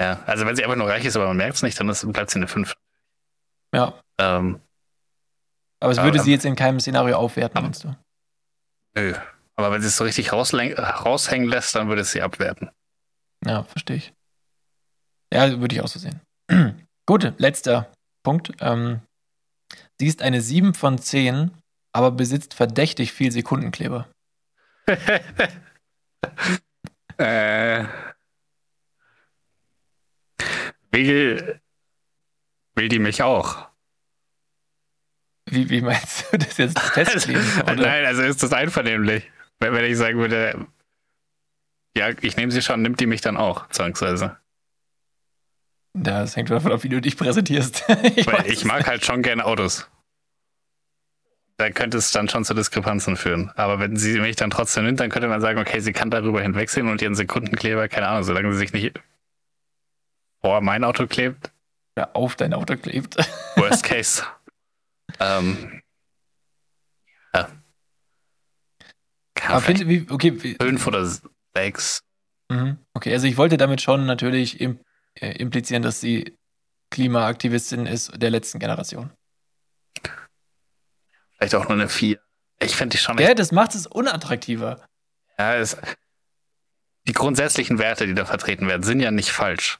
ja, 0.00 0.22
also 0.26 0.46
wenn 0.46 0.54
sie 0.54 0.62
einfach 0.62 0.76
nur 0.76 0.88
reich 0.88 1.04
ist, 1.04 1.16
aber 1.16 1.26
man 1.26 1.36
merkt 1.36 1.56
es 1.56 1.62
nicht, 1.62 1.78
dann 1.80 1.88
ist, 1.88 2.10
bleibt 2.12 2.30
sie 2.30 2.38
eine 2.38 2.46
5. 2.46 2.76
Ja. 3.74 4.00
Ähm, 4.18 4.60
Aber 5.80 5.90
es 5.92 5.98
Ja, 5.98 6.04
würde 6.04 6.18
ähm, 6.18 6.24
sie 6.24 6.30
jetzt 6.30 6.44
in 6.44 6.54
keinem 6.54 6.78
Szenario 6.80 7.16
aufwerten, 7.16 7.62
meinst 7.62 7.84
du? 7.84 7.96
nö. 8.94 9.14
Aber 9.56 9.72
wenn 9.72 9.80
sie 9.80 9.88
es 9.88 9.96
so 9.96 10.04
richtig 10.04 10.32
raushängen 10.32 11.48
lässt, 11.48 11.74
dann 11.74 11.88
würde 11.88 12.02
es 12.02 12.12
sie 12.12 12.22
abwerten. 12.22 12.70
Ja, 13.44 13.64
verstehe 13.64 13.96
ich. 13.96 14.14
Ja, 15.32 15.58
würde 15.60 15.74
ich 15.74 15.80
auch 15.82 15.88
so 15.88 15.98
sehen. 15.98 16.20
Gut, 17.06 17.32
letzter 17.38 17.90
Punkt. 18.22 18.52
Ähm, 18.60 19.00
sie 19.98 20.06
ist 20.06 20.22
eine 20.22 20.40
7 20.40 20.74
von 20.74 20.98
10, 20.98 21.50
aber 21.92 22.10
besitzt 22.10 22.54
verdächtig 22.54 23.12
viel 23.12 23.32
Sekundenkleber. 23.32 24.08
äh, 27.18 27.84
will, 30.90 31.60
will 32.74 32.88
die 32.88 32.98
mich 32.98 33.22
auch? 33.22 33.68
Wie, 35.50 35.70
wie 35.70 35.80
meinst 35.80 36.32
du 36.32 36.38
das 36.38 36.56
jetzt 36.58 36.78
festkleben? 36.94 37.42
Also, 37.64 37.82
nein, 37.82 38.04
also 38.04 38.22
ist 38.22 38.42
das 38.42 38.52
einvernehmlich. 38.52 39.30
Wenn, 39.60 39.72
wenn 39.72 39.84
ich 39.84 39.96
sagen 39.96 40.18
würde, 40.18 40.66
ja, 41.96 42.10
ich 42.20 42.36
nehme 42.36 42.52
sie 42.52 42.62
schon, 42.62 42.82
nimmt 42.82 43.00
die 43.00 43.06
mich 43.06 43.20
dann 43.20 43.36
auch, 43.36 43.68
zwangsweise. 43.68 44.38
Das 46.02 46.36
hängt 46.36 46.50
davon 46.50 46.72
ab, 46.72 46.84
wie 46.84 46.88
du 46.88 47.00
dich 47.00 47.16
präsentierst. 47.16 47.84
ich 48.16 48.26
Weil 48.26 48.46
ich 48.46 48.64
mag 48.64 48.86
halt 48.86 49.04
schon 49.04 49.22
gerne 49.22 49.44
Autos. 49.44 49.88
Da 51.56 51.70
könnte 51.70 51.98
es 51.98 52.12
dann 52.12 52.28
schon 52.28 52.44
zu 52.44 52.54
Diskrepanzen 52.54 53.16
führen. 53.16 53.50
Aber 53.56 53.80
wenn 53.80 53.96
sie 53.96 54.20
mich 54.20 54.36
dann 54.36 54.50
trotzdem 54.50 54.84
nimmt, 54.84 55.00
dann 55.00 55.10
könnte 55.10 55.26
man 55.26 55.40
sagen, 55.40 55.58
okay, 55.58 55.80
sie 55.80 55.92
kann 55.92 56.10
darüber 56.10 56.40
hinwegsehen 56.40 56.88
und 56.88 57.02
ihren 57.02 57.16
Sekundenkleber, 57.16 57.88
keine 57.88 58.06
Ahnung, 58.06 58.22
solange 58.22 58.52
sie 58.52 58.58
sich 58.58 58.72
nicht 58.72 59.00
vor 60.40 60.60
mein 60.60 60.84
Auto 60.84 61.08
klebt, 61.08 61.50
Oder 61.96 62.14
auf 62.14 62.36
dein 62.36 62.54
Auto 62.54 62.76
klebt. 62.76 63.16
worst 63.56 63.82
case. 63.82 64.22
ähm, 65.18 65.82
ja. 67.34 67.48
Aber 69.48 69.60
find, 69.60 69.88
wie, 69.88 70.06
okay, 70.10 70.42
wie, 70.42 70.54
fünf 70.54 70.86
oder 70.86 71.04
sechs. 71.54 72.04
mhm. 72.50 72.78
okay, 72.94 73.12
also 73.12 73.26
ich 73.26 73.36
wollte 73.36 73.56
damit 73.56 73.80
schon 73.82 74.06
natürlich 74.06 74.60
im, 74.60 74.78
implizieren, 75.20 75.82
dass 75.82 76.00
sie 76.00 76.36
Klimaaktivistin 76.90 77.86
ist 77.86 78.10
der 78.20 78.30
letzten 78.30 78.58
Generation. 78.58 79.10
Vielleicht 81.36 81.54
auch 81.54 81.64
nur 81.64 81.74
eine 81.74 81.88
vier. 81.88 82.18
Ich 82.60 82.74
finde 82.74 82.96
die 82.96 82.98
schon 82.98 83.18
Ja, 83.18 83.34
das 83.34 83.52
macht 83.52 83.74
es 83.74 83.86
unattraktiver. 83.86 84.84
Ja, 85.38 85.54
es, 85.54 85.76
die 87.06 87.12
grundsätzlichen 87.12 87.78
Werte, 87.78 88.06
die 88.06 88.14
da 88.14 88.24
vertreten 88.24 88.66
werden, 88.66 88.82
sind 88.82 89.00
ja 89.00 89.10
nicht 89.10 89.30
falsch. 89.30 89.78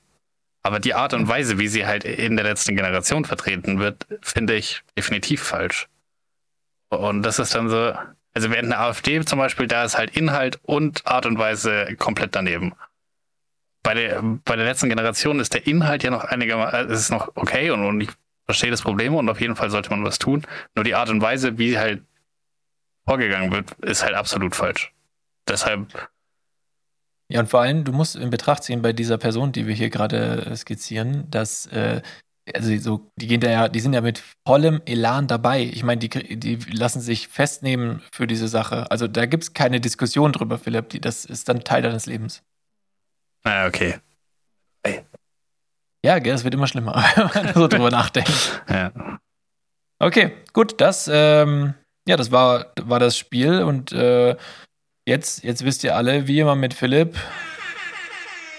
Aber 0.63 0.81
die 0.81 0.95
Art 0.95 1.15
und 1.15 1.29
Weise, 1.29 1.59
wie 1.59 1.69
sie 1.69 1.87
halt 1.87 2.05
in 2.05 2.37
der 2.37 2.45
letzten 2.45 2.77
Generation 2.77 3.25
vertreten 3.25 3.79
wird, 3.79 4.07
finde 4.23 4.55
ich 4.55 4.83
definitiv 4.97 5.43
falsch. 5.43 5.89
Und 6.91 7.23
das 7.23 7.39
ist 7.39 7.55
dann 7.55 7.69
so, 7.69 7.95
also 8.35 8.51
während 8.51 8.73
eine 8.73 8.79
AfD 8.79 9.25
zum 9.25 9.39
Beispiel, 9.39 9.67
da 9.67 9.85
ist 9.85 9.99
halt 9.99 10.17
Inhalt 10.17 10.59
und 10.63 11.07
Art 11.07 11.27
und 11.27 11.39
Weise 11.39 11.95
komplett 11.97 12.35
daneben. 12.35 12.75
Bei 13.89 13.95
der, 13.95 14.23
bei 14.45 14.55
der 14.55 14.67
letzten 14.67 14.91
Generation 14.91 15.41
ist 15.41 15.55
der 15.55 15.67
Inhalt 15.67 16.03
ja 16.03 16.11
noch 16.11 16.23
einigermaßen, 16.23 16.91
es 16.91 17.01
ist 17.01 17.11
noch 17.11 17.33
okay 17.37 17.71
und, 17.71 17.87
und 17.87 18.03
ich 18.03 18.11
verstehe 18.45 18.71
das 18.71 18.83
Problem 18.83 19.15
und 19.15 19.31
auf 19.31 19.41
jeden 19.41 19.57
Fall 19.57 19.71
sollte 19.71 19.89
man 19.89 20.05
was 20.05 20.19
tun. 20.19 20.47
Nur 20.75 20.85
die 20.85 20.95
Art 20.95 21.09
und 21.09 21.23
Weise, 21.23 21.57
wie 21.57 21.79
halt 21.79 22.03
vorgegangen 23.07 23.51
wird, 23.51 23.73
ist 23.81 24.05
halt 24.05 24.13
absolut 24.13 24.55
falsch. 24.55 24.93
Deshalb 25.49 26.11
Ja, 27.31 27.41
und 27.41 27.49
vor 27.49 27.63
allem, 27.63 27.85
du 27.85 27.93
musst 27.93 28.15
in 28.15 28.29
Betracht 28.29 28.63
ziehen 28.63 28.83
bei 28.83 28.93
dieser 28.93 29.17
Person, 29.17 29.53
die 29.53 29.67
wir 29.67 29.75
hier 29.75 29.89
gerade 29.89 30.45
äh, 30.45 30.55
skizzieren, 30.55 31.25
dass, 31.31 31.65
äh, 31.69 32.03
also 32.55 32.77
so, 32.77 33.11
die 33.17 33.27
gehen 33.27 33.41
da 33.41 33.49
ja, 33.49 33.69
die 33.71 33.81
sind 33.81 33.95
ja 33.95 34.03
mit 34.03 34.23
vollem 34.47 34.83
Elan 34.85 35.29
dabei. 35.29 35.63
Ich 35.63 35.83
meine, 35.83 36.01
die, 36.01 36.39
die 36.39 36.57
lassen 36.71 37.01
sich 37.01 37.29
festnehmen 37.29 38.03
für 38.13 38.27
diese 38.27 38.49
Sache. 38.49 38.91
Also 38.91 39.09
da 39.09 39.25
gibt 39.25 39.45
es 39.45 39.55
keine 39.55 39.81
Diskussion 39.81 40.33
drüber, 40.35 40.59
Philipp. 40.59 40.91
Die, 40.91 41.01
das 41.01 41.25
ist 41.25 41.49
dann 41.49 41.65
Teil 41.65 41.81
deines 41.81 42.05
Lebens. 42.05 42.43
Ah, 43.49 43.67
okay. 43.67 43.99
Ja, 46.05 46.19
gell, 46.19 46.35
es 46.35 46.45
wird 46.45 46.55
immer 46.55 46.67
schlimmer, 46.67 46.95
wenn 47.33 47.45
man 47.45 47.55
so 47.55 47.67
drüber 47.69 47.91
nachdenkt. 47.91 48.63
Ja. 48.69 48.93
Okay, 49.99 50.37
gut, 50.53 50.81
das, 50.81 51.11
ähm, 51.13 51.75
ja, 52.07 52.17
das 52.17 52.31
war, 52.31 52.73
war 52.83 53.01
das 53.01 53.17
Spiel 53.17 53.63
und 53.63 53.91
äh, 53.93 54.37
jetzt, 55.07 55.43
jetzt 55.43 55.65
wisst 55.65 55.83
ihr 55.85 55.97
alle, 55.97 56.27
wie 56.29 56.37
ihr 56.37 56.45
mal 56.45 56.55
mit 56.57 56.75
Philipp 56.75 57.17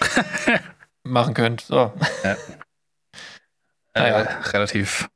machen 1.04 1.34
könnt. 1.34 1.62
So. 1.62 1.92
Äh, 2.24 2.34
Naja. 3.94 4.40
relativ 4.52 5.08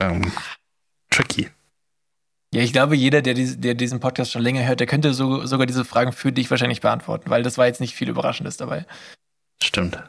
ähm, 0.00 0.32
tricky. 1.10 1.48
Ja, 2.52 2.62
ich 2.62 2.72
glaube, 2.72 2.96
jeder, 2.96 3.22
der, 3.22 3.34
dies- 3.34 3.60
der 3.60 3.74
diesen 3.74 4.00
Podcast 4.00 4.32
schon 4.32 4.42
länger 4.42 4.66
hört, 4.66 4.80
der 4.80 4.88
könnte 4.88 5.14
so, 5.14 5.46
sogar 5.46 5.66
diese 5.66 5.84
Fragen 5.84 6.12
für 6.12 6.32
dich 6.32 6.50
wahrscheinlich 6.50 6.80
beantworten, 6.80 7.30
weil 7.30 7.42
das 7.44 7.58
war 7.58 7.66
jetzt 7.66 7.80
nicht 7.80 7.94
viel 7.94 8.08
Überraschendes 8.08 8.56
dabei. 8.56 8.86
Stimmt. 9.62 10.02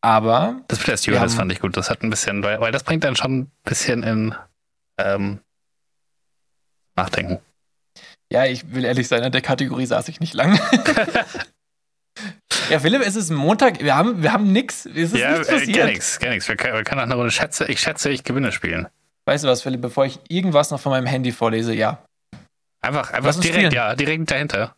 Aber, 0.00 0.62
Das 0.68 0.84
mit 0.86 0.98
Stewardess 0.98 1.32
haben- 1.32 1.38
fand 1.38 1.52
ich 1.52 1.60
gut. 1.60 1.76
Das 1.76 1.90
hat 1.90 2.02
ein 2.02 2.10
bisschen, 2.10 2.42
weil, 2.42 2.60
weil 2.60 2.72
das 2.72 2.82
bringt 2.82 3.04
dann 3.04 3.14
schon 3.16 3.40
ein 3.40 3.50
bisschen 3.64 4.02
in 4.02 4.34
ähm, 4.98 5.40
Nachdenken. 6.96 7.38
ja, 8.32 8.46
ich 8.46 8.72
will 8.74 8.84
ehrlich 8.84 9.06
sein, 9.08 9.22
an 9.22 9.32
der 9.32 9.40
Kategorie 9.42 9.86
saß 9.86 10.08
ich 10.08 10.20
nicht 10.20 10.34
lang. 10.34 10.54
ja, 12.70 12.78
Philipp, 12.80 13.02
es 13.06 13.16
ist 13.16 13.30
Montag, 13.30 13.80
wir 13.80 13.94
haben, 13.96 14.22
wir 14.22 14.32
haben 14.32 14.52
nix, 14.52 14.86
es 14.86 15.12
ist 15.12 15.16
ja, 15.16 15.32
nichts 15.32 15.48
äh, 15.48 15.52
passiert. 15.52 15.76
gar 15.78 15.86
nichts, 15.86 16.18
gar 16.18 16.30
nichts. 16.30 16.48
Wir 16.48 16.56
können, 16.56 16.74
wir 16.74 16.84
können 16.84 17.00
auch 17.00 17.04
eine 17.04 17.14
Runde 17.14 17.30
Schätze, 17.30 17.66
ich 17.66 17.80
schätze, 17.80 18.10
ich 18.10 18.24
gewinne 18.24 18.52
spielen. 18.52 18.88
Weißt 19.30 19.44
du 19.44 19.48
was, 19.48 19.62
Philipp, 19.62 19.80
bevor 19.80 20.06
ich 20.06 20.18
irgendwas 20.28 20.72
noch 20.72 20.80
von 20.80 20.90
meinem 20.90 21.06
Handy 21.06 21.30
vorlese, 21.30 21.72
ja. 21.72 22.02
Einfach, 22.80 23.12
einfach 23.12 23.32
direkt, 23.36 23.54
spielen. 23.58 23.70
ja, 23.72 23.94
direkt 23.94 24.28
dahinter. 24.28 24.74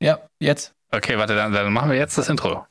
Ja, 0.00 0.18
jetzt. 0.40 0.74
Okay, 0.90 1.16
warte, 1.18 1.36
dann, 1.36 1.52
dann 1.52 1.72
machen 1.72 1.88
wir 1.88 1.96
jetzt 1.96 2.18
das 2.18 2.28
Intro. 2.28 2.66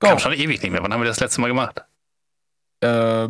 Go. 0.00 0.08
Kam 0.08 0.18
schon 0.18 0.32
ewig 0.32 0.62
nicht 0.62 0.70
mehr. 0.70 0.82
Wann 0.82 0.90
haben 0.90 1.02
wir 1.02 1.06
das 1.06 1.20
letzte 1.20 1.42
Mal 1.42 1.48
gemacht? 1.48 1.82
Äh, 2.82 3.28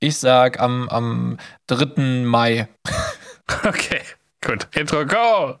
ich 0.00 0.16
sag 0.16 0.58
am, 0.58 0.88
am 0.88 1.36
3. 1.66 2.24
Mai. 2.24 2.68
Okay, 3.66 4.00
gut. 4.40 4.66
Intro, 4.74 5.04
go! 5.04 5.58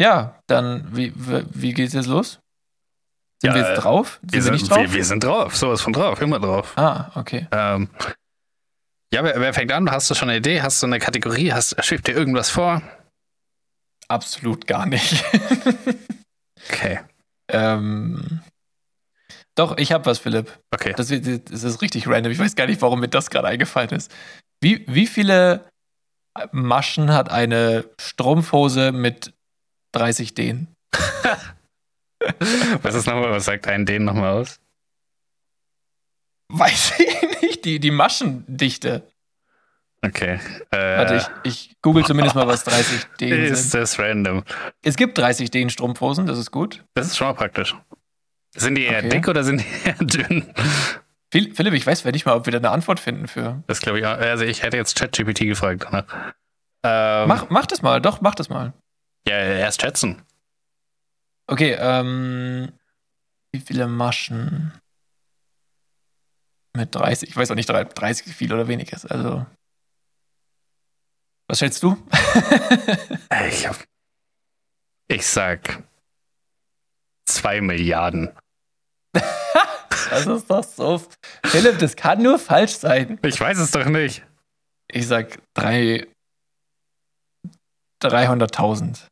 Ja, 0.00 0.40
dann, 0.46 0.88
wie, 0.96 1.12
wie, 1.14 1.74
geht's 1.74 1.92
jetzt 1.92 2.06
los? 2.06 2.40
Sind 3.42 3.50
Ja, 3.50 3.54
wir 3.54 3.68
jetzt 3.68 3.82
drauf? 3.82 4.18
Sind 4.22 4.32
Wir 4.32 4.36
wir, 4.36 4.42
sind, 4.42 4.52
nicht 4.54 4.70
drauf? 4.70 4.78
Wir, 4.78 4.92
wir 4.94 5.04
sind 5.04 5.24
drauf, 5.24 5.56
sowas 5.56 5.82
von 5.82 5.92
drauf, 5.92 6.20
immer 6.22 6.40
drauf. 6.40 6.72
ah, 6.78 7.10
okay. 7.14 7.46
Ähm, 7.52 7.90
ja, 9.12 9.22
wer, 9.24 9.38
wer 9.40 9.52
fängt 9.52 9.72
an? 9.72 9.90
Hast 9.90 10.08
du 10.10 10.14
schon 10.14 10.30
eine 10.30 10.38
Idee? 10.38 10.62
Hast 10.62 10.82
du 10.82 10.86
eine 10.86 10.98
Kategorie? 11.00 11.52
Hast, 11.52 11.76
schwebt 11.84 12.06
dir 12.06 12.12
irgendwas 12.12 12.48
vor? 12.50 12.80
Absolut 14.08 14.66
gar 14.66 14.86
nicht. 14.86 15.22
Okay, 16.68 17.00
ähm, 17.48 18.42
doch, 19.54 19.78
ich 19.78 19.92
habe 19.92 20.04
was, 20.04 20.18
Philipp. 20.18 20.58
okay. 20.74 20.92
Das, 20.94 21.08
das 21.08 21.62
ist 21.64 21.80
richtig 21.80 22.06
random. 22.06 22.30
Ich 22.30 22.38
weiß 22.38 22.54
gar 22.54 22.66
nicht, 22.66 22.82
warum 22.82 23.00
mir 23.00 23.08
das 23.08 23.30
gerade 23.30 23.48
eingefallen 23.48 23.90
ist. 23.90 24.12
Wie, 24.60 24.84
wie 24.86 25.06
viele 25.06 25.64
Maschen 26.52 27.12
hat 27.12 27.30
eine 27.30 27.86
Strumpfhose 27.98 28.92
mit 28.92 29.32
30 29.92 30.34
Dehn? 30.34 30.68
Was 32.82 32.94
ist 32.94 33.06
nochmal, 33.06 33.30
was 33.30 33.46
sagt 33.46 33.66
einen 33.66 33.86
den 33.86 34.04
nochmal 34.04 34.32
aus? 34.32 34.60
Weiß 36.48 36.92
ich 36.98 37.42
nicht. 37.42 37.64
Die, 37.64 37.80
die 37.80 37.90
Maschendichte. 37.90 39.06
Okay. 40.02 40.38
Äh, 40.70 40.98
Warte, 40.98 41.16
ich, 41.44 41.68
ich 41.68 41.76
google 41.82 42.04
zumindest 42.04 42.34
mal, 42.34 42.46
was 42.46 42.64
30 42.64 43.04
Dehn 43.20 43.44
ist 43.44 43.70
sind. 43.70 43.80
das 43.82 43.98
random? 43.98 44.44
Es 44.82 44.96
gibt 44.96 45.16
30 45.18 45.50
Dehn 45.50 45.70
Strumpfhosen, 45.70 46.26
das 46.26 46.38
ist 46.38 46.50
gut. 46.50 46.84
Das 46.94 47.06
ist 47.06 47.16
schon 47.16 47.26
mal 47.28 47.34
praktisch. 47.34 47.74
Sind 48.56 48.74
die 48.76 48.84
eher 48.84 48.98
Okay. 48.98 49.08
dick 49.10 49.28
oder 49.28 49.44
sind 49.44 49.60
die 49.62 49.66
eher 49.88 49.94
dünn? 49.94 50.52
Phil- 51.32 51.54
Philipp, 51.54 51.74
ich 51.74 51.86
weiß 51.86 52.04
nicht 52.06 52.26
mal, 52.26 52.34
ob 52.36 52.46
wir 52.46 52.52
da 52.52 52.58
eine 52.58 52.70
Antwort 52.70 52.98
finden 53.00 53.28
für. 53.28 53.62
Das 53.66 53.80
glaube 53.80 53.98
ich 54.00 54.06
auch. 54.06 54.16
Also 54.18 54.44
ich 54.44 54.62
hätte 54.62 54.76
jetzt 54.76 54.98
ChatGPT 54.98 55.40
gefragt. 55.40 55.86
Ähm, 56.82 57.28
Mach, 57.28 57.48
mach 57.50 57.66
das 57.66 57.82
mal, 57.82 58.00
doch, 58.00 58.20
mach 58.20 58.34
das 58.34 58.48
mal. 58.48 58.72
Ja, 59.26 59.36
erst 59.36 59.82
schätzen. 59.82 60.22
Okay, 61.46 61.76
ähm. 61.78 62.72
Wie 63.52 63.60
viele 63.60 63.88
Maschen? 63.88 64.72
Mit 66.76 66.94
30. 66.94 67.28
Ich 67.28 67.36
weiß 67.36 67.50
auch 67.50 67.56
nicht, 67.56 67.68
30 67.68 68.26
wie 68.28 68.32
viel 68.32 68.52
oder 68.52 68.68
wenig 68.68 68.92
ist. 68.92 69.10
Also. 69.10 69.44
Was 71.48 71.58
schätzt 71.58 71.82
du? 71.82 71.96
Ich, 73.48 73.66
hab, 73.66 73.76
ich 75.08 75.26
sag 75.26 75.82
zwei 77.26 77.60
Milliarden. 77.60 78.30
Das 80.10 80.26
ist 80.26 80.50
doch 80.50 80.64
so. 80.64 81.00
Philipp, 81.44 81.78
das 81.78 81.94
kann 81.94 82.22
nur 82.22 82.38
falsch 82.38 82.76
sein. 82.76 83.18
Ich 83.22 83.40
weiß 83.40 83.58
es 83.58 83.70
doch 83.70 83.84
nicht. 83.84 84.24
Ich 84.90 85.06
sag 85.06 85.40
drei. 85.54 86.08
300.000. 88.02 89.06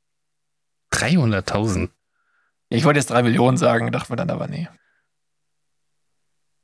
300.000. 0.92 1.90
Ja, 2.70 2.76
ich 2.78 2.84
wollte 2.84 2.98
jetzt 3.00 3.10
3 3.10 3.22
Millionen 3.22 3.56
sagen, 3.56 3.90
dachte 3.92 4.12
mir 4.12 4.16
dann 4.16 4.30
aber 4.30 4.46
nee. 4.48 4.68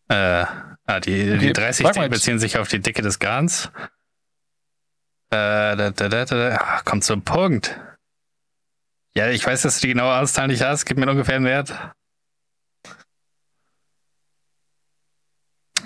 Äh, 0.09 0.45
ah, 0.87 1.01
die, 1.01 1.33
Okay, 1.33 1.39
die 1.39 1.53
30 1.53 1.87
frag 1.87 1.97
mal 1.97 2.09
beziehen 2.11 2.39
sich 2.39 2.59
auf 2.59 2.69
die 2.69 2.81
Dicke 2.81 3.03
des 3.03 3.19
Garns. 3.19 3.71
Äh, 5.31 5.77
da, 5.77 5.91
da, 5.91 6.09
da, 6.09 6.25
da, 6.25 6.57
ah, 6.57 6.83
kommt 6.83 7.05
zum 7.05 7.23
Punkt. 7.23 7.81
Ja, 9.17 9.29
ich 9.31 9.47
weiß, 9.47 9.63
dass 9.63 9.77
du 9.77 9.83
die 9.87 9.93
genaue 9.95 10.17
Auszahl 10.19 10.49
nicht 10.49 10.63
hast. 10.63 10.85
Gib 10.85 10.99
mir 10.99 11.09
ungefähr 11.09 11.37
einen 11.37 11.45
Wert. 11.47 11.73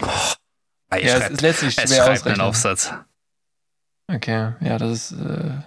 Oh, 0.00 0.06
Ja, 0.92 0.96
es 0.96 1.10
schreib- 1.22 1.30
ist 1.32 1.40
letztlich 1.42 1.78
es 1.78 1.90
schwer 1.90 2.04
schreibt 2.04 2.26
einen. 2.26 2.40
Aufsatz. 2.40 2.92
Okay, 4.10 4.54
ja, 4.60 4.78
das 4.78 5.12
ist. 5.12 5.20
Äh, 5.20 5.62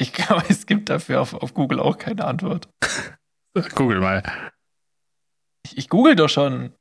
ich 0.00 0.12
glaube, 0.12 0.44
es 0.48 0.66
gibt 0.66 0.88
dafür 0.88 1.20
auf, 1.20 1.34
auf 1.34 1.54
Google 1.54 1.80
auch 1.80 1.98
keine 1.98 2.24
Antwort. 2.24 2.68
Google 3.74 4.00
mal. 4.00 4.22
Ich, 5.66 5.76
ich 5.76 5.88
google 5.88 6.16
doch 6.16 6.28
schon. 6.28 6.72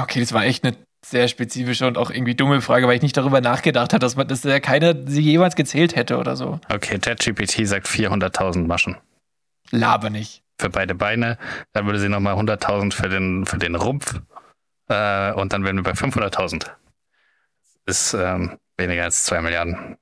Okay, 0.00 0.20
das 0.20 0.32
war 0.32 0.44
echt 0.44 0.64
eine 0.64 0.76
sehr 1.04 1.28
spezifische 1.28 1.86
und 1.86 1.96
auch 1.96 2.10
irgendwie 2.10 2.34
dumme 2.34 2.60
Frage, 2.60 2.86
weil 2.86 2.96
ich 2.96 3.02
nicht 3.02 3.16
darüber 3.16 3.40
nachgedacht 3.40 3.92
habe, 3.92 4.00
dass 4.00 4.16
man, 4.16 4.28
dass 4.28 4.42
ja 4.44 4.60
keiner 4.60 4.94
sie 5.06 5.22
jemals 5.22 5.56
gezählt 5.56 5.96
hätte 5.96 6.18
oder 6.18 6.36
so. 6.36 6.60
Okay, 6.68 6.98
ChatGPT 6.98 7.66
sagt 7.66 7.86
400.000 7.86 8.66
Maschen 8.66 8.96
Laber 9.70 10.10
nicht. 10.10 10.42
für 10.60 10.70
beide 10.70 10.94
Beine. 10.94 11.38
Dann 11.72 11.86
würde 11.86 12.00
sie 12.00 12.08
nochmal 12.08 12.34
100.000 12.34 12.92
für 12.92 13.08
den, 13.08 13.46
für 13.46 13.58
den 13.58 13.74
Rumpf. 13.76 14.20
Äh, 14.88 15.32
und 15.32 15.52
dann 15.52 15.64
wären 15.64 15.76
wir 15.76 15.82
bei 15.84 15.92
500.000. 15.92 16.70
Ist 17.86 18.14
ähm, 18.14 18.58
weniger 18.78 19.04
als 19.04 19.24
2 19.24 19.42
Milliarden. 19.42 19.96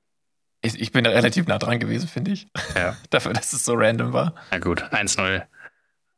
Ich, 0.61 0.79
ich 0.79 0.91
bin 0.91 1.03
da 1.03 1.11
relativ 1.11 1.47
nah 1.47 1.57
dran 1.57 1.79
gewesen, 1.79 2.07
finde 2.07 2.31
ich. 2.31 2.47
Ja. 2.75 2.95
Dafür, 3.09 3.33
dass 3.33 3.53
es 3.53 3.65
so 3.65 3.73
random 3.75 4.13
war. 4.13 4.33
Na 4.51 4.59
gut, 4.59 4.83
1-0. 4.83 5.45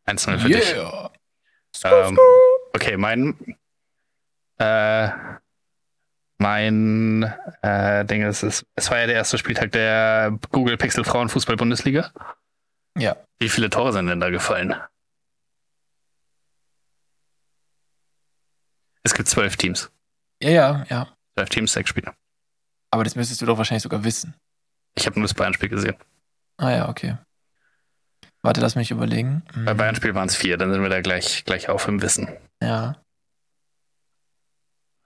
1-0 0.07 0.37
für 0.37 0.47
dich. 0.47 0.73
Yeah. 0.73 1.11
Ähm, 1.83 2.17
okay, 2.73 2.97
mein 2.97 3.57
äh, 4.57 5.09
mein 6.39 7.23
äh, 7.61 8.05
Ding 8.05 8.23
ist, 8.23 8.43
es, 8.43 8.65
es 8.75 8.89
war 8.89 8.99
ja 8.99 9.07
der 9.07 9.15
erste 9.15 9.37
Spieltag 9.37 9.73
der 9.73 10.37
Google 10.51 10.77
Pixel 10.77 11.03
Frauen 11.03 11.27
Fußball 11.27 11.57
Bundesliga. 11.57 12.11
Ja. 12.97 13.17
Wie 13.39 13.49
viele 13.49 13.69
Tore 13.69 13.91
sind 13.91 14.07
denn 14.07 14.21
da 14.21 14.29
gefallen? 14.29 14.75
Es 19.03 19.13
gibt 19.13 19.27
zwölf 19.27 19.57
Teams. 19.57 19.91
Ja, 20.41 20.49
ja, 20.49 20.85
ja. 20.89 21.07
Zwölf 21.35 21.49
Teams, 21.49 21.73
sechs 21.73 21.89
Spiele. 21.89 22.13
Aber 22.91 23.03
das 23.03 23.15
müsstest 23.15 23.41
du 23.41 23.45
doch 23.45 23.57
wahrscheinlich 23.57 23.83
sogar 23.83 24.03
wissen. 24.03 24.33
Ich 24.95 25.05
habe 25.05 25.19
nur 25.19 25.27
das 25.27 25.33
Bayern-Spiel 25.35 25.69
gesehen. 25.69 25.95
Ah 26.57 26.71
ja, 26.71 26.89
okay. 26.89 27.17
Warte, 28.41 28.61
lass 28.61 28.75
mich 28.75 28.91
überlegen. 28.91 29.43
Hm, 29.53 29.65
Bei 29.65 29.73
Bayern-Spiel 29.73 30.15
waren 30.15 30.27
es 30.27 30.35
vier, 30.35 30.57
dann 30.57 30.71
sind 30.73 30.81
wir 30.81 30.89
da 30.89 31.01
gleich, 31.01 31.43
gleich 31.45 31.69
auf 31.69 31.87
im 31.87 32.01
Wissen. 32.01 32.27
Ja. 32.61 33.01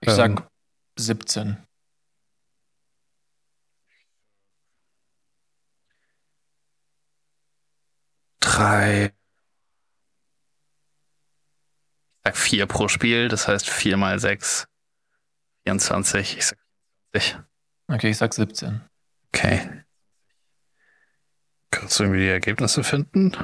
Ich 0.00 0.08
Ähm. 0.08 0.14
sag 0.14 0.48
17. 0.98 1.58
Drei. 8.40 9.06
Ich 9.06 9.12
sag 12.24 12.36
vier 12.36 12.66
pro 12.66 12.88
Spiel, 12.88 13.28
das 13.28 13.48
heißt 13.48 13.68
vier 13.68 13.96
mal 13.96 14.18
sechs. 14.18 14.66
24. 15.66 16.36
Ich 16.38 16.46
sag 16.46 16.58
24. 17.12 17.42
Okay, 17.88 18.10
ich 18.10 18.16
sag 18.16 18.32
17. 18.34 18.80
Okay. 19.34 19.84
Kannst 21.70 21.98
du 21.98 22.04
irgendwie 22.04 22.22
die 22.22 22.28
Ergebnisse 22.28 22.82
finden? 22.84 23.36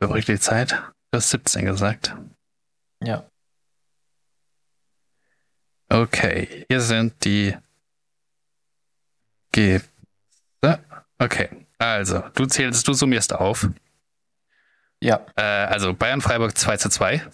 Übrig 0.00 0.24
die 0.24 0.38
Zeit. 0.38 0.70
Du 0.72 1.16
hast 1.16 1.30
17 1.30 1.64
gesagt. 1.66 2.14
Ja. 3.02 3.28
Okay, 5.88 6.64
hier 6.68 6.80
sind 6.80 7.24
die 7.24 7.56
Ergebnisse. 9.52 9.82
Okay, 11.18 11.66
also, 11.78 12.20
du 12.34 12.46
zählst, 12.46 12.86
du 12.88 12.92
summierst 12.94 13.32
auf. 13.34 13.68
Ja, 15.02 15.26
Äh, 15.36 15.42
also 15.42 15.92
Bayern 15.94 16.20
Freiburg 16.20 16.56
2 16.56 16.76
zu 16.78 16.88
2. 16.88 17.26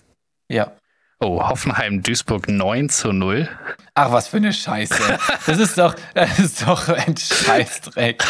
ja. 0.49 0.77
Oh, 1.19 1.41
Hoffenheim 1.49 2.03
Duisburg 2.03 2.47
9 2.49 2.89
zu 2.91 3.13
0. 3.13 3.49
Ach, 3.95 4.13
was 4.13 4.29
für 4.29 4.37
eine 4.37 4.53
Scheiße. 4.53 5.19
Das 5.47 5.59
ist 5.59 5.79
doch, 5.79 5.95
das 6.15 6.39
ist 6.39 6.67
doch 6.67 6.89
ein 6.89 7.17
Scheißdreck. 7.17 8.23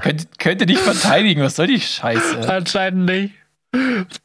Könnt, 0.00 0.38
könnt 0.38 0.60
ihr 0.60 0.66
nicht 0.68 0.80
verteidigen, 0.80 1.42
was 1.42 1.56
soll 1.56 1.66
die 1.66 1.80
Scheiße? 1.80 2.48
Anscheinend 2.48 3.06
nicht. 3.06 3.34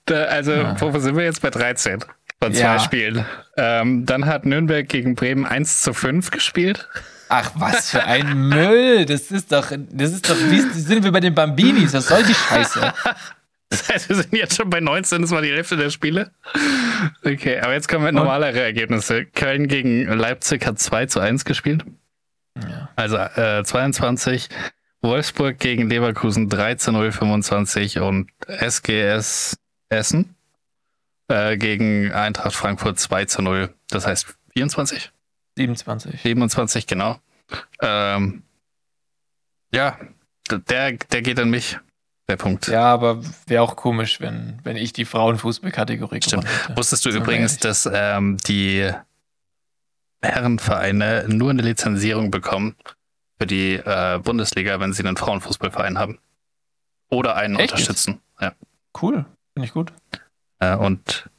Da, 0.06 0.24
also, 0.26 0.52
Ja. 0.52 0.80
wo 0.80 0.98
sind 1.00 1.16
wir 1.18 1.24
jetzt 1.24 1.42
bei 1.42 1.50
13 1.50 2.04
von 2.42 2.54
zwei 2.54 2.60
Ja. 2.62 2.80
Spielen? 2.80 3.26
Ähm, 3.58 4.06
dann 4.06 4.26
hat 4.28 4.46
Nürnberg 4.46 4.88
gegen 4.88 5.16
Bremen 5.16 5.46
1 5.46 5.82
zu 5.82 5.94
5 5.94 6.30
gespielt. 6.30 6.88
Ach, 7.30 7.50
was 7.56 7.90
für 7.90 8.04
ein 8.04 8.50
Müll. 8.50 9.06
Das 9.08 9.32
ist 9.32 9.52
doch, 9.52 9.72
das 9.90 10.12
ist 10.12 10.30
doch, 10.30 10.36
wie 10.50 10.60
sind 10.62 11.04
wir 11.04 11.12
bei 11.12 11.22
den 11.22 11.34
Bambinis? 11.34 11.92
Was 11.96 12.08
soll 12.08 12.22
die 12.24 12.36
Scheiße? 12.36 12.94
Das 13.76 13.90
heißt, 13.90 14.10
wir 14.10 14.16
sind 14.16 14.34
jetzt 14.34 14.56
schon 14.56 14.70
bei 14.70 14.80
19, 14.80 15.22
das 15.22 15.32
war 15.32 15.42
die 15.42 15.52
Hälfte 15.52 15.76
der 15.76 15.90
Spiele. 15.90 16.32
Okay, 17.24 17.60
aber 17.60 17.74
jetzt 17.74 17.90
kommen 17.90 18.06
wir 18.06 18.12
normalere 18.12 18.62
Ergebnisse. 18.62 19.26
Köln 19.26 19.68
gegen 19.68 20.06
Leipzig 20.06 20.66
hat 20.66 20.80
2 20.80 21.08
zu 21.08 21.20
1 21.20 21.44
gespielt. 21.46 21.84
Ja. 22.58 22.90
Also 22.96 23.18
äh, 23.18 23.64
22. 23.64 24.48
Wolfsburg 25.02 25.60
gegen 25.60 25.90
Leverkusen 25.90 26.50
3 26.50 26.76
zu 26.76 26.92
0, 26.92 27.12
25 27.12 28.00
und 28.00 28.30
SGS 28.48 29.58
Essen 29.90 30.36
äh, 31.28 31.58
gegen 31.58 32.12
Eintracht 32.12 32.56
Frankfurt 32.56 33.00
2 33.00 33.26
zu 33.26 33.42
0. 33.42 33.74
Das 33.90 34.08
heißt 34.08 34.36
24? 34.54 35.12
27. 35.58 36.22
27, 36.22 36.88
genau. 36.88 37.20
Ähm, 37.82 38.44
ja, 39.74 40.00
der, 40.50 40.94
der 40.94 41.22
geht 41.22 41.40
an 41.40 41.50
mich. 41.50 41.78
Der 42.28 42.38
Punkt. 42.38 42.68
Ja, 42.68 42.86
aber 42.86 43.22
wäre 43.46 43.62
auch 43.62 43.76
komisch, 43.76 44.20
wenn, 44.20 44.60
wenn 44.64 44.78
ich 44.78 44.94
die 44.94 45.06
Frauenfußballkategorie 45.06 46.22
Stimmt. 46.24 46.48
Wusstest 46.76 47.06
du 47.06 47.12
wir 47.12 47.18
übrigens, 47.18 47.58
dass 47.58 47.88
ähm, 47.92 48.38
die 48.48 48.92
Herrenvereine 50.24 51.26
nur 51.28 51.52
eine 51.52 51.62
Lizenzierung 51.62 52.32
bekommen 52.32 52.76
für 53.38 53.46
die 53.46 53.76
äh, 53.76 54.20
Bundesliga, 54.24 54.80
wenn 54.80 54.94
sie 54.94 55.06
einen 55.06 55.18
Frauenfußballverein 55.18 56.00
haben? 56.00 56.18
Oder 57.10 57.36
einen 57.36 57.58
Echt? 57.58 57.72
unterstützen. 57.72 58.22
Ja. 58.42 58.54
Cool, 59.00 59.26
finde 59.54 59.68
ich 59.68 59.74
gut. 59.74 59.94
Äh, 60.60 60.76
und, 60.76 61.30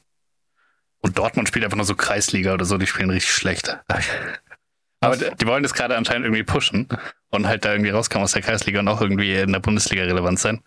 und 0.99 1.17
Dortmund 1.17 1.49
spielt 1.49 1.65
einfach 1.65 1.75
nur 1.75 1.85
so 1.85 1.95
Kreisliga 1.95 2.53
oder 2.53 2.63
so, 2.63 2.77
die 2.77 2.87
spielen 2.87 3.09
richtig 3.09 3.33
schlecht. 3.33 3.77
Aber 4.99 5.17
die 5.17 5.45
wollen 5.45 5.63
das 5.63 5.73
gerade 5.73 5.95
anscheinend 5.95 6.25
irgendwie 6.25 6.43
pushen 6.43 6.87
und 7.29 7.45
halt 7.45 7.65
da 7.65 7.71
irgendwie 7.71 7.91
rauskommen 7.91 8.23
aus 8.23 8.31
der 8.31 8.41
Kreisliga 8.41 8.79
und 8.79 8.87
auch 8.87 9.01
irgendwie 9.01 9.35
in 9.35 9.51
der 9.51 9.59
Bundesliga 9.59 10.03
relevant 10.03 10.39
sein. 10.39 10.63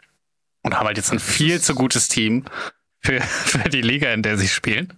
Und 0.63 0.77
haben 0.77 0.87
halt 0.87 0.97
jetzt 0.99 1.13
ein 1.13 1.21
viel 1.21 1.61
zu 1.61 1.75
gutes 1.75 2.09
Team 2.09 2.45
für, 3.01 3.21
für 3.21 3.69
die 3.69 3.81
Liga, 3.83 4.13
in 4.13 4.23
der 4.23 4.37
sie 4.39 4.49
spielen. 4.49 4.93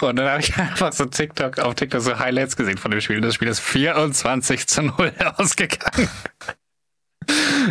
Und 0.00 0.16
dann 0.16 0.28
habe 0.28 0.40
ich 0.40 0.56
einfach 0.56 0.92
so 0.92 1.04
TikTok 1.06 1.58
auf 1.58 1.74
TikTok 1.74 2.00
so 2.00 2.18
Highlights 2.18 2.56
gesehen 2.56 2.78
von 2.78 2.90
dem 2.90 3.00
Spiel. 3.00 3.20
Das 3.20 3.34
Spiel 3.34 3.48
ist 3.48 3.60
24 3.60 4.66
zu 4.66 4.82
0 4.82 5.12
ausgegangen. 5.36 6.08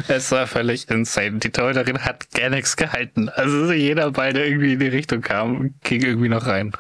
Es 0.08 0.32
war 0.32 0.47
völlig 0.47 0.89
insane. 0.89 1.38
Die 1.39 1.51
Torhüterin 1.51 1.99
hat 2.04 2.32
gar 2.32 2.49
nichts 2.49 2.76
gehalten. 2.76 3.30
Also 3.30 3.72
jeder 3.72 4.12
Ball, 4.12 4.34
der 4.34 4.47
irgendwie 4.47 4.74
in 4.74 4.80
die 4.80 4.88
Richtung 4.88 5.22
kam, 5.22 5.76
ging 5.84 6.01
irgendwie 6.01 6.30
noch 6.30 6.47
rein. 6.47 6.72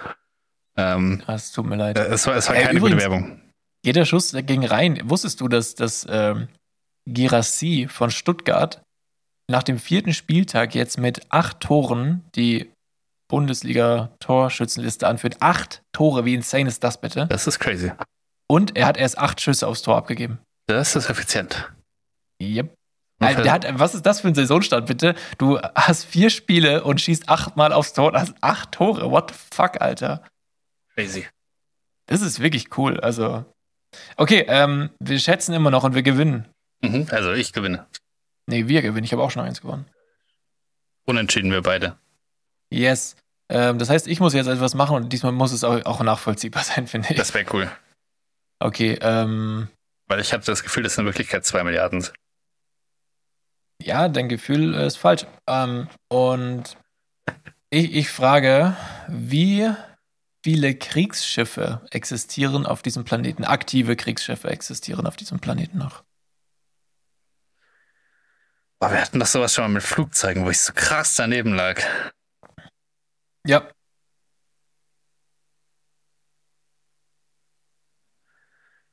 Ähm, 0.75 1.21
Es 1.27 1.51
tut 1.51 1.67
mir 1.67 1.75
leid. 1.75 1.97
äh, 1.97 2.05
es 2.07 2.25
war, 2.25 2.35
es 2.35 2.47
war 2.49 2.55
Äh, 2.55 2.63
keine 2.63 2.79
übrigens- 2.79 2.95
gute 3.03 3.11
Werbung. 3.11 3.39
Jeder 3.85 4.05
Schuss 4.05 4.33
ging 4.45 4.65
rein. 4.65 4.99
Wusstest 5.03 5.41
du, 5.41 5.47
dass, 5.47 5.75
dass 5.75 6.07
ähm, 6.09 6.47
Girassi 7.05 7.87
von 7.89 8.09
Stuttgart 8.09 8.81
nach 9.53 9.63
dem 9.63 9.77
vierten 9.77 10.13
Spieltag 10.13 10.73
jetzt 10.73 10.97
mit 10.97 11.21
acht 11.29 11.59
Toren 11.59 12.25
die 12.35 12.71
Bundesliga-Torschützenliste 13.29 15.07
anführt? 15.07 15.37
Acht 15.41 15.83
Tore, 15.91 16.25
wie 16.25 16.33
insane 16.33 16.67
ist 16.67 16.83
das 16.83 16.99
bitte? 16.99 17.27
Das 17.27 17.45
ist 17.45 17.59
crazy. 17.59 17.91
Und 18.47 18.75
er 18.75 18.87
hat 18.87 18.97
erst 18.97 19.19
acht 19.19 19.39
Schüsse 19.39 19.67
aufs 19.67 19.83
Tor 19.83 19.95
abgegeben. 19.95 20.39
Das 20.67 20.95
ist 20.95 21.07
effizient. 21.07 21.71
Yep. 22.41 22.73
Der 23.21 23.51
hat, 23.53 23.79
was 23.79 23.93
ist 23.93 24.05
das 24.07 24.21
für 24.21 24.27
ein 24.27 24.35
Saisonstart, 24.35 24.87
bitte? 24.87 25.13
Du 25.37 25.59
hast 25.75 26.05
vier 26.05 26.31
Spiele 26.31 26.83
und 26.83 26.99
schießt 26.99 27.29
achtmal 27.29 27.71
aufs 27.73 27.93
Tor 27.93 28.07
und 28.07 28.19
hast 28.19 28.33
acht 28.41 28.71
Tore. 28.71 29.11
What 29.11 29.31
the 29.31 29.37
fuck, 29.55 29.79
Alter? 29.79 30.23
crazy. 30.95 31.27
Das 32.07 32.21
ist 32.21 32.39
wirklich 32.39 32.75
cool. 32.77 32.99
Also, 32.99 33.45
okay, 34.17 34.45
ähm, 34.47 34.89
wir 34.99 35.19
schätzen 35.19 35.53
immer 35.53 35.71
noch 35.71 35.83
und 35.83 35.93
wir 35.93 36.03
gewinnen. 36.03 36.47
Mhm. 36.81 37.07
Also 37.11 37.33
ich 37.33 37.53
gewinne. 37.53 37.85
Nee, 38.47 38.67
wir 38.67 38.81
gewinnen. 38.81 39.05
Ich 39.05 39.11
habe 39.13 39.23
auch 39.23 39.31
schon 39.31 39.43
eins 39.43 39.61
gewonnen. 39.61 39.85
Unentschieden 41.05 41.51
wir 41.51 41.61
beide. 41.61 41.97
Yes. 42.69 43.15
Ähm, 43.49 43.77
das 43.77 43.89
heißt, 43.89 44.07
ich 44.07 44.19
muss 44.19 44.33
jetzt 44.33 44.47
etwas 44.47 44.73
machen 44.73 44.95
und 44.95 45.11
diesmal 45.13 45.31
muss 45.31 45.51
es 45.51 45.63
auch, 45.63 45.85
auch 45.85 46.01
nachvollziehbar 46.01 46.63
sein, 46.63 46.87
finde 46.87 47.09
ich. 47.11 47.17
Das 47.17 47.33
wäre 47.33 47.45
cool. 47.53 47.71
Okay, 48.59 48.97
ähm, 49.01 49.67
Weil 50.07 50.19
ich 50.21 50.31
habe 50.33 50.43
das 50.45 50.63
Gefühl, 50.63 50.83
dass 50.83 50.97
in 50.97 51.05
Wirklichkeit 51.05 51.45
zwei 51.45 51.63
Milliarden 51.63 52.01
sind. 52.01 52.15
ja, 53.81 54.07
dein 54.07 54.29
Gefühl 54.29 54.73
ist 54.75 54.97
falsch. 54.97 55.25
Ähm, 55.47 55.89
und 56.09 56.77
ich, 57.69 57.93
ich 57.93 58.09
frage, 58.09 58.77
wie 59.09 59.69
viele 60.43 60.75
Kriegsschiffe 60.75 61.81
existieren 61.91 62.65
auf 62.65 62.81
diesem 62.81 63.03
Planeten? 63.03 63.43
Aktive 63.43 63.95
Kriegsschiffe 63.97 64.49
existieren 64.49 65.05
auf 65.07 65.17
diesem 65.17 65.39
Planeten 65.39 65.77
noch. 65.79 66.03
Boah, 68.83 68.91
wir 68.91 69.01
hatten 69.01 69.17
doch 69.17 69.27
sowas 69.27 69.53
schon 69.53 69.63
mal 69.63 69.69
mit 69.69 69.83
Flugzeugen, 69.83 70.43
wo 70.43 70.49
ich 70.49 70.59
so 70.59 70.73
krass 70.73 71.15
daneben 71.15 71.53
lag. 71.55 71.81
Ja, 73.47 73.71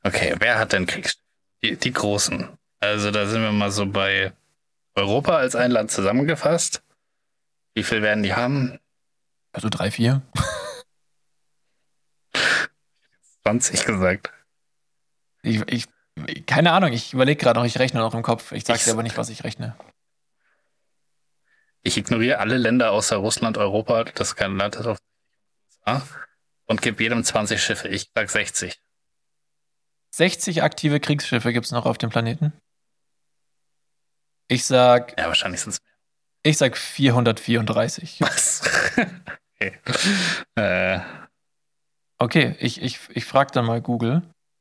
Okay, 0.05 0.37
wer 0.39 0.61
hat 0.61 0.75
denn 0.75 0.87
Kriegsschiffe? 0.87 1.19
Die, 1.65 1.77
die 1.77 1.93
großen. 1.93 2.57
Also 2.79 3.11
da 3.11 3.27
sind 3.27 3.43
wir 3.43 3.51
mal 3.51 3.73
so 3.73 3.85
bei 3.85 4.33
Europa 4.95 5.37
als 5.39 5.57
ein 5.57 5.73
Land 5.73 5.91
zusammengefasst. 5.91 6.85
Wie 7.75 7.83
viel 7.83 8.01
werden 8.01 8.23
die 8.23 8.35
haben? 8.35 8.79
also 9.51 9.69
drei, 9.69 9.91
vier. 9.91 10.23
20 13.43 13.85
gesagt. 13.87 14.33
Ich, 15.43 15.61
ich, 15.67 15.89
keine 16.47 16.73
Ahnung, 16.73 16.93
ich 16.93 17.13
überlege 17.13 17.41
gerade 17.41 17.59
noch, 17.59 17.67
ich 17.67 17.79
rechne 17.79 18.01
noch 18.01 18.15
im 18.15 18.23
Kopf. 18.23 18.53
Ich 18.53 18.65
sage 18.65 18.81
dir 18.85 18.93
aber 18.93 19.03
nicht, 19.03 19.17
was 19.17 19.29
ich 19.29 19.45
rechne. 19.45 19.77
Ich 21.83 21.97
ignoriere 21.97 22.39
alle 22.39 22.59
Länder 22.59 22.91
außer 22.93 23.17
Russland, 23.17 23.57
Europa, 23.57 24.05
das 24.05 24.37
kein 24.37 24.57
Land 24.57 24.77
ist 24.77 24.87
auf 24.87 24.99
USA, 25.87 26.03
und 26.67 26.83
gebe 26.83 27.03
jedem 27.03 27.25
20 27.25 27.63
Schiffe. 27.63 27.89
Ich 27.89 28.11
sag 28.15 28.29
60. 28.29 28.81
60 30.13 30.63
aktive 30.63 31.01
Kriegsschiffe 31.01 31.53
gibt 31.53 31.67
es 31.67 31.73
noch 31.73 31.87
auf 31.87 31.97
dem 31.97 32.11
Planeten. 32.11 32.53
Ich 34.49 34.67
sag, 34.67 35.19
Ja, 35.19 35.29
wahrscheinlich 35.29 35.61
sind 35.61 35.71
es 35.71 35.81
mehr. 35.81 36.51
ich 36.51 36.59
sag 36.59 36.77
434. 36.77 38.21
Was? 38.21 38.63
okay. 39.55 39.79
Äh, 40.57 41.01
Okay, 42.23 42.55
ich, 42.61 42.83
ich, 42.83 43.01
ich 43.09 43.25
frage 43.25 43.51
dann 43.53 43.65
mal 43.65 43.81
Google. 43.81 44.21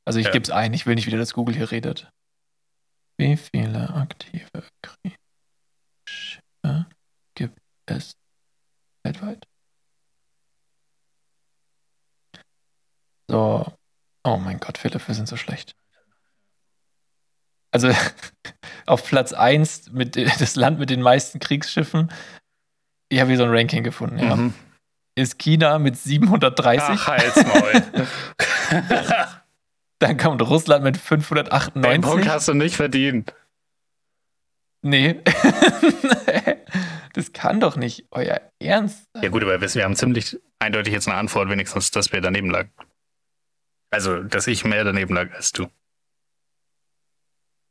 Also 0.09 0.19
ich 0.19 0.25
Ja. 0.25 0.31
gebe 0.31 0.41
es 0.41 0.49
ein, 0.49 0.73
ich 0.73 0.87
will 0.87 0.95
nicht 0.95 1.05
wieder, 1.05 1.19
dass 1.19 1.35
Google 1.35 1.55
hier 1.55 1.69
redet. 1.69 2.09
Wie 3.19 3.37
viele 3.37 3.91
aktive 3.93 4.47
Kriegsschiffe 4.81 6.87
gibt 7.35 7.59
es 7.85 8.13
weltweit? 9.03 9.45
So. 13.29 13.71
Oh 14.23 14.37
mein 14.37 14.59
Gott, 14.59 14.79
Philipp, 14.79 15.07
wir 15.07 15.13
sind 15.13 15.27
so 15.27 15.37
schlecht. 15.37 15.75
Also 17.71 17.89
auf 18.87 19.05
Platz 19.05 19.31
1 19.31 19.91
mit 19.91 20.15
das 20.41 20.55
Land 20.55 20.79
mit 20.79 20.89
den 20.89 21.03
meisten 21.03 21.39
Kriegsschiffen. 21.39 22.11
Ich 23.09 23.19
habe 23.19 23.29
hier 23.29 23.37
so 23.37 23.43
ein 23.43 23.51
Ranking 23.51 23.83
gefunden, 23.83 24.17
ja. 24.17 24.35
mhm. 24.35 24.55
Ist 25.15 25.37
China 25.37 25.77
mit 25.77 25.97
730. 25.97 26.89
Ach, 26.89 27.07
Halsmaul. 27.07 28.07
Dann 29.99 30.17
kommt 30.17 30.41
Russland 30.41 30.83
mit 30.83 30.95
Den 30.95 31.01
Punkt 31.01 31.25
598. 31.25 32.29
hast 32.29 32.47
du 32.47 32.53
nicht 32.53 32.75
verdient. 32.75 33.33
Nee. 34.81 35.19
das 37.13 37.33
kann 37.33 37.59
doch 37.59 37.75
nicht 37.75 38.07
euer 38.11 38.41
Ernst 38.59 39.03
sein. 39.13 39.23
Ja 39.23 39.29
gut, 39.29 39.43
aber 39.43 39.59
wir 39.59 39.73
wir 39.73 39.83
haben 39.83 39.95
ziemlich 39.95 40.39
eindeutig 40.59 40.93
jetzt 40.93 41.07
eine 41.07 41.17
Antwort, 41.17 41.49
wenigstens, 41.49 41.91
dass 41.91 42.13
wir 42.13 42.21
daneben 42.21 42.49
lagen. 42.49 42.71
Also, 43.91 44.23
dass 44.23 44.47
ich 44.47 44.63
mehr 44.63 44.83
daneben 44.83 45.13
lag 45.13 45.33
als 45.33 45.51
du. 45.51 45.67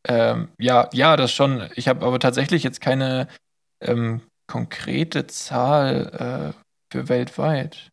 Ähm, 0.06 0.48
ja, 0.58 0.88
ja, 0.92 1.16
das 1.16 1.32
schon. 1.32 1.68
Ich 1.74 1.88
habe 1.88 2.04
aber 2.04 2.18
tatsächlich 2.18 2.62
jetzt 2.62 2.80
keine 2.80 3.28
ähm, 3.80 4.20
konkrete 4.46 5.26
Zahl 5.26 6.54
äh, 6.54 6.92
für 6.92 7.08
weltweit. 7.08 7.90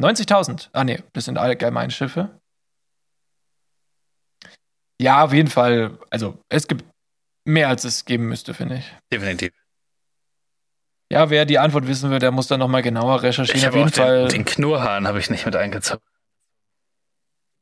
90.000. 0.00 0.70
Ah, 0.72 0.84
nee, 0.84 1.02
das 1.12 1.26
sind 1.26 1.38
allgemein 1.38 1.90
Schiffe. 1.90 2.40
Ja, 5.00 5.24
auf 5.24 5.32
jeden 5.32 5.50
Fall. 5.50 5.98
Also, 6.10 6.38
es 6.48 6.68
gibt 6.68 6.84
mehr, 7.44 7.68
als 7.68 7.84
es 7.84 8.04
geben 8.04 8.28
müsste, 8.28 8.54
finde 8.54 8.76
ich. 8.76 8.92
Definitiv. 9.12 9.52
Ja, 11.10 11.30
wer 11.30 11.44
die 11.44 11.58
Antwort 11.58 11.86
wissen 11.86 12.10
will, 12.10 12.18
der 12.18 12.30
muss 12.30 12.46
dann 12.46 12.60
nochmal 12.60 12.82
genauer 12.82 13.22
recherchieren. 13.22 13.60
Ich 13.60 13.68
auf 13.68 13.74
jeden 13.74 13.88
auch 13.88 13.94
Fall. 13.94 14.22
den, 14.28 14.30
den 14.30 14.44
Knurrhahn 14.44 15.06
habe 15.06 15.18
ich 15.18 15.30
nicht 15.30 15.44
mit 15.46 15.54
eingezogen. 15.54 16.02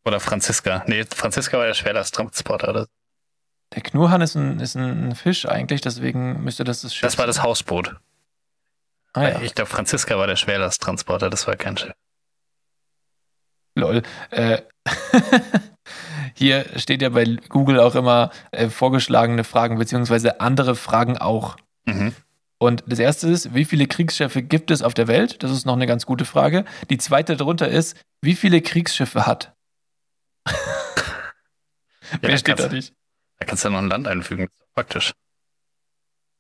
Oder 0.04 0.20
Franziska. 0.20 0.84
Nee, 0.86 1.04
Franziska 1.04 1.58
war 1.58 1.66
der 1.66 1.74
Schwerlasttransporter. 1.74 2.68
Oder? 2.68 2.86
Der 3.74 3.82
Knurrhahn 3.82 4.20
ist 4.20 4.34
ein, 4.34 4.60
ist 4.60 4.74
ein 4.74 5.14
Fisch 5.14 5.46
eigentlich, 5.46 5.80
deswegen 5.80 6.42
müsste 6.42 6.64
das 6.64 6.82
das 6.82 6.94
Schiff 6.94 7.02
Das 7.02 7.18
war 7.18 7.26
das 7.26 7.42
Hausboot. 7.42 7.96
Ah, 9.14 9.28
ja. 9.28 9.40
Ich 9.42 9.54
glaube, 9.54 9.70
Franziska 9.70 10.18
war 10.18 10.26
der 10.26 10.36
Schwerlasttransporter, 10.36 11.30
das 11.30 11.46
war 11.46 11.56
kein 11.56 11.76
Schiff. 11.76 11.92
Lol. 13.74 14.02
Äh, 14.30 14.62
hier 16.34 16.66
steht 16.76 17.02
ja 17.02 17.08
bei 17.10 17.24
Google 17.48 17.78
auch 17.80 17.94
immer 17.94 18.30
äh, 18.50 18.68
vorgeschlagene 18.68 19.44
Fragen, 19.44 19.78
beziehungsweise 19.78 20.40
andere 20.40 20.74
Fragen 20.76 21.18
auch. 21.18 21.56
Mhm. 21.84 22.14
Und 22.58 22.84
das 22.86 22.98
erste 23.00 23.28
ist, 23.28 23.54
wie 23.54 23.64
viele 23.64 23.86
Kriegsschiffe 23.88 24.42
gibt 24.42 24.70
es 24.70 24.82
auf 24.82 24.94
der 24.94 25.08
Welt? 25.08 25.42
Das 25.42 25.50
ist 25.50 25.66
noch 25.66 25.74
eine 25.74 25.86
ganz 25.86 26.06
gute 26.06 26.24
Frage. 26.24 26.64
Die 26.90 26.98
zweite 26.98 27.36
darunter 27.36 27.68
ist, 27.68 27.96
wie 28.20 28.34
viele 28.36 28.60
Kriegsschiffe 28.62 29.26
hat? 29.26 29.52
Wer 32.20 32.30
da 32.30 32.36
steht 32.38 32.58
da 32.58 32.62
kannst- 32.64 32.72
nicht? 32.72 32.94
Da 33.38 33.46
kannst 33.46 33.64
du 33.64 33.68
ja 33.68 33.72
noch 33.72 33.80
ein 33.80 33.88
Land 33.88 34.06
einfügen. 34.06 34.48
Praktisch. 34.74 35.12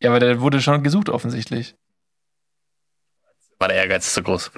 Ja, 0.00 0.10
aber 0.10 0.20
der 0.20 0.40
wurde 0.40 0.60
schon 0.60 0.82
gesucht 0.84 1.08
offensichtlich. 1.08 1.74
War 3.58 3.68
der 3.68 3.78
Ehrgeiz 3.78 4.12
zu 4.14 4.22
groß. 4.22 4.50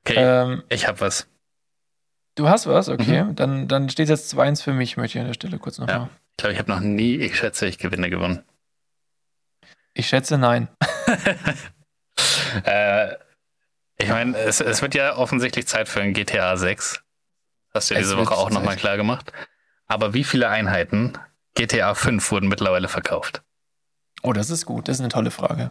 Okay, 0.00 0.14
Ähm, 0.18 0.62
ich 0.68 0.86
hab 0.86 1.00
was. 1.00 1.26
Du 2.34 2.48
hast 2.48 2.66
was, 2.66 2.88
okay. 2.88 3.26
Dann, 3.34 3.68
dann 3.68 3.88
steht 3.88 4.08
jetzt 4.08 4.34
2-1 4.34 4.62
für 4.62 4.72
mich, 4.72 4.96
möchte 4.96 5.18
ich 5.18 5.20
an 5.20 5.28
der 5.28 5.34
Stelle 5.34 5.58
kurz 5.58 5.78
nochmal. 5.78 5.96
Ja. 5.96 6.08
Ich 6.30 6.36
glaube, 6.38 6.52
ich 6.52 6.58
habe 6.58 6.70
noch 6.70 6.80
nie, 6.80 7.16
ich 7.16 7.36
schätze, 7.36 7.66
ich 7.66 7.78
gewinne 7.78 8.10
gewonnen. 8.10 8.42
Ich 9.94 10.08
schätze 10.08 10.36
nein. 10.38 10.68
äh, 12.64 13.14
ich 13.96 14.08
meine, 14.08 14.36
es, 14.36 14.60
es 14.60 14.82
wird 14.82 14.94
ja 14.94 15.16
offensichtlich 15.16 15.68
Zeit 15.68 15.88
für 15.88 16.00
ein 16.00 16.12
GTA 16.12 16.56
6. 16.56 17.00
Hast 17.72 17.90
du 17.90 17.94
ja 17.94 18.00
Es 18.00 18.06
diese 18.06 18.18
Woche 18.18 18.34
auch 18.34 18.50
nochmal 18.50 18.76
klar 18.76 18.96
gemacht. 18.96 19.32
Aber 19.86 20.14
wie 20.14 20.24
viele 20.24 20.48
Einheiten 20.48 21.12
GTA 21.54 21.94
5 21.94 22.30
wurden 22.32 22.48
mittlerweile 22.48 22.88
verkauft? 22.88 23.42
Oh, 24.22 24.32
das 24.32 24.50
ist 24.50 24.66
gut. 24.66 24.88
Das 24.88 24.96
ist 24.96 25.00
eine 25.00 25.10
tolle 25.10 25.30
Frage. 25.30 25.70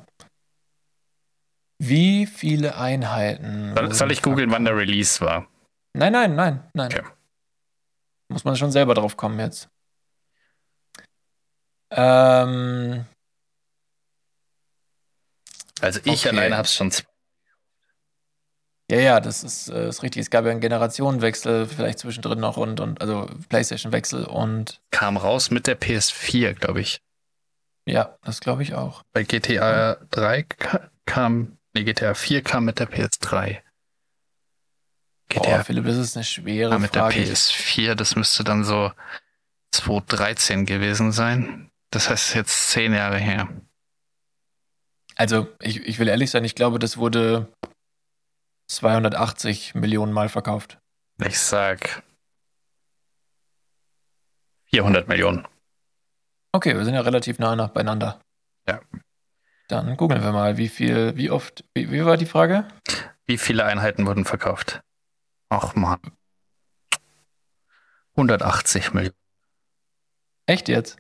Wie 1.80 2.26
viele 2.26 2.78
Einheiten? 2.78 3.74
Soll, 3.76 3.94
soll 3.94 4.12
ich 4.12 4.22
googeln, 4.22 4.52
wann 4.52 4.64
der? 4.64 4.78
Release 4.78 5.20
war? 5.20 5.48
Nein, 5.94 6.12
nein, 6.14 6.36
nein, 6.36 6.70
nein. 6.74 6.92
Okay. 6.92 7.04
Muss 8.30 8.44
man 8.46 8.56
schon 8.56 8.72
selber 8.72 8.94
drauf 8.96 9.16
kommen 9.16 9.40
jetzt. 9.40 9.70
Ähm, 11.92 13.06
Also 15.82 16.00
ich 16.06 16.26
Okay. 16.26 16.30
alleine 16.30 16.58
habe 16.58 16.66
es 16.66 16.74
schon 16.74 16.90
zwei. 16.92 17.06
ja, 18.90 19.00
ja, 19.00 19.20
das 19.20 19.44
ist, 19.44 19.70
äh, 19.70 19.88
ist 19.90 20.02
richtig. 20.04 20.22
Es 20.22 20.30
gab 20.30 20.46
ja 20.46 20.52
einen 20.52 20.62
Generationenwechsel 20.62 21.68
vielleicht 21.68 22.00
zwischendrin 22.00 22.40
noch 22.40 22.58
und, 22.58 22.80
und 22.80 23.02
also 23.02 23.28
PlayStation-Wechsel 23.50 24.26
und 24.26 24.82
kam 24.92 25.18
raus 25.18 25.52
mit 25.52 25.68
der 25.68 25.76
PS4, 25.80 26.54
glaube 26.54 26.82
ich. 26.82 27.02
ja, 27.86 28.18
das 28.24 28.40
glaube 28.40 28.64
ich 28.64 28.74
auch. 28.74 29.04
Bei 29.14 29.24
GTA 29.24 29.96
3 30.12 30.44
ka- 30.44 30.90
kam, 31.06 31.58
nee, 31.74 31.84
GTA 31.84 32.14
4 32.14 32.42
kam 32.44 32.66
mit 32.66 32.80
der 32.80 32.88
PS3. 32.88 33.63
GTA 35.34 35.58
Boah, 35.58 35.64
Philipp, 35.64 35.86
das 35.86 35.98
ist 35.98 36.16
eine 36.16 36.24
schwere 36.24 36.72
kam 36.72 36.82
mit 36.82 36.92
Frage. 36.92 37.16
der 37.16 37.36
PS4, 37.36 37.96
das 37.96 38.16
müsste 38.16 38.44
dann 38.44 38.64
so 38.64 38.92
2013 39.72 40.66
gewesen 40.66 41.12
sein. 41.12 41.72
Das 41.92 42.10
heißt 42.10 42.36
jetzt 42.36 42.70
zehn 42.70 42.94
Jahre 42.94 43.18
her. 43.18 43.50
Also, 45.16 45.48
ich, 45.62 45.78
ich 45.86 46.00
will 46.00 46.08
ehrlich 46.08 46.32
sein, 46.32 46.44
ich 46.44 46.56
glaube, 46.56 46.80
das 46.80 46.98
wurde 46.98 47.52
280 48.68 49.76
Millionen 49.76 50.12
Mal 50.12 50.30
verkauft. 50.30 50.80
Ich 51.24 51.40
sag 51.40 52.04
400 54.72 55.08
Millionen. 55.08 55.48
Okay, 56.52 56.76
wir 56.76 56.86
sind 56.86 56.96
ja 56.96 57.02
relativ 57.02 57.40
nah 57.40 57.56
nach 57.56 57.70
beieinander. 57.70 58.20
Ja. 58.68 58.82
Dann 59.68 59.98
googeln 59.98 60.24
wir 60.24 60.32
mal, 60.32 60.58
wie 60.58 60.70
viel, 60.70 61.16
wie 61.16 61.30
oft, 61.32 61.64
wie, 61.74 61.92
wie 61.92 62.06
war 62.06 62.18
die 62.18 62.26
Frage? 62.26 62.68
Wie 63.26 63.38
viele 63.38 63.66
Einheiten 63.66 64.06
wurden 64.06 64.26
verkauft? 64.26 64.82
Ach 65.56 65.76
man. 65.76 66.00
180 68.16 68.94
Millionen. 68.94 69.16
Echt 70.48 70.68
jetzt? 70.68 70.98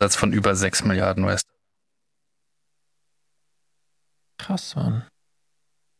Satz 0.00 0.16
von 0.16 0.32
über 0.32 0.56
6 0.56 0.84
Milliarden 0.84 1.24
US. 1.24 1.42
Krass, 4.38 4.74
Mann. 4.74 5.06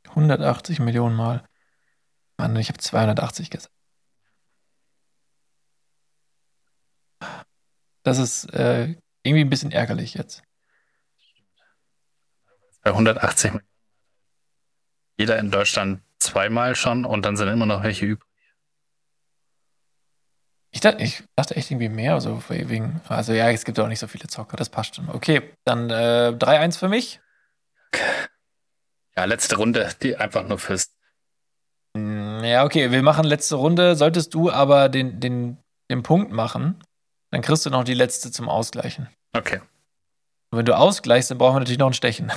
180 0.09 0.81
Millionen 0.81 1.15
Mal. 1.15 1.47
Mann, 2.39 2.57
ich 2.57 2.69
habe 2.69 2.79
280 2.79 3.51
gesagt. 3.51 3.75
Das 8.03 8.17
ist 8.17 8.47
äh, 8.55 8.97
irgendwie 9.25 9.45
ein 9.45 9.51
bisschen 9.51 9.73
ärgerlich 9.73 10.15
jetzt. 10.15 10.43
Bei 12.83 12.93
180 12.93 13.53
Millionen. 13.53 13.76
Jeder 15.19 15.39
in 15.39 15.51
Deutschland 15.51 16.03
zweimal 16.19 16.75
schon 16.75 17.05
und 17.05 17.25
dann 17.25 17.37
sind 17.37 17.49
immer 17.49 17.67
noch 17.67 17.83
welche 17.83 18.07
übrig. 18.07 18.27
Ich 20.71 20.81
dachte, 20.81 21.03
ich 21.03 21.23
dachte 21.37 21.57
echt 21.57 21.71
irgendwie 21.71 21.89
mehr, 21.89 22.21
so 22.21 22.43
wegen. 22.49 23.01
Also 23.09 23.33
ja, 23.33 23.49
es 23.51 23.65
gibt 23.65 23.79
auch 23.81 23.89
nicht 23.89 23.99
so 23.99 24.07
viele 24.07 24.27
Zocker, 24.27 24.57
das 24.57 24.69
passt 24.69 24.97
schon. 24.97 25.09
Okay, 25.09 25.55
dann 25.65 25.89
äh, 25.89 26.35
3-1 26.39 26.79
für 26.79 26.89
mich. 26.89 27.21
Ja, 29.17 29.25
letzte 29.25 29.57
Runde, 29.57 29.91
die 30.03 30.17
einfach 30.17 30.47
nur 30.47 30.59
fürs. 30.59 30.95
Mm, 31.97 32.45
Ja, 32.45 32.65
okay, 32.65 32.91
wir 32.91 33.03
machen 33.03 33.25
letzte 33.25 33.55
Runde. 33.55 33.97
Solltest 33.97 34.35
du 34.35 34.51
aber 34.51 34.91
den, 34.91 35.19
den, 35.19 35.57
den 35.91 36.03
Punkt 36.03 36.31
machen, 36.31 36.83
dann 37.31 37.41
kriegst 37.41 37.65
du 37.65 37.71
noch 37.71 37.85
die 37.85 37.95
letzte 37.95 38.31
zum 38.31 38.51
Ausgleichen. 38.51 39.09
Okay. 39.33 39.61
Und 40.51 40.59
wenn 40.59 40.67
du 40.67 40.77
ausgleichst, 40.77 41.31
dann 41.31 41.39
brauchen 41.39 41.57
wir 41.57 41.61
natürlich 41.61 41.79
noch 41.79 41.87
ein 41.89 41.95
Stechen. 41.95 42.31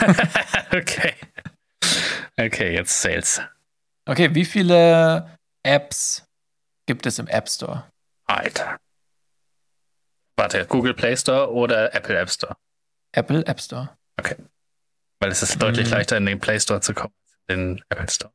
okay. 0.72 1.14
Okay, 2.38 2.74
jetzt 2.74 3.00
Sales. 3.00 3.40
Okay, 4.06 4.34
wie 4.34 4.44
viele 4.44 5.38
Apps 5.62 6.26
gibt 6.86 7.06
es 7.06 7.18
im 7.18 7.28
App 7.28 7.48
Store? 7.48 7.90
Alter. 8.26 8.78
Warte, 10.36 10.66
Google 10.66 10.94
Play 10.94 11.16
Store 11.16 11.52
oder 11.52 11.94
Apple 11.94 12.18
App 12.18 12.28
Store? 12.28 12.56
Apple 13.12 13.46
App 13.46 13.60
Store. 13.60 13.96
Weil 15.20 15.30
es 15.30 15.42
ist 15.42 15.62
deutlich 15.62 15.86
Hm. 15.86 15.92
leichter, 15.92 16.16
in 16.16 16.26
den 16.26 16.40
Play 16.40 16.58
Store 16.60 16.80
zu 16.80 16.92
kommen, 16.92 17.14
als 17.48 17.56
in 17.56 17.76
den 17.76 17.84
Apple 17.88 18.10
Store. 18.10 18.32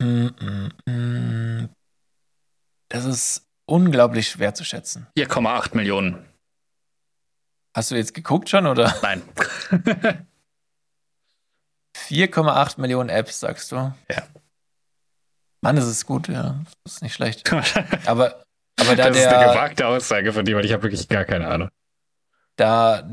Mm, 0.00 0.28
mm, 0.40 0.70
mm. 0.90 1.68
Das 2.88 3.04
ist 3.04 3.46
unglaublich 3.66 4.28
schwer 4.28 4.54
zu 4.54 4.64
schätzen. 4.64 5.06
4,8 5.16 5.74
Millionen. 5.76 6.24
Hast 7.78 7.92
du 7.92 7.94
jetzt 7.94 8.12
geguckt 8.12 8.48
schon 8.48 8.66
oder? 8.66 8.92
Nein. 9.02 9.22
4,8 11.96 12.80
Millionen 12.80 13.08
Apps, 13.08 13.38
sagst 13.38 13.70
du? 13.70 13.76
Ja. 13.76 14.26
Mann, 15.60 15.76
das 15.76 15.86
ist 15.86 16.04
gut, 16.04 16.26
ja. 16.26 16.64
Das 16.82 16.94
ist 16.94 17.02
nicht 17.02 17.14
schlecht. 17.14 17.48
Aber, 18.06 18.42
aber 18.80 18.96
da 18.96 19.10
das 19.10 19.18
ist 19.18 19.26
eine 19.26 19.38
der, 19.38 19.52
gewagte 19.52 19.86
Aussage 19.86 20.32
von 20.32 20.44
dir, 20.44 20.56
weil 20.56 20.64
ich 20.64 20.72
habe 20.72 20.82
wirklich 20.82 21.06
gar 21.06 21.24
keine 21.24 21.46
Ahnung. 21.46 21.68
da 22.56 23.08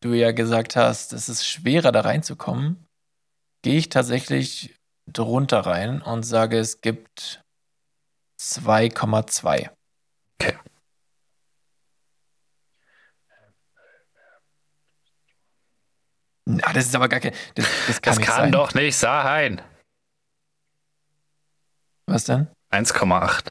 du 0.00 0.14
ja 0.14 0.32
gesagt 0.32 0.74
hast, 0.74 1.12
es 1.12 1.28
ist 1.28 1.46
schwerer 1.46 1.92
da 1.92 2.00
reinzukommen, 2.00 2.86
gehe 3.60 3.76
ich 3.76 3.90
tatsächlich 3.90 4.74
drunter 5.06 5.66
rein 5.66 6.00
und 6.00 6.22
sage, 6.22 6.58
es 6.58 6.80
gibt 6.80 7.44
2,2. 8.40 9.68
Okay. 10.40 10.56
Na, 16.44 16.72
das 16.72 16.86
ist 16.86 16.96
aber 16.96 17.08
gar 17.08 17.20
kein. 17.20 17.32
Das, 17.54 17.66
das 17.86 18.02
kann 18.02 18.10
Das 18.12 18.18
nicht 18.18 18.26
kann 18.28 18.36
sein. 18.44 18.52
doch 18.52 18.74
nicht 18.74 18.96
sein. 18.96 19.62
Was 22.06 22.24
denn? 22.24 22.48
1,8. 22.72 23.48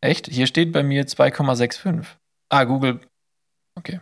Echt? 0.00 0.26
Hier 0.26 0.46
steht 0.46 0.72
bei 0.72 0.82
mir 0.82 1.04
2,65. 1.06 2.04
Ah, 2.50 2.64
Google. 2.64 3.00
Okay. 3.78 4.00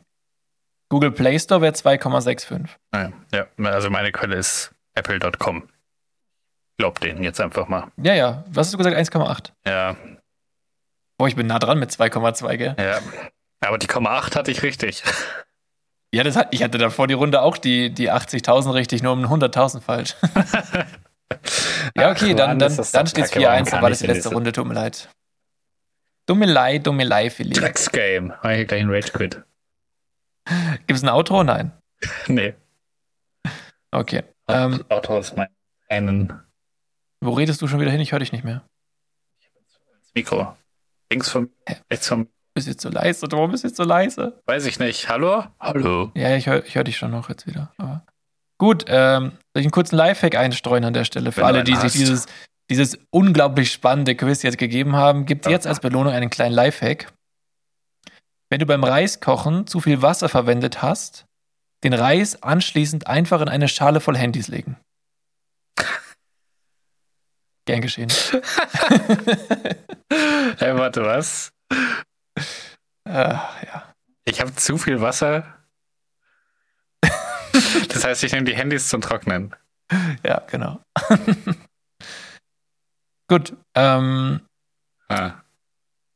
Google 0.91 1.13
Play 1.13 1.39
Store 1.39 1.61
wäre 1.61 1.73
2,65. 1.75 2.69
Naja, 2.93 3.13
ja, 3.33 3.47
also 3.71 3.91
meine 3.91 4.11
Quelle 4.13 4.37
ist 4.37 4.75
apple.com. 4.95 5.69
Glaub 6.79 6.99
denen 7.01 7.23
jetzt 7.23 7.41
einfach 7.41 7.69
mal. 7.69 7.93
Ja, 7.99 8.15
ja. 8.15 8.45
Was 8.49 8.67
hast 8.69 8.75
du 8.75 8.79
gesagt? 8.79 8.97
1,8. 8.97 9.53
Ja, 9.67 9.97
Boah, 11.19 11.29
ich 11.29 11.37
bin 11.37 11.47
nah 11.47 11.59
dran 11.59 11.79
mit 11.79 11.91
2,2, 11.91 12.57
gell? 12.57 12.75
ja. 12.79 12.99
Aber 13.61 13.79
die 13.79 13.87
Komma 13.87 14.17
8 14.19 14.37
hatte 14.37 14.51
ich 14.51 14.63
richtig. 14.63 15.03
Ja, 16.13 16.25
das 16.25 16.37
hat, 16.37 16.53
ich 16.53 16.63
hatte 16.63 16.79
davor 16.79 17.07
die 17.07 17.15
Runde 17.15 17.43
auch 17.43 17.57
die, 17.57 17.91
die 17.91 18.11
80.000 18.11 18.75
richtig, 18.75 19.03
nur 19.03 19.13
um 19.13 19.25
100.000 19.25 19.81
falsch. 19.81 20.17
ja, 21.97 22.11
okay, 22.11 22.33
Ach, 22.33 22.37
dann, 22.37 22.59
Mann, 22.59 22.59
dann, 22.59 22.77
dann 22.77 23.07
steht 23.07 23.25
es 23.25 23.31
kacke, 23.31 23.47
warum 23.47 23.65
4-1, 23.65 23.71
kann 23.71 23.79
aber 23.79 23.89
das 23.91 24.01
ist 24.01 24.09
die 24.09 24.13
letzte? 24.13 24.29
Runde, 24.31 24.53
tut 24.53 24.67
mir 24.67 24.75
leid. 24.75 25.09
Dumme 26.27 26.47
Leid, 26.47 26.87
dumme 26.87 27.05
Leid, 27.05 27.33
Philipp. 27.33 27.55
Drecksgame. 27.55 28.39
Mach 28.43 28.51
ich 28.51 28.69
gleich 28.69 28.81
einen 28.81 28.91
Rage 28.91 29.11
Quit. 29.13 29.43
Gibt 30.87 30.97
es 30.97 31.03
ein 31.03 31.09
Outro? 31.09 31.43
Nein. 31.43 31.73
Nee. 32.29 32.55
Okay. 33.91 34.23
Ähm, 34.49 34.85
Auto 34.89 35.19
ist 35.19 35.37
mein 35.37 35.49
einen 35.89 36.33
wo 37.21 37.33
redest 37.33 37.61
du 37.61 37.69
schon 37.69 37.81
wieder 37.81 37.91
hin? 37.91 38.01
Ich 38.01 38.13
höre 38.13 38.19
dich 38.19 38.33
nicht 38.33 38.45
mehr. 38.45 38.65
Mikro. 40.15 40.57
Links 41.11 41.29
vom, 41.29 41.51
rechts 41.91 42.09
vom, 42.09 42.29
Bist 42.55 42.67
jetzt 42.67 42.81
so 42.83 42.89
leise? 42.89 43.27
Warum 43.31 43.53
bist 43.53 43.65
du 43.65 43.69
jetzt 43.69 43.77
so 43.77 43.85
leise? 43.85 44.41
weiß 44.47 44.67
ich 44.67 44.79
nicht. 44.79 45.09
Hallo? 45.09 45.45
Hallo. 45.61 46.11
Ja, 46.15 46.35
ich 46.37 46.47
höre 46.47 46.65
ich 46.65 46.75
hör 46.75 46.85
dich 46.85 46.97
schon 46.97 47.11
noch 47.13 47.29
jetzt 47.29 47.47
wieder. 47.47 47.73
Aber 47.79 48.05
gut, 48.59 48.85
ähm, 48.89 49.31
soll 49.55 49.61
ich 49.61 49.65
einen 49.67 49.71
kurzen 49.71 49.97
Lifehack 49.97 50.35
einstreuen 50.35 50.85
an 50.85 50.93
der 50.93 51.05
Stelle 51.05 51.31
für 51.33 51.39
Wenn 51.43 51.47
alle, 51.47 51.65
die 51.65 51.75
sich 51.75 51.85
hast. 51.85 51.95
dieses, 51.95 52.27
dieses 52.69 52.99
unglaublich 53.11 53.71
spannende 53.73 54.17
Quiz 54.17 54.43
jetzt 54.43 54.59
gegeben 54.59 54.97
haben, 54.97 55.27
gibt 55.27 55.47
es 55.47 55.53
jetzt 55.53 55.67
als 55.67 55.81
Belohnung 55.81 56.13
einen 56.13 56.31
kleinen 56.31 56.55
Lifehack. 56.55 57.13
Wenn 58.51 58.59
du 58.59 58.67
beim 58.67 58.83
Reiskochen 58.83 59.69
zu 59.69 59.81
viel 59.81 60.03
Wasser 60.03 60.29
verwendet 60.29 60.83
hast, 60.83 61.27
den 61.85 61.95
Reis 61.95 62.43
anschließend 62.43 63.07
einfach 63.07 63.41
in 63.41 63.49
eine 63.49 63.69
Schale 63.69 64.01
voll 64.01 64.17
Handys 64.17 64.49
legen. 64.49 64.77
Gern 67.67 67.81
geschehen. 67.81 68.11
Hey, 70.59 70.77
warte, 70.77 71.05
was? 71.05 71.51
Äh, 73.05 73.13
ja. 73.13 73.93
Ich 74.25 74.41
habe 74.41 74.55
zu 74.55 74.79
viel 74.79 75.01
Wasser. 75.01 75.45
Das 77.89 78.05
heißt, 78.05 78.23
ich 78.25 78.33
nehme 78.33 78.45
die 78.45 78.55
Handys 78.57 78.89
zum 78.89 79.01
Trocknen. 79.01 79.55
ja, 80.25 80.41
genau. 80.47 80.81
Gut. 83.29 83.57
Ähm, 83.75 84.41
Ah. 85.09 85.33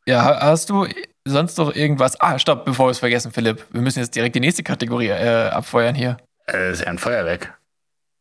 ja, 0.07 0.23
ha- 0.25 0.41
hast 0.41 0.71
du 0.71 0.87
sonst 1.27 1.59
noch 1.59 1.75
irgendwas? 1.75 2.21
Ah, 2.21 2.39
stopp, 2.39 2.65
bevor 2.65 2.87
wir 2.87 2.91
es 2.93 3.01
vergessen, 3.01 3.33
Philipp. 3.33 3.67
Wir 3.73 3.81
müssen 3.81 3.99
jetzt 3.99 4.15
direkt 4.15 4.37
die 4.37 4.41
nächste 4.41 4.63
Kategorie 4.63 5.09
äh, 5.09 5.49
abfeuern 5.49 5.97
hier. 5.97 6.17
Äh, 6.47 6.71
ist 6.71 6.83
ja 6.83 6.87
ein 6.89 6.99
Feuerwerk. 6.99 7.59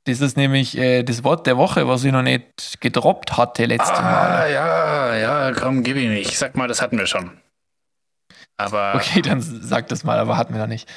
Das 0.06 0.20
ist 0.20 0.36
nämlich 0.36 0.76
äh, 0.78 1.04
das 1.04 1.24
Wort 1.24 1.46
der 1.46 1.58
Woche, 1.58 1.88
was 1.88 2.04
ich 2.04 2.12
noch 2.12 2.24
nicht 2.24 2.82
gedroppt 2.82 3.38
hatte 3.38 3.66
letzte 3.66 3.94
Ah, 3.94 4.02
Mal. 4.02 4.52
ja, 4.52 5.16
ja, 5.16 5.52
komm, 5.54 5.84
gib 5.84 5.96
ihn 5.98 6.10
nicht. 6.12 6.32
Ich 6.32 6.40
sag 6.40 6.56
mal, 6.58 6.68
das 6.68 6.82
hatten 6.82 6.98
wir 6.98 7.06
schon. 7.06 7.40
Aber 8.58 8.96
Okay, 8.96 9.22
dann 9.22 9.42
sag 9.42 9.88
das 9.90 10.04
mal, 10.04 10.20
aber 10.20 10.38
hatten 10.38 10.54
wir 10.54 10.62
noch 10.62 10.68
nicht. 10.68 10.88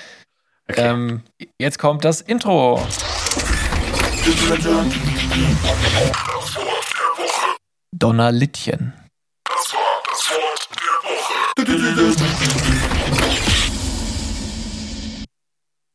okay. 0.68 0.88
Ähm, 0.88 1.22
jetzt 1.58 1.78
kommt 1.78 2.04
das 2.04 2.20
Intro. 2.20 2.80
Donnerlittchen. 7.92 8.92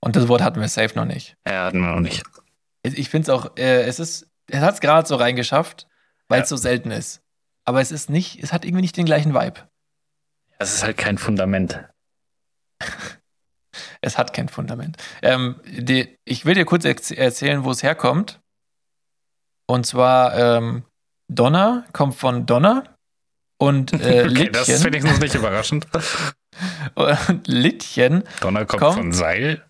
Und 0.03 0.15
das 0.15 0.27
Wort 0.27 0.41
hatten 0.41 0.59
wir 0.59 0.67
safe 0.67 0.95
noch 0.95 1.05
nicht. 1.05 1.35
ja, 1.47 1.65
hatten 1.65 1.79
wir 1.79 1.91
noch 1.93 1.99
nicht. 1.99 2.23
Ich 2.83 3.09
finde 3.09 3.23
es 3.25 3.29
auch, 3.29 3.55
äh, 3.57 3.83
es 3.83 3.99
ist, 3.99 4.27
es 4.47 4.59
hat 4.61 4.73
es 4.75 4.79
gerade 4.81 5.07
so 5.07 5.15
reingeschafft, 5.15 5.87
weil 6.27 6.41
es 6.41 6.49
Ja. 6.49 6.57
so 6.57 6.61
selten 6.61 6.89
ist. 6.91 7.21
Aber 7.65 7.79
es 7.81 7.91
ist 7.91 8.09
nicht, 8.09 8.41
es 8.43 8.51
hat 8.51 8.65
irgendwie 8.65 8.81
nicht 8.81 8.97
den 8.97 9.05
gleichen 9.05 9.35
Vibe. 9.35 9.69
Das 10.61 10.75
ist 10.75 10.83
halt 10.83 10.97
kein 10.97 11.17
Fundament. 11.17 11.83
Es 14.03 14.17
hat 14.17 14.33
kein 14.33 14.49
Fundament. 14.49 14.97
Ähm, 15.21 15.59
die, 15.65 16.17
ich 16.25 16.45
will 16.45 16.55
dir 16.55 16.65
kurz 16.65 16.85
erz- 16.85 17.11
erzählen, 17.15 17.63
wo 17.63 17.71
es 17.71 17.83
herkommt. 17.83 18.39
Und 19.67 19.85
zwar 19.85 20.35
ähm, 20.37 20.83
Donner 21.27 21.85
kommt 21.93 22.15
von 22.15 22.45
Donner 22.47 22.95
und 23.59 23.93
äh, 23.93 24.25
Okay, 24.29 24.49
das 24.49 24.69
ist 24.69 24.83
wenigstens 24.83 25.19
nicht 25.19 25.35
überraschend. 25.35 25.87
und 26.95 27.47
Littchen 27.47 28.23
Donner 28.39 28.65
kommt 28.65 28.81
Komm. 28.81 28.93
von 28.95 29.11
Seil. 29.13 29.63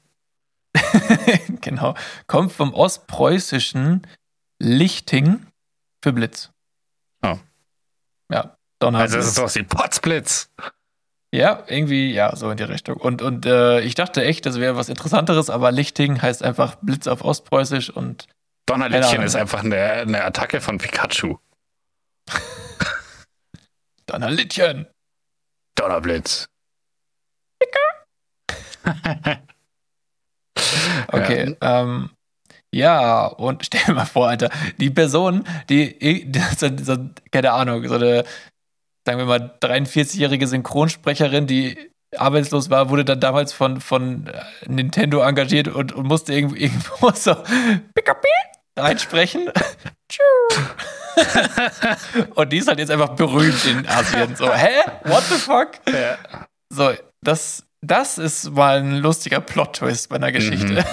genau, 1.62 1.94
kommt 2.28 2.52
vom 2.54 2.74
ostpreußischen 2.74 4.08
Lichting 4.60 5.46
für 6.04 6.14
Blitz. 6.14 6.52
Oh. 7.22 7.38
Ja, 8.32 8.56
Donner. 8.80 9.00
Also 9.00 9.18
das 9.18 9.28
ist 9.28 9.36
sowas 9.36 9.56
wie 9.56 9.64
Potzblitz. 9.64 10.50
Ja, 11.34 11.64
irgendwie, 11.68 12.12
ja, 12.14 12.36
so 12.36 12.52
in 12.52 12.58
die 12.58 12.64
Richtung. 12.64 12.98
Und, 12.98 13.22
und 13.22 13.46
äh, 13.46 13.80
ich 13.82 13.96
dachte 13.96 14.24
echt, 14.24 14.46
das 14.46 14.60
wäre 14.60 14.76
was 14.76 14.90
Interessanteres, 14.90 15.50
aber 15.50 15.72
Lichting 15.72 16.22
heißt 16.22 16.44
einfach 16.44 16.76
Blitz 16.82 17.08
auf 17.08 17.24
Ostpreußisch 17.24 17.90
und 17.90 18.28
Donnerlittchen 18.66 19.24
ist 19.24 19.36
einfach 19.36 19.64
eine, 19.64 19.82
eine 19.82 20.24
Attacke 20.24 20.62
von 20.62 20.78
Pikachu. 20.78 21.38
Donnerlittchen. 24.06 24.88
Donnerblitz. 25.76 26.50
Okay, 31.08 31.56
ähm, 31.62 32.10
ja, 32.74 33.26
und 33.26 33.66
stell 33.66 33.82
dir 33.86 33.94
mal 33.94 34.06
vor, 34.06 34.30
Alter, 34.30 34.50
die 34.78 34.90
Person, 34.90 35.44
die, 35.70 35.98
die 36.00 36.40
so, 36.58 36.70
so, 36.82 36.98
keine 37.32 37.52
Ahnung, 37.52 37.88
so 37.88 37.96
eine, 37.96 38.24
sagen 39.06 39.20
wir 39.20 39.26
mal, 39.26 39.58
43-jährige 39.62 40.48
Synchronsprecherin, 40.48 41.48
die 41.48 41.78
arbeitslos 42.18 42.70
war, 42.70 42.90
wurde 42.90 43.06
dann 43.06 43.20
damals 43.20 43.54
von, 43.54 43.80
von 43.82 44.28
äh, 44.28 44.42
Nintendo 44.68 45.22
engagiert 45.22 45.68
und, 45.68 45.94
und 45.94 46.08
musste 46.08 46.34
irgendwo, 46.34 46.56
irgendwo 46.60 47.12
so 47.12 47.36
Pikapi 47.94 48.28
reinsprechen. 48.78 49.50
Und 52.36 52.52
die 52.52 52.58
ist 52.58 52.68
halt 52.68 52.80
jetzt 52.80 52.92
einfach 52.92 53.16
berühmt 53.16 53.66
in 53.66 53.88
Asien. 53.88 54.36
So, 54.36 54.54
hä? 54.54 54.82
What 55.04 55.24
the 55.24 55.36
fuck? 55.36 55.72
Ja. 55.92 56.18
So, 56.70 56.94
das, 57.22 57.66
das 57.82 58.18
ist 58.18 58.52
mal 58.52 58.80
ein 58.80 58.98
lustiger 58.98 59.42
Plot-Twist 59.42 60.10
bei 60.10 60.18
einer 60.18 60.32
Geschichte. 60.32 60.86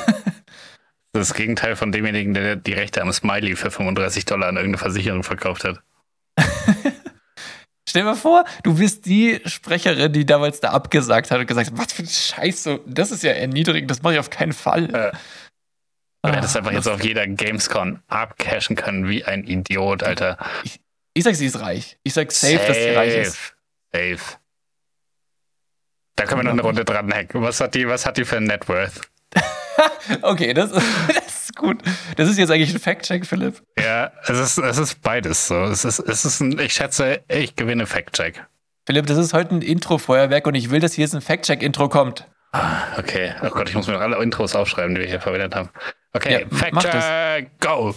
Das 1.13 1.35
Gegenteil 1.35 1.77
von 1.77 1.93
demjenigen, 1.93 2.35
der 2.35 2.57
die 2.57 2.73
Rechte 2.73 3.03
am 3.03 3.13
Smiley 3.13 3.57
für 3.57 3.71
35 3.71 4.25
Dollar 4.25 4.49
an 4.49 4.57
irgendeine 4.57 4.79
Versicherung 4.79 5.23
verkauft 5.23 5.65
hat. 5.65 5.81
Stell 7.89 8.03
dir 8.03 8.11
mal 8.11 8.17
vor, 8.17 8.45
du 8.65 8.75
bist 8.75 9.07
die 9.07 9.41
Sprecherin, 9.47 10.13
die 10.13 10.27
damals 10.27 10.61
da 10.61 10.73
abgesagt 10.73 11.31
hat 11.31 11.41
und 11.41 11.47
gesagt 11.47 11.71
hat, 11.71 11.79
was 11.79 11.93
für 11.95 12.03
ein 12.03 12.09
Scheiß, 12.09 12.63
so, 12.63 12.81
das 12.85 13.11
ist 13.11 13.23
ja 13.23 13.33
erniedrigend, 13.33 13.91
das 13.91 14.03
mache 14.03 14.15
ich 14.15 14.19
auf 14.21 14.29
keinen 14.29 14.53
Fall. 14.53 14.91
Ja. 14.93 15.13
Du 16.23 16.37
hättest 16.37 16.55
einfach 16.57 16.73
jetzt 16.73 16.87
auf 16.87 17.03
jeder 17.03 17.27
Gamescon 17.27 18.03
abcashen 18.09 18.77
können 18.77 19.09
wie 19.09 19.25
ein 19.25 19.45
Idiot, 19.45 20.03
Alter. 20.03 20.37
Ich 21.15 21.25
sag, 21.25 21.35
sie 21.35 21.47
ist 21.47 21.61
reich. 21.61 21.99
Ich 22.03 22.13
sag 22.13 22.31
safe, 22.31 22.61
dass 22.67 22.77
sie 22.77 22.91
reich 22.91 23.15
ist. 23.17 23.55
Safe. 23.91 24.39
Da 26.17 26.25
können 26.27 26.41
wir 26.41 26.45
noch 26.45 26.53
eine 26.53 26.63
Runde 26.63 26.85
dran 26.85 27.11
hacken. 27.11 27.41
Was 27.41 27.61
hat 27.61 27.75
die, 27.75 27.89
was 27.89 28.05
hat 28.05 28.19
die 28.19 28.27
für 28.27 28.37
ein 28.37 28.45
Net 28.45 28.69
Worth? 28.69 29.01
Okay, 30.23 30.55
das, 30.55 30.71
das 30.73 30.83
ist 31.27 31.28
gut. 31.59 31.83
Das 32.17 32.29
ist 32.29 32.39
jetzt 32.39 32.51
eigentlich 32.51 32.73
ein 32.75 32.81
Fact-Check, 32.81 33.27
Philipp. 33.27 33.63
Ja, 33.79 34.11
es 34.23 34.39
ist, 34.39 34.57
es 34.59 34.79
ist 34.79 35.03
beides 35.03 35.49
so. 35.49 35.65
Es 35.65 35.85
ist, 35.85 35.99
es 35.99 36.25
ist 36.25 36.41
ein, 36.41 36.59
ich 36.59 36.73
schätze, 36.73 37.21
ich 37.29 37.55
gewinne 37.57 37.87
Fact-Check. 37.87 38.45
Philipp, 38.87 39.07
das 39.07 39.19
ist 39.19 39.35
heute 39.35 39.55
ein 39.57 39.61
Intro-Feuerwerk 39.63 40.47
und 40.47 40.55
ich 40.55 40.71
will, 40.71 40.81
dass 40.81 40.95
hier 40.95 41.05
jetzt 41.05 41.15
ein 41.15 41.21
Fact-Check-Intro 41.21 41.91
kommt. 41.91 42.27
Okay. 42.97 43.35
Oh 43.43 43.51
Gott, 43.51 43.69
ich 43.69 43.75
muss 43.75 43.87
mir 43.87 43.93
noch 43.93 44.01
alle 44.01 44.17
Intros 44.23 44.57
aufschreiben, 44.57 44.95
die 44.95 45.03
wir 45.03 45.09
hier 45.09 45.21
verwendet 45.21 45.55
haben. 45.55 45.69
Okay, 46.15 46.47
Ja, 46.51 46.69
mach 46.73 46.83
das. 46.83 47.05
Fact-Check, 47.05 47.61
go! 47.61 47.95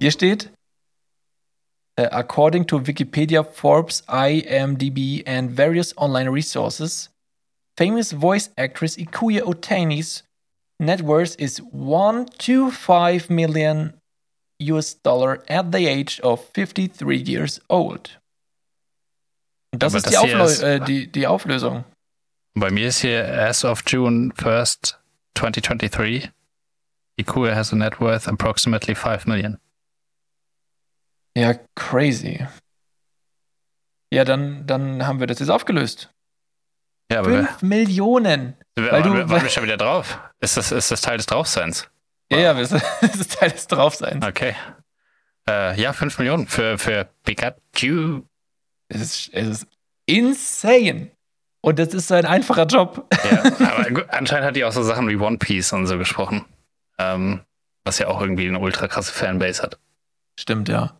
Hier 0.00 0.10
steht, 0.10 0.50
uh, 1.98 2.08
according 2.12 2.64
to 2.66 2.78
Wikipedia, 2.80 3.44
Forbes, 3.44 4.02
IMDb, 4.08 5.22
and 5.26 5.50
various 5.50 5.92
online 5.96 6.28
resources, 6.28 7.08
famous 7.76 8.12
voice 8.12 8.50
actress 8.56 8.96
Ikuya 8.96 9.42
Otani's 9.42 10.22
net 10.80 11.02
worth 11.02 11.34
is 11.40 11.58
125 11.60 13.28
million 13.30 13.94
US 14.60 14.94
dollar 14.94 15.42
at 15.48 15.72
the 15.72 15.86
age 15.86 16.20
of 16.22 16.40
53 16.54 17.28
years 17.28 17.60
old. 17.68 18.18
Und 19.72 19.82
das 19.82 19.92
Aber 19.94 19.98
ist, 19.98 20.06
das 20.06 20.12
die, 20.12 20.18
Auflö 20.18 20.44
ist- 20.44 20.62
äh, 20.62 20.80
die, 20.80 21.06
die 21.08 21.26
Auflösung. 21.26 21.84
Bei 22.54 22.70
mir 22.70 22.88
ist 22.88 23.00
hier 23.00 23.24
as 23.46 23.64
of 23.64 23.82
June 23.86 24.32
1st, 24.36 24.94
2023, 25.36 26.30
Ikuya 27.20 27.54
has 27.54 27.72
a 27.72 27.76
net 27.76 28.00
worth 28.00 28.26
approximately 28.26 28.94
5 28.94 29.26
million. 29.26 29.58
Ja, 31.38 31.54
crazy. 31.76 32.44
Ja, 34.12 34.24
dann, 34.24 34.66
dann 34.66 35.06
haben 35.06 35.20
wir 35.20 35.26
das 35.26 35.38
jetzt 35.38 35.50
aufgelöst. 35.50 36.10
Ja, 37.12 37.20
aber 37.20 37.30
wir, 37.30 37.46
5 37.46 37.62
Millionen. 37.62 38.56
wir, 38.74 38.90
weil 38.90 39.02
du- 39.02 39.10
waren, 39.10 39.18
wir, 39.18 39.30
waren 39.30 39.42
wir 39.42 39.48
schon 39.50 39.62
wieder 39.62 39.76
drauf? 39.76 40.18
Ist 40.40 40.56
das, 40.56 40.72
ist 40.72 40.90
das 40.90 41.00
Teil 41.00 41.16
des 41.16 41.26
Draufseins? 41.26 41.88
Ja, 42.30 42.38
ja, 42.38 42.54
das 42.54 42.72
ist 42.72 43.38
Teil 43.38 43.50
des 43.50 43.66
Draufseins. 43.66 44.24
Okay. 44.26 44.54
Äh, 45.48 45.80
ja, 45.80 45.92
5 45.92 46.18
Millionen 46.18 46.46
für, 46.48 46.76
für 46.76 47.08
Pikachu. 47.24 48.22
Es 48.88 49.00
ist, 49.00 49.30
es 49.32 49.48
ist 49.62 49.66
insane. 50.06 51.10
Und 51.60 51.78
das 51.78 51.94
ist 51.94 52.08
so 52.08 52.14
ein 52.14 52.26
einfacher 52.26 52.66
Job. 52.66 53.06
Ja, 53.30 53.42
aber 53.76 54.12
anscheinend 54.12 54.46
hat 54.46 54.56
die 54.56 54.64
auch 54.64 54.72
so 54.72 54.82
Sachen 54.82 55.08
wie 55.08 55.16
One 55.16 55.38
Piece 55.38 55.72
und 55.72 55.86
so 55.86 55.98
gesprochen. 55.98 56.44
Ähm, 56.98 57.42
was 57.84 57.98
ja 57.98 58.08
auch 58.08 58.20
irgendwie 58.20 58.48
eine 58.48 58.58
ultra 58.58 58.88
krasse 58.88 59.12
Fanbase 59.12 59.62
hat. 59.62 59.78
Stimmt, 60.38 60.68
ja. 60.68 60.98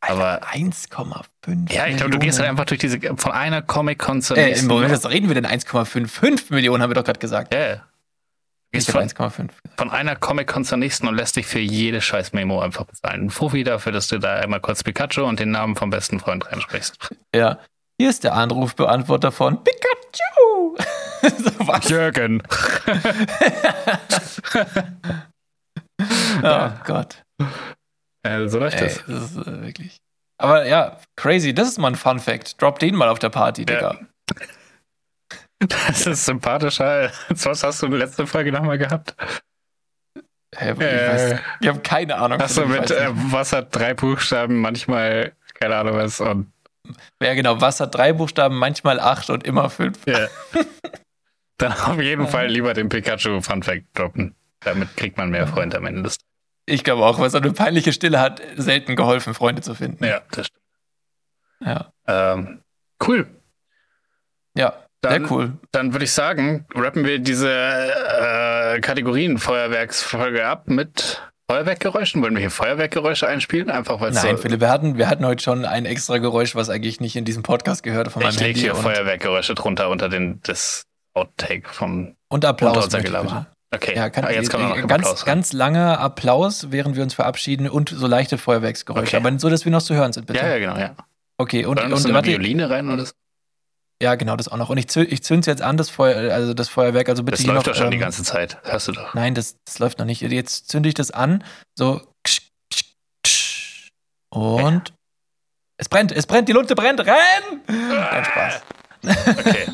Aber 0.00 0.42
1,5. 0.44 1.72
ja, 1.72 1.86
ich 1.86 1.96
glaube, 1.98 2.10
du 2.12 2.18
gehst 2.18 2.38
halt 2.38 2.48
einfach 2.48 2.64
durch 2.64 2.80
diese 2.80 2.98
von 3.16 3.32
einer 3.32 3.60
Comic-Con 3.62 4.22
zur 4.22 4.36
Äh, 4.38 4.46
nächsten. 4.46 4.66
im 4.70 4.74
Moment, 4.74 4.92
was 4.92 5.08
reden 5.08 5.28
wir 5.28 5.34
denn? 5.34 5.46
1,55 5.46 6.52
Millionen 6.52 6.82
haben 6.82 6.90
wir 6.90 6.94
doch 6.94 7.04
gerade 7.04 7.18
gesagt. 7.18 7.52
Ja, 7.54 7.74
Ich 7.74 8.86
gehst 8.86 8.90
von, 8.92 9.02
1,5. 9.02 9.50
von 9.76 9.90
einer 9.90 10.16
Comic-Con 10.16 10.64
zur 10.64 10.78
nächsten 10.78 11.06
und 11.06 11.16
lässt 11.16 11.36
dich 11.36 11.46
für 11.46 11.58
jede 11.58 12.00
scheiß 12.00 12.32
Memo 12.32 12.60
einfach 12.60 12.84
bezahlen. 12.86 13.24
Ein 13.26 13.30
Fuffi 13.30 13.62
dafür, 13.62 13.92
dass 13.92 14.08
du 14.08 14.18
da 14.18 14.36
einmal 14.36 14.60
kurz 14.60 14.82
Pikachu 14.82 15.22
und 15.24 15.38
den 15.38 15.50
Namen 15.50 15.76
vom 15.76 15.90
besten 15.90 16.18
Freund 16.18 16.50
reinsprichst. 16.50 16.96
Ja. 17.34 17.58
Hier 17.98 18.08
ist 18.08 18.24
der 18.24 18.32
Anrufbeantworter 18.34 19.30
von 19.32 19.62
Pikachu. 19.62 20.76
so. 21.82 21.88
Jürgen. 21.94 22.42
Oh 26.42 26.70
Gott. 26.86 27.22
Äh, 28.22 28.48
so 28.48 28.58
läuft 28.58 28.80
das. 28.80 29.04
das 29.06 29.32
ist 29.32 29.36
äh, 29.46 29.62
wirklich. 29.62 29.96
Aber 30.38 30.66
ja, 30.66 30.98
crazy. 31.16 31.54
Das 31.54 31.68
ist 31.68 31.78
mal 31.78 31.88
ein 31.88 31.94
Fun 31.96 32.18
Fact. 32.18 32.60
Drop 32.60 32.78
den 32.78 32.94
mal 32.94 33.08
auf 33.08 33.18
der 33.18 33.28
Party, 33.30 33.64
Digga. 33.64 33.98
Das 35.58 36.06
ist 36.06 36.24
sympathischer. 36.24 37.12
als 37.28 37.44
Was 37.44 37.62
hast 37.62 37.82
du 37.82 37.86
in 37.86 37.92
der 37.92 38.00
letzten 38.00 38.26
Folge 38.26 38.50
nochmal 38.50 38.78
gehabt? 38.78 39.14
Hä, 40.56 40.72
ich, 40.72 40.80
Äh. 40.80 41.08
weiß, 41.08 41.40
ich 41.60 41.68
habe 41.68 41.80
keine 41.80 42.16
Ahnung. 42.16 42.40
Hast 42.40 42.56
du 42.56 42.66
mit 42.66 42.90
äh, 42.90 43.08
was 43.12 43.52
hat 43.52 43.74
drei 43.74 43.94
Buchstaben, 43.94 44.60
manchmal, 44.60 45.32
keine 45.54 45.76
Ahnung 45.76 45.96
was, 45.96 46.20
und 46.20 46.50
ja, 47.22 47.34
genau. 47.34 47.60
Was 47.60 47.78
hat 47.80 47.94
drei 47.94 48.12
Buchstaben, 48.14 48.56
manchmal 48.56 48.98
acht 48.98 49.30
und 49.30 49.44
immer 49.44 49.70
fünf. 49.70 49.98
ja. 50.06 50.28
Dann 51.58 51.72
auf 51.74 52.00
jeden 52.00 52.26
Fall 52.26 52.48
lieber 52.48 52.72
den 52.72 52.88
Pikachu 52.88 53.42
Fun 53.42 53.62
Fact 53.62 53.84
droppen. 53.94 54.34
Damit 54.60 54.96
kriegt 54.96 55.18
man 55.18 55.28
mehr 55.30 55.46
Freunde 55.46 55.76
am 55.76 55.84
Ende 55.84 56.02
des 56.04 56.16
Ich 56.70 56.84
glaube 56.84 57.04
auch, 57.04 57.18
weil 57.18 57.30
so 57.30 57.38
eine 57.38 57.52
peinliche 57.52 57.92
Stille 57.92 58.20
hat 58.20 58.40
selten 58.56 58.96
geholfen, 58.96 59.34
Freunde 59.34 59.62
zu 59.62 59.74
finden. 59.74 60.04
Ja, 60.04 60.20
das 60.30 60.46
stimmt. 60.46 60.60
Ja, 61.64 61.92
Ähm, 62.06 62.62
cool. 63.06 63.26
ja 64.56 64.72
Dann- 65.02 65.22
sehr 65.24 65.30
cool. 65.32 65.52
Dann 65.72 65.92
würde 65.92 66.04
ich 66.04 66.12
sagen, 66.12 66.66
rappen 66.74 67.04
wir 67.04 67.18
diese 67.18 67.50
äh, 67.50 68.80
Kategorien 68.80 69.38
Feuerwerksfolge 69.38 70.46
ab 70.46 70.68
mit 70.68 71.22
Feuerwerkgeräuschen. 71.50 72.22
Wollen 72.22 72.34
wir 72.34 72.40
hier 72.40 72.50
Feuerwerkgeräusche 72.50 73.26
einspielen? 73.26 73.70
Einfach 73.70 74.00
weil 74.00 74.12
Nein, 74.12 74.36
so, 74.36 74.42
Philipp, 74.42 74.60
wir 74.60 74.70
hatten, 74.70 74.96
wir 74.98 75.08
hatten 75.08 75.26
heute 75.26 75.42
schon 75.42 75.64
ein 75.64 75.84
extra 75.84 76.18
Geräusch, 76.18 76.54
was 76.54 76.70
eigentlich 76.70 77.00
nicht 77.00 77.16
in 77.16 77.24
diesem 77.24 77.42
Podcast 77.42 77.82
gehört 77.82 78.10
von 78.12 78.22
meinem 78.22 78.30
ich 78.32 78.40
lege 78.40 78.60
hier 78.60 78.74
Feuerwerkgeräusche 78.74 79.54
drunter 79.54 79.90
unter 79.90 80.08
den 80.08 80.40
das 80.44 80.84
Outtake 81.14 81.68
vom 81.68 82.14
und 82.28 82.44
Applaus. 82.44 82.84
unser 82.84 82.98
bitte. 82.98 83.46
Okay, 83.72 83.94
Ja, 83.96 84.10
kann, 84.10 84.24
ah, 84.24 84.30
jetzt 84.30 84.52
äh, 84.52 84.56
ein 84.56 84.86
ganz, 84.88 85.06
Applaus. 85.06 85.24
ganz 85.24 85.52
langer 85.52 86.00
Applaus, 86.00 86.70
während 86.72 86.96
wir 86.96 87.02
uns 87.04 87.14
verabschieden 87.14 87.68
und 87.68 87.88
so 87.90 88.06
leichte 88.08 88.36
Feuerwerksgeräusche. 88.36 89.16
Okay. 89.16 89.26
Aber 89.28 89.38
so, 89.38 89.48
dass 89.48 89.64
wir 89.64 89.70
noch 89.72 89.82
zu 89.82 89.94
hören 89.94 90.12
sind, 90.12 90.26
bitte. 90.26 90.40
ja, 90.40 90.48
ja, 90.48 90.58
genau, 90.58 90.76
ja. 90.76 90.96
Okay, 91.38 91.64
und, 91.64 91.78
und 91.80 92.04
eine 92.04 92.14
warte, 92.14 92.28
Violine 92.30 92.68
rein 92.68 92.90
oder 92.90 93.06
so. 93.06 93.12
ja, 94.02 94.14
genau, 94.16 94.34
das 94.36 94.48
auch 94.48 94.56
noch. 94.56 94.70
Und 94.70 94.78
ich, 94.78 94.88
zü 94.88 95.04
ich 95.04 95.22
zünd's 95.22 95.46
jetzt 95.46 95.62
an, 95.62 95.76
das 95.76 95.88
Feuer, 95.88 96.32
also 96.34 96.52
das 96.52 96.68
Feuerwerk, 96.68 97.08
also 97.08 97.22
bitte 97.22 97.38
Das 97.38 97.46
läuft 97.46 97.66
noch, 97.66 97.72
doch 97.72 97.78
schon 97.80 97.90
die 97.92 97.96
ähm, 97.96 98.00
ganze 98.02 98.24
Zeit. 98.24 98.58
Hörst 98.64 98.88
du 98.88 98.92
doch. 98.92 99.14
Nein, 99.14 99.34
das, 99.36 99.54
das 99.64 99.78
läuft 99.78 99.98
noch 100.00 100.06
nicht. 100.06 100.20
Jetzt 100.22 100.68
zünde 100.68 100.88
ich 100.88 100.94
das 100.96 101.10
an, 101.12 101.44
so 101.78 102.00
und 104.30 104.92
es 105.76 105.88
brennt, 105.88 106.12
es 106.12 106.26
brennt, 106.26 106.48
die 106.48 106.52
Lunte 106.52 106.74
brennt, 106.74 107.00
renn! 107.00 107.60
Nein, 107.68 108.24
Spaß. 108.24 108.62
Okay. 109.38 109.66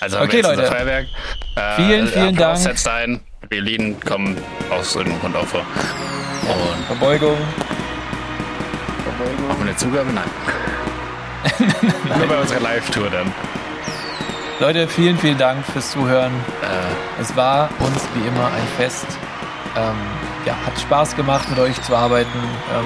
Also 0.00 0.16
haben 0.18 0.24
Okay, 0.24 0.32
wir 0.32 0.38
jetzt 0.38 0.46
Leute. 0.46 0.60
unser 0.62 0.72
Feuerwerk. 0.72 1.06
Äh, 1.56 1.76
Vielen, 1.76 2.06
vielen 2.08 2.28
Applaus 2.28 2.62
Dank. 2.62 2.76
setzt 2.78 2.88
ein. 2.88 3.20
Violinen 3.54 3.98
kommen 4.00 4.36
aus 4.70 4.94
irgendeinem 4.94 5.20
Grund 5.22 5.36
auch 5.36 5.46
vor. 5.46 5.60
Und 5.62 6.84
Verbeugung. 6.86 7.36
Machen 9.48 9.58
wir 9.58 9.66
eine 9.66 9.76
Zugabe? 9.76 10.12
Nein. 10.12 10.30
Nur 12.18 12.28
bei 12.28 12.36
unserer 12.40 12.60
Live-Tour 12.60 13.10
dann. 13.10 13.32
Leute, 14.60 14.86
vielen, 14.86 15.18
vielen 15.18 15.36
Dank 15.36 15.64
fürs 15.66 15.90
Zuhören. 15.90 16.30
Äh, 16.62 17.20
Es 17.20 17.34
war 17.34 17.70
uns 17.80 18.00
wie 18.14 18.28
immer 18.28 18.46
ein 18.46 18.66
Fest. 18.76 19.06
Ähm, 19.76 19.96
ja, 20.46 20.54
hat 20.64 20.78
Spaß 20.80 21.16
gemacht, 21.16 21.50
mit 21.50 21.58
euch 21.58 21.80
zu 21.82 21.96
arbeiten. 21.96 22.28
Ähm, 22.72 22.84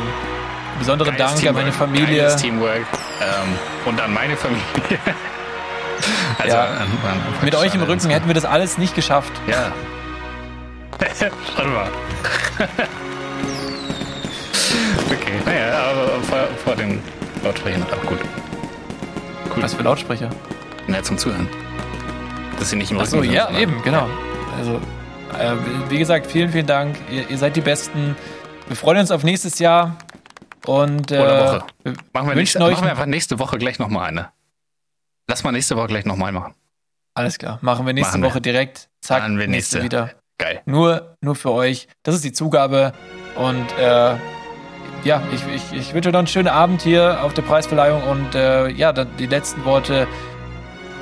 besonderen 0.79 1.15
geiles 1.15 1.35
Dank 1.43 1.47
an 1.49 1.55
meine 1.57 1.71
Teamwork, 1.73 1.91
Familie. 1.91 2.37
Teamwork. 2.37 2.87
Ähm, 3.21 3.59
und 3.85 4.01
an 4.01 4.15
meine 4.15 4.35
Familie. 4.37 4.63
also 6.39 6.57
Ja. 6.57 6.65
an, 6.65 6.77
an, 6.81 6.89
Mit 7.43 7.55
euch 7.55 7.75
im 7.75 7.83
an- 7.83 7.87
Rücken 7.87 8.09
hätten 8.09 8.29
wir 8.29 8.35
das 8.35 8.47
alles 8.47 8.79
nicht 8.79 8.95
geschafft. 8.95 9.33
Ja. 9.47 9.73
Schon 11.57 11.73
mal. 11.73 11.89
okay, 15.11 15.41
naja, 15.45 15.91
aber 15.91 16.23
vor, 16.23 16.47
vor 16.65 16.77
den 16.77 17.01
Lautsprechern 17.43 17.83
auch 17.85 18.07
gut. 18.07 18.19
Cool. 19.55 19.63
Was 19.63 19.75
für 19.75 19.83
Lautsprecher. 19.83 20.31
Na, 20.87 21.03
zum 21.03 21.19
Zuhören. 21.19 21.49
Dass 22.59 22.71
sie 22.71 22.77
nicht 22.77 22.91
im 22.91 22.99
Achso, 23.01 23.17
Rücken 23.17 23.29
sind, 23.29 23.35
ja, 23.37 23.45
sondern- 23.47 23.63
eben, 23.63 23.83
genau. 23.83 24.09
Also, 24.59 24.81
äh, 25.39 25.57
wie 25.89 25.99
gesagt, 25.99 26.27
vielen, 26.27 26.51
vielen 26.51 26.67
Dank. 26.67 26.97
Ihr, 27.11 27.29
ihr 27.29 27.39
seid 27.39 27.57
die 27.57 27.61
Besten. 27.61 28.17
Wir 28.69 28.77
freuen 28.77 28.99
uns 28.99 29.11
auf 29.11 29.25
nächstes 29.25 29.59
Jahr. 29.59 29.97
Und 30.67 31.11
äh, 31.11 31.19
Oder 31.19 31.47
Woche. 31.47 31.65
Machen 31.85 32.29
wir, 32.29 32.37
wünschen 32.37 32.37
nächste, 32.37 32.63
euch 32.65 32.73
machen 32.75 32.85
wir 32.85 32.91
einfach 32.93 33.07
nächste 33.07 33.39
Woche 33.39 33.59
gleich 33.59 33.79
nochmal 33.79 34.09
eine. 34.09 34.31
Lass 35.29 35.43
mal 35.45 35.53
nächste 35.53 35.77
Woche 35.77 35.89
gleich 35.89 36.05
nochmal 36.07 36.33
machen. 36.33 36.55
alles 37.15 37.37
klar. 37.39 37.59
Machen 37.61 37.85
wir 37.87 37.93
nächste 37.93 38.13
Machen 38.13 38.23
wir. 38.23 38.31
Woche 38.31 38.41
direkt. 38.41 38.89
Zack, 39.03 39.21
Machen 39.23 39.39
wir 39.39 39.47
nächste 39.47 39.79
nächste. 39.81 39.83
wieder. 39.83 40.11
Geil. 40.39 40.63
Nur, 40.67 41.17
nur 41.21 41.35
für 41.35 41.53
euch. 41.53 41.89
Das 42.03 42.15
ist 42.15 42.25
die 42.25 42.33
Zugabe. 42.33 42.93
Und 43.37 43.67
äh, 43.79 44.17
ja, 45.05 45.23
ich, 45.33 45.47
ich, 45.55 45.73
ich 45.73 45.95
wünsche 45.95 46.09
euch 46.09 46.13
noch 46.13 46.19
einen 46.19 46.27
schönen 46.27 46.49
Abend 46.49 46.83
hier 46.83 47.23
auf 47.23 47.35
der 47.35 47.43
Preisverleihung. 47.43 48.03
Und 48.03 48.35
äh, 48.35 48.69
ja, 48.69 48.93
dann 48.93 49.09
die 49.19 49.27
letzten 49.27 49.65
Worte 49.65 50.07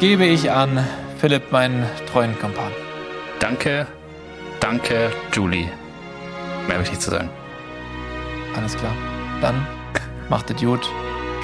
gebe 0.01 0.25
ich 0.25 0.51
an 0.51 0.87
Philipp, 1.19 1.53
meinen 1.53 1.87
treuen 2.13 2.39
Kompan. 2.39 2.73
Danke, 3.39 3.87
danke, 4.61 5.11
Julie. 5.33 5.69
Mehr 6.67 6.75
habe 6.75 6.85
ich 6.85 6.91
nicht 6.91 7.03
zu 7.03 7.11
sagen. 7.11 7.31
Alles 8.57 8.77
klar. 8.77 8.93
Dann 9.41 9.67
macht 10.29 10.51
es 10.51 10.61
gut. 10.61 10.89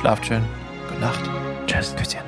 Schlaft 0.01 0.27
schön. 0.27 0.45
Gute 0.89 1.01
Nacht. 1.01 1.31
Tschüss. 1.67 1.95
Küsschen. 1.97 2.28